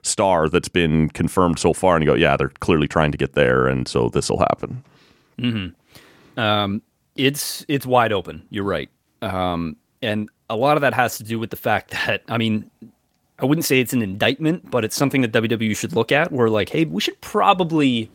star 0.04 0.50
that's 0.50 0.70
been 0.70 1.10
confirmed 1.10 1.58
so 1.58 1.74
far. 1.74 1.96
And 1.96 2.04
you 2.04 2.12
go, 2.12 2.16
yeah, 2.16 2.38
they're 2.38 2.50
clearly 2.60 2.88
trying 2.88 3.12
to 3.12 3.18
get 3.18 3.34
there, 3.34 3.68
and 3.68 3.88
so 3.88 4.10
this 4.10 4.30
will 4.30 4.40
happen. 4.40 4.84
Um, 6.38 6.84
it's 7.16 7.66
it's 7.68 7.88
wide 7.88 8.14
open. 8.14 8.46
You're 8.52 8.66
right, 8.66 8.90
um, 9.24 9.78
and 10.02 10.30
a 10.48 10.56
lot 10.56 10.78
of 10.78 10.82
that 10.82 10.94
has 10.94 11.18
to 11.18 11.24
do 11.24 11.40
with 11.40 11.50
the 11.50 11.56
fact 11.56 11.92
that 12.06 12.22
I 12.28 12.38
mean, 12.38 12.70
I 13.42 13.46
wouldn't 13.46 13.66
say 13.66 13.80
it's 13.80 13.94
an 13.94 14.02
indictment, 14.02 14.70
but 14.70 14.86
it's 14.86 14.96
something 14.96 15.22
that 15.22 15.32
WWE 15.32 15.76
should 15.76 15.94
look 15.94 16.12
at. 16.12 16.32
Where 16.32 16.50
like, 16.50 16.70
hey, 16.70 16.86
we 16.86 17.02
should 17.02 17.20
probably 17.22 18.10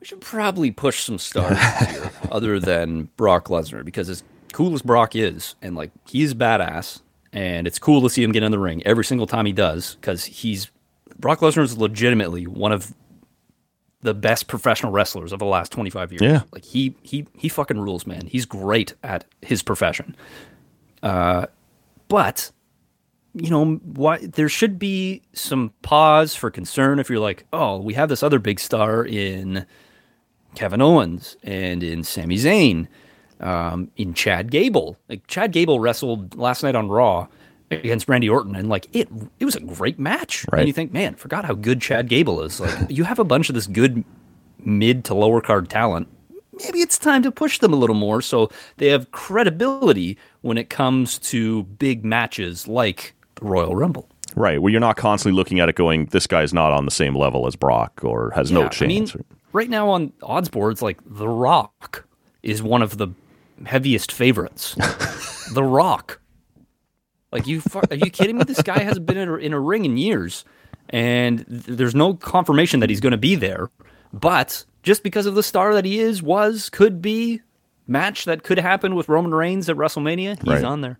we 0.00 0.06
should 0.06 0.20
probably 0.20 0.72
push 0.72 1.04
some 1.04 1.18
stars 1.18 1.56
here, 1.88 2.10
other 2.30 2.58
than 2.58 3.04
Brock 3.16 3.46
Lesnar, 3.46 3.84
because 3.84 4.08
as 4.08 4.24
cool 4.52 4.74
as 4.74 4.82
Brock 4.82 5.14
is, 5.14 5.54
and 5.62 5.76
like 5.76 5.92
he's 6.08 6.34
badass, 6.34 7.00
and 7.32 7.66
it's 7.66 7.78
cool 7.78 8.02
to 8.02 8.10
see 8.10 8.22
him 8.22 8.32
get 8.32 8.42
in 8.42 8.50
the 8.50 8.58
ring 8.58 8.82
every 8.84 9.04
single 9.04 9.28
time 9.28 9.46
he 9.46 9.52
does, 9.52 9.94
because 9.94 10.24
he's 10.24 10.70
Brock 11.18 11.38
Lesnar 11.38 11.62
is 11.62 11.78
legitimately 11.78 12.46
one 12.48 12.72
of 12.72 12.92
the 14.00 14.14
best 14.14 14.48
professional 14.48 14.90
wrestlers 14.90 15.32
of 15.32 15.38
the 15.38 15.44
last 15.44 15.70
25 15.70 16.12
years. 16.12 16.22
Yeah. 16.22 16.42
Like 16.50 16.64
he 16.64 16.96
he 17.02 17.26
he 17.36 17.48
fucking 17.48 17.78
rules, 17.78 18.06
man. 18.06 18.26
He's 18.26 18.44
great 18.44 18.94
at 19.04 19.24
his 19.40 19.62
profession. 19.62 20.16
Uh 21.02 21.46
but 22.08 22.50
you 23.34 23.50
know, 23.50 23.76
why 23.76 24.18
there 24.18 24.48
should 24.48 24.78
be 24.78 25.22
some 25.32 25.72
pause 25.82 26.34
for 26.34 26.50
concern 26.50 26.98
if 26.98 27.08
you're 27.08 27.18
like, 27.18 27.46
"Oh, 27.52 27.78
we 27.78 27.94
have 27.94 28.08
this 28.08 28.22
other 28.22 28.38
big 28.38 28.60
star 28.60 29.04
in 29.04 29.66
Kevin 30.54 30.82
Owens 30.82 31.36
and 31.42 31.82
in 31.82 32.04
Sami 32.04 32.36
Zayn, 32.36 32.88
um, 33.40 33.90
in 33.96 34.14
Chad 34.14 34.50
Gable. 34.50 34.96
Like 35.08 35.26
Chad 35.26 35.52
Gable 35.52 35.80
wrestled 35.80 36.36
last 36.36 36.62
night 36.62 36.74
on 36.74 36.88
Raw 36.88 37.28
against 37.70 38.08
Randy 38.08 38.28
Orton, 38.28 38.54
and 38.54 38.68
like 38.68 38.86
it, 38.92 39.08
it 39.40 39.44
was 39.44 39.56
a 39.56 39.60
great 39.60 39.98
match. 39.98 40.44
Right. 40.52 40.60
And 40.60 40.68
you 40.68 40.72
think, 40.72 40.92
man, 40.92 41.14
forgot 41.14 41.44
how 41.44 41.54
good 41.54 41.80
Chad 41.80 42.08
Gable 42.08 42.42
is. 42.42 42.60
Like 42.60 42.78
you 42.90 43.04
have 43.04 43.18
a 43.18 43.24
bunch 43.24 43.48
of 43.48 43.54
this 43.54 43.66
good 43.66 44.04
mid 44.58 45.04
to 45.06 45.14
lower 45.14 45.40
card 45.40 45.68
talent. 45.68 46.08
Maybe 46.64 46.80
it's 46.80 46.98
time 46.98 47.22
to 47.22 47.32
push 47.32 47.58
them 47.58 47.72
a 47.72 47.76
little 47.76 47.96
more 47.96 48.20
so 48.20 48.50
they 48.76 48.88
have 48.88 49.10
credibility 49.10 50.18
when 50.42 50.58
it 50.58 50.68
comes 50.68 51.18
to 51.18 51.62
big 51.62 52.04
matches 52.04 52.68
like 52.68 53.14
Royal 53.42 53.74
Rumble. 53.74 54.08
Right, 54.34 54.62
where 54.62 54.70
you're 54.70 54.80
not 54.80 54.96
constantly 54.96 55.36
looking 55.36 55.60
at 55.60 55.68
it 55.68 55.74
going, 55.74 56.06
this 56.06 56.26
guy's 56.26 56.54
not 56.54 56.72
on 56.72 56.86
the 56.86 56.90
same 56.90 57.14
level 57.14 57.46
as 57.46 57.54
Brock 57.54 58.00
or 58.02 58.30
has 58.34 58.50
no 58.50 58.62
Yeah, 58.62 58.70
I 58.80 58.86
mean, 58.86 59.06
chance. 59.06 59.24
right 59.52 59.68
now 59.68 59.90
on 59.90 60.12
odds 60.22 60.48
boards, 60.48 60.80
like 60.80 60.98
The 61.04 61.28
Rock 61.28 62.06
is 62.42 62.62
one 62.62 62.80
of 62.82 62.96
the 62.96 63.08
heaviest 63.66 64.10
favorites. 64.10 64.74
the 65.52 65.62
Rock. 65.62 66.20
Like 67.30 67.46
you, 67.46 67.62
are 67.90 67.94
you 67.96 68.10
kidding 68.10 68.38
me? 68.38 68.44
This 68.44 68.62
guy 68.62 68.78
hasn't 68.80 69.06
been 69.06 69.16
in 69.18 69.28
a, 69.28 69.34
in 69.36 69.52
a 69.52 69.60
ring 69.60 69.84
in 69.84 69.96
years, 69.98 70.44
and 70.90 71.46
th- 71.46 71.64
there's 71.64 71.94
no 71.94 72.14
confirmation 72.14 72.80
that 72.80 72.90
he's 72.90 73.00
going 73.00 73.12
to 73.12 73.16
be 73.18 73.34
there. 73.34 73.70
But 74.14 74.64
just 74.82 75.02
because 75.02 75.26
of 75.26 75.34
the 75.34 75.42
star 75.42 75.74
that 75.74 75.84
he 75.86 75.98
is, 75.98 76.22
was, 76.22 76.68
could 76.70 77.00
be, 77.02 77.40
match 77.86 78.24
that 78.26 78.42
could 78.42 78.58
happen 78.58 78.94
with 78.94 79.08
Roman 79.08 79.34
Reigns 79.34 79.68
at 79.70 79.76
WrestleMania, 79.76 80.38
he's 80.38 80.46
Right. 80.46 80.64
on 80.64 80.80
there, 80.82 80.98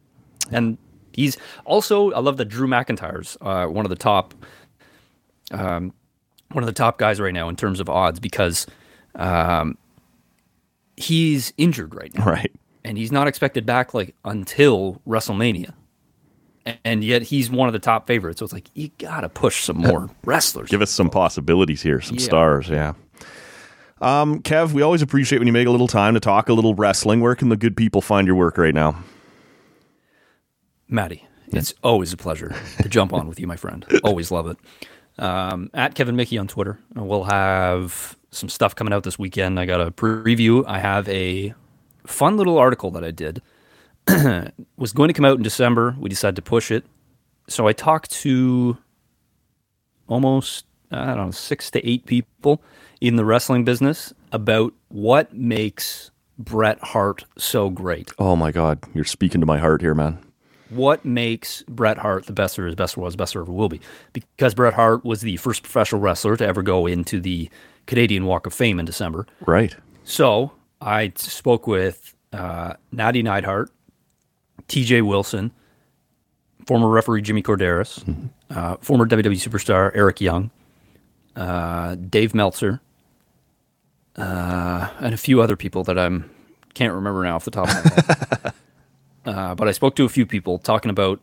and 0.50 0.78
he's 1.14 1.36
also. 1.64 2.12
I 2.12 2.20
love 2.20 2.36
that 2.38 2.46
Drew 2.46 2.66
McIntyre's 2.66 3.36
uh, 3.40 3.66
one 3.66 3.84
of 3.84 3.90
the 3.90 3.96
top 3.96 4.34
one 6.54 6.62
of 6.62 6.66
the 6.66 6.72
top 6.72 6.98
guys 6.98 7.20
right 7.20 7.34
now 7.34 7.48
in 7.48 7.56
terms 7.56 7.80
of 7.80 7.88
odds 7.88 8.20
because 8.20 8.66
um, 9.14 9.76
he's 10.96 11.52
injured 11.56 11.94
right 11.94 12.14
now, 12.14 12.24
right. 12.24 12.52
and 12.84 12.98
he's 12.98 13.12
not 13.12 13.28
expected 13.28 13.66
back 13.66 13.94
like 13.94 14.14
until 14.24 15.00
WrestleMania, 15.06 15.72
and 16.84 17.02
yet 17.04 17.22
he's 17.22 17.50
one 17.50 17.68
of 17.68 17.72
the 17.72 17.78
top 17.78 18.06
favorites. 18.06 18.38
So 18.38 18.44
it's 18.44 18.52
like 18.52 18.68
you 18.74 18.90
gotta 18.98 19.28
push 19.28 19.64
some 19.64 19.78
more 19.78 20.10
wrestlers. 20.24 20.68
Give 20.68 20.82
us 20.82 20.90
some 20.90 21.10
possibilities 21.10 21.82
here, 21.82 22.00
some 22.00 22.16
Yeah. 22.16 22.24
stars, 22.24 22.68
yeah. 22.68 22.92
Um, 24.00 24.42
Kev, 24.42 24.72
we 24.72 24.82
always 24.82 25.00
appreciate 25.00 25.38
when 25.38 25.46
you 25.46 25.52
make 25.52 25.68
a 25.68 25.70
little 25.70 25.86
time 25.86 26.14
to 26.14 26.20
talk 26.20 26.48
a 26.48 26.54
little 26.54 26.74
wrestling. 26.74 27.20
Where 27.20 27.36
can 27.36 27.50
the 27.50 27.56
good 27.56 27.76
people 27.76 28.00
find 28.00 28.26
your 28.26 28.34
work 28.34 28.58
right 28.58 28.74
now? 28.74 28.96
Maddie, 30.92 31.26
it's 31.48 31.72
always 31.82 32.12
a 32.12 32.16
pleasure 32.16 32.54
to 32.82 32.88
jump 32.88 33.12
on 33.12 33.26
with 33.26 33.40
you, 33.40 33.46
my 33.46 33.56
friend. 33.56 33.84
Always 34.04 34.30
love 34.30 34.46
it. 34.46 34.58
um, 35.18 35.70
at 35.74 35.94
Kevin 35.94 36.16
Mickey 36.16 36.38
on 36.38 36.46
Twitter. 36.48 36.78
We'll 36.94 37.24
have 37.24 38.16
some 38.30 38.48
stuff 38.48 38.74
coming 38.74 38.92
out 38.92 39.02
this 39.02 39.18
weekend. 39.18 39.58
I 39.58 39.66
got 39.66 39.80
a 39.80 39.90
preview. 39.90 40.64
I 40.66 40.78
have 40.78 41.08
a 41.08 41.54
fun 42.06 42.36
little 42.36 42.58
article 42.58 42.90
that 42.92 43.04
I 43.04 43.10
did. 43.10 43.40
was 44.76 44.92
going 44.92 45.08
to 45.08 45.14
come 45.14 45.24
out 45.24 45.36
in 45.36 45.42
December. 45.42 45.96
We 45.98 46.08
decided 46.08 46.36
to 46.36 46.42
push 46.42 46.70
it. 46.70 46.84
So 47.48 47.66
I 47.68 47.72
talked 47.72 48.10
to 48.22 48.76
almost 50.08 50.66
I 50.90 51.06
don't 51.14 51.26
know 51.26 51.30
six 51.30 51.70
to 51.72 51.88
eight 51.88 52.04
people 52.06 52.62
in 53.00 53.16
the 53.16 53.24
wrestling 53.24 53.64
business 53.64 54.12
about 54.30 54.72
what 54.88 55.34
makes 55.34 56.10
Bret 56.38 56.78
Hart 56.82 57.24
so 57.38 57.70
great. 57.70 58.12
Oh 58.18 58.36
my 58.36 58.52
God, 58.52 58.78
you're 58.94 59.04
speaking 59.04 59.40
to 59.40 59.46
my 59.46 59.58
heart 59.58 59.80
here, 59.80 59.94
man. 59.94 60.18
What 60.72 61.04
makes 61.04 61.62
Bret 61.68 61.98
Hart 61.98 62.26
the 62.26 62.32
best 62.32 62.56
there 62.56 62.66
is, 62.66 62.74
best 62.74 62.94
there 62.94 63.04
was, 63.04 63.16
best 63.16 63.34
there 63.34 63.42
ever 63.42 63.52
will 63.52 63.68
be? 63.68 63.80
Because 64.12 64.54
Bret 64.54 64.74
Hart 64.74 65.04
was 65.04 65.20
the 65.20 65.36
first 65.36 65.62
professional 65.62 66.00
wrestler 66.00 66.36
to 66.36 66.46
ever 66.46 66.62
go 66.62 66.86
into 66.86 67.20
the 67.20 67.50
Canadian 67.86 68.24
Walk 68.24 68.46
of 68.46 68.54
Fame 68.54 68.78
in 68.78 68.86
December. 68.86 69.26
Right. 69.46 69.76
So 70.04 70.52
I 70.80 71.12
spoke 71.16 71.66
with 71.66 72.14
uh, 72.32 72.74
Nattie 72.94 73.22
Neidhart, 73.22 73.70
TJ 74.68 75.02
Wilson, 75.02 75.52
former 76.66 76.88
referee 76.88 77.22
Jimmy 77.22 77.42
Korderas, 77.42 78.02
mm-hmm. 78.04 78.26
uh, 78.50 78.76
former 78.76 79.06
WWE 79.06 79.34
superstar 79.34 79.90
Eric 79.94 80.20
Young, 80.20 80.50
uh, 81.36 81.96
Dave 81.96 82.34
Meltzer, 82.34 82.80
uh, 84.16 84.88
and 85.00 85.14
a 85.14 85.18
few 85.18 85.40
other 85.42 85.56
people 85.56 85.84
that 85.84 85.98
I'm 85.98 86.30
can't 86.74 86.94
remember 86.94 87.22
now 87.22 87.36
off 87.36 87.44
the 87.44 87.50
top 87.50 87.68
of 87.68 87.74
my 87.74 88.02
head. 88.42 88.54
but 89.62 89.68
I 89.68 89.70
spoke 89.70 89.94
to 89.94 90.04
a 90.04 90.08
few 90.08 90.26
people 90.26 90.58
talking 90.58 90.90
about 90.90 91.20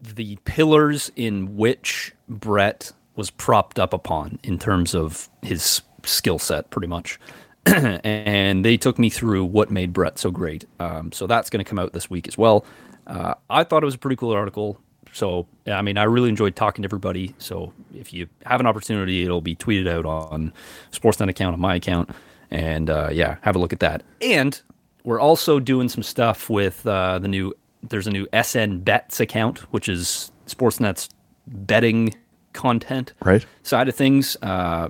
the 0.00 0.36
pillars 0.44 1.10
in 1.16 1.56
which 1.56 2.12
Bret 2.28 2.92
was 3.16 3.30
propped 3.30 3.80
up 3.80 3.92
upon 3.92 4.38
in 4.44 4.56
terms 4.56 4.94
of 4.94 5.28
his 5.42 5.82
skill 6.04 6.38
set, 6.38 6.70
pretty 6.70 6.86
much. 6.86 7.18
and 7.66 8.64
they 8.64 8.76
took 8.76 9.00
me 9.00 9.10
through 9.10 9.46
what 9.46 9.68
made 9.68 9.92
Bret 9.92 10.16
so 10.16 10.30
great. 10.30 10.64
Um, 10.78 11.10
so 11.10 11.26
that's 11.26 11.50
going 11.50 11.58
to 11.58 11.68
come 11.68 11.80
out 11.80 11.92
this 11.92 12.08
week 12.08 12.28
as 12.28 12.38
well. 12.38 12.64
Uh, 13.08 13.34
I 13.50 13.64
thought 13.64 13.82
it 13.82 13.86
was 13.86 13.96
a 13.96 13.98
pretty 13.98 14.14
cool 14.14 14.30
article. 14.30 14.78
So, 15.12 15.48
I 15.66 15.82
mean, 15.82 15.98
I 15.98 16.04
really 16.04 16.28
enjoyed 16.28 16.54
talking 16.54 16.82
to 16.82 16.86
everybody. 16.86 17.34
So, 17.38 17.72
if 17.92 18.12
you 18.12 18.28
have 18.46 18.60
an 18.60 18.66
opportunity, 18.68 19.24
it'll 19.24 19.40
be 19.40 19.56
tweeted 19.56 19.88
out 19.88 20.06
on 20.06 20.52
Sportsnet 20.92 21.28
account, 21.28 21.54
on 21.54 21.60
my 21.60 21.74
account. 21.74 22.10
And 22.48 22.88
uh, 22.88 23.08
yeah, 23.10 23.38
have 23.40 23.56
a 23.56 23.58
look 23.58 23.72
at 23.72 23.80
that. 23.80 24.04
And 24.20 24.62
we're 25.04 25.20
also 25.20 25.60
doing 25.60 25.88
some 25.88 26.02
stuff 26.02 26.50
with 26.50 26.86
uh, 26.86 27.18
the 27.18 27.28
new, 27.28 27.54
there's 27.82 28.06
a 28.06 28.10
new 28.10 28.26
SN 28.42 28.78
Bets 28.80 29.20
account, 29.20 29.58
which 29.72 29.88
is 29.88 30.32
Sportsnet's 30.46 31.08
betting 31.46 32.14
content 32.52 33.12
right. 33.24 33.44
side 33.62 33.88
of 33.88 33.94
things. 33.94 34.36
Uh, 34.42 34.88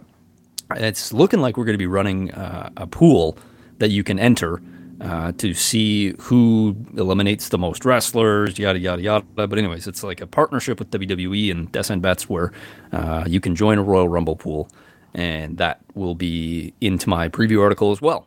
it's 0.76 1.12
looking 1.12 1.40
like 1.40 1.56
we're 1.56 1.64
going 1.64 1.74
to 1.74 1.78
be 1.78 1.86
running 1.86 2.30
uh, 2.32 2.70
a 2.76 2.86
pool 2.86 3.36
that 3.78 3.90
you 3.90 4.04
can 4.04 4.18
enter 4.18 4.62
uh, 5.00 5.32
to 5.32 5.54
see 5.54 6.14
who 6.20 6.76
eliminates 6.96 7.48
the 7.48 7.58
most 7.58 7.84
wrestlers, 7.84 8.58
yada 8.58 8.78
yada 8.78 9.02
yada. 9.02 9.24
But 9.34 9.56
anyways, 9.56 9.86
it's 9.86 10.02
like 10.02 10.20
a 10.20 10.26
partnership 10.26 10.78
with 10.78 10.90
WWE 10.90 11.50
and 11.50 11.84
SN 11.84 12.00
Bets 12.00 12.28
where 12.28 12.52
uh, 12.92 13.24
you 13.26 13.40
can 13.40 13.56
join 13.56 13.78
a 13.78 13.82
Royal 13.82 14.08
Rumble 14.08 14.36
pool, 14.36 14.68
and 15.14 15.56
that 15.58 15.80
will 15.94 16.14
be 16.14 16.74
into 16.80 17.08
my 17.08 17.28
preview 17.28 17.62
article 17.62 17.90
as 17.90 18.02
well. 18.02 18.26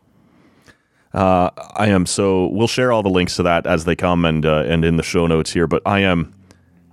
Uh, 1.14 1.50
I 1.76 1.88
am 1.88 2.06
so. 2.06 2.48
We'll 2.48 2.68
share 2.68 2.92
all 2.92 3.04
the 3.04 3.10
links 3.10 3.36
to 3.36 3.44
that 3.44 3.68
as 3.68 3.86
they 3.86 3.96
come 3.96 4.26
and 4.26 4.46
uh, 4.46 4.64
and 4.68 4.84
in 4.84 4.98
the 4.98 5.04
show 5.04 5.28
notes 5.28 5.54
here. 5.54 5.68
But 5.68 5.84
I 5.86 6.00
am 6.00 6.34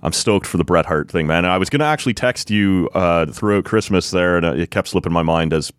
I'm 0.03 0.13
stoked 0.13 0.45
for 0.45 0.57
the 0.57 0.63
Bret 0.63 0.85
Hart 0.85 1.09
thing, 1.09 1.27
man. 1.27 1.45
I 1.45 1.57
was 1.57 1.69
gonna 1.69 1.85
actually 1.85 2.13
text 2.13 2.49
you 2.49 2.89
uh, 2.93 3.25
throughout 3.27 3.65
Christmas 3.65 4.11
there, 4.11 4.37
and 4.37 4.45
it 4.45 4.71
kept 4.71 4.89
slipping 4.89 5.11
my 5.11 5.23
mind 5.23 5.53
as 5.53 5.71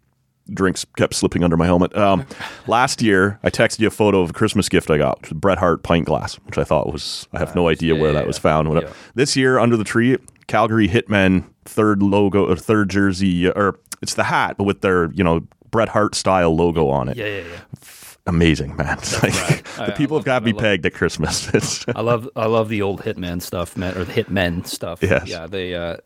drinks 0.53 0.85
kept 0.97 1.15
slipping 1.15 1.45
under 1.45 1.57
my 1.57 1.67
helmet. 1.67 1.97
Um, 1.97 2.27
last 2.67 3.01
year, 3.01 3.39
I 3.45 3.51
texted 3.51 3.79
you 3.79 3.87
a 3.87 3.93
photo 3.93 4.21
of 4.21 4.31
a 4.31 4.33
Christmas 4.33 4.69
gift 4.69 4.91
I 4.91 4.99
got, 4.99 5.23
which 5.23 5.31
Bret 5.33 5.59
Hart 5.59 5.85
pint 5.85 6.07
glass, 6.07 6.35
which 6.47 6.59
I 6.59 6.65
thought 6.65 6.93
was 6.93 7.29
I 7.33 7.39
have 7.39 7.55
no 7.55 7.69
idea 7.69 7.95
yeah, 7.95 8.01
where 8.01 8.13
yeah, 8.13 8.21
that 8.21 8.27
was 8.27 8.39
found. 8.39 8.73
yeah. 8.73 8.93
This 9.15 9.37
year, 9.37 9.61
under 9.61 9.77
the 9.77 9.85
tree, 9.85 10.19
Calgary 10.49 10.89
Hitmen 10.89 11.45
third 11.65 12.03
logo 12.03 12.51
or 12.51 12.57
third 12.57 12.91
jersey, 12.91 13.49
or 13.49 13.79
it's 14.01 14.15
the 14.15 14.25
hat, 14.25 14.57
but 14.57 14.65
with 14.65 14.81
their 14.81 15.13
you 15.13 15.23
know 15.23 15.47
Bret 15.71 15.91
Hart 15.91 16.17
style 16.17 16.57
logo 16.57 16.89
on 16.89 17.09
it. 17.09 17.17
Yeah, 17.17 17.27
yeah, 17.27 17.45
yeah 17.53 17.81
amazing, 18.27 18.77
man. 18.77 18.99
Like, 19.23 19.65
the 19.77 19.83
I, 19.83 19.91
people 19.91 20.17
I 20.17 20.21
have 20.21 20.25
got 20.25 20.39
to 20.41 20.45
be 20.45 20.53
pegged 20.53 20.87
at 20.87 20.95
Christmas. 20.95 21.85
I 21.95 22.01
love 22.01 22.29
I 22.37 22.47
love 22.47 22.69
the 22.69 22.83
old 22.83 23.03
Hitman 23.03 23.43
stuff, 23.43 23.77
man, 23.77 23.97
or 23.97 24.05
the 24.05 24.13
Hitmen 24.13 24.67
stuff. 24.67 25.03
Yes. 25.03 25.29
Yeah, 25.29 25.47
they 25.47 25.75
uh, 25.75 25.97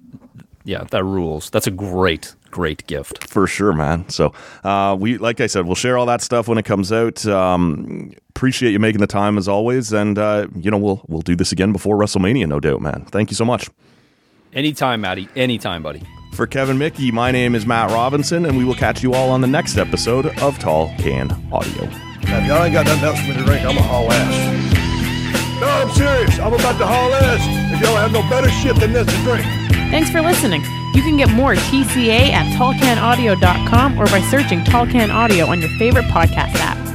yeah, 0.65 0.85
that 0.91 1.05
rules. 1.05 1.51
That's 1.51 1.67
a 1.67 1.71
great 1.71 2.35
great 2.51 2.87
gift. 2.87 3.29
For 3.29 3.47
sure, 3.47 3.73
man. 3.73 4.09
So, 4.09 4.33
uh, 4.65 4.97
we 4.99 5.19
like 5.19 5.41
I 5.41 5.47
said, 5.47 5.67
we'll 5.67 5.75
share 5.75 5.99
all 5.99 6.07
that 6.07 6.23
stuff 6.23 6.49
when 6.49 6.59
it 6.59 6.65
comes 6.65 6.91
out. 6.91 7.25
Um, 7.27 8.13
appreciate 8.31 8.73
you 8.73 8.79
making 8.79 9.01
the 9.01 9.07
time 9.07 9.39
as 9.39 9.47
always, 9.47 9.93
and 9.93 10.19
uh, 10.19 10.49
you 10.57 10.71
know 10.71 10.79
we'll 10.79 11.03
we'll 11.07 11.23
do 11.23 11.37
this 11.37 11.53
again 11.53 11.73
before 11.73 11.97
WrestleMania, 11.97 12.49
no 12.49 12.61
doubt, 12.61 12.81
man. 12.81 13.05
Thank 13.07 13.31
you 13.31 13.37
so 13.37 13.45
much. 13.45 13.69
Anytime, 14.53 15.03
Matty. 15.03 15.29
Anytime, 15.37 15.83
buddy. 15.83 16.03
For 16.33 16.47
Kevin 16.47 16.79
Mickey, 16.79 17.11
my 17.11 17.31
name 17.31 17.55
is 17.55 17.65
Matt 17.67 17.91
Robinson, 17.91 18.45
and 18.45 18.59
we 18.59 18.65
will 18.65 18.75
catch 18.75 19.03
you 19.03 19.15
all 19.15 19.31
on 19.31 19.41
the 19.41 19.47
next 19.47 19.79
episode 19.79 20.27
of 20.41 20.59
Tall 20.59 20.89
Can 20.99 21.31
Audio. 21.53 22.06
If 22.37 22.47
y'all 22.47 22.63
ain't 22.63 22.73
got 22.75 22.87
nothing 22.87 23.05
else 23.05 23.21
for 23.21 23.29
me 23.29 23.35
to 23.35 23.45
drink, 23.45 23.65
I'm 23.65 23.77
gonna 23.77 23.87
haul 23.87 24.13
ass. 24.13 25.61
No, 25.61 25.67
I'm 25.67 25.91
serious. 25.91 26.39
I'm 26.39 26.53
about 26.53 26.79
to 26.79 26.87
haul 26.87 27.15
ass 27.15 27.41
if 27.73 27.81
y'all 27.81 27.97
have 27.97 28.13
no 28.13 28.23
better 28.29 28.51
shit 28.51 28.77
than 28.77 28.93
this 28.93 29.07
to 29.07 29.23
drink. 29.23 29.45
Thanks 29.91 30.11
for 30.11 30.21
listening. 30.21 30.63
You 30.95 31.03
can 31.03 31.17
get 31.17 31.31
more 31.31 31.55
TCA 31.55 32.31
at 32.33 32.47
tallcanaudio.com 32.59 33.99
or 33.99 34.07
by 34.07 34.21
searching 34.31 34.65
Tall 34.65 34.87
Can 34.87 35.11
Audio 35.11 35.47
on 35.47 35.61
your 35.61 35.71
favorite 35.79 36.05
podcast 36.07 36.55
app. 36.57 36.86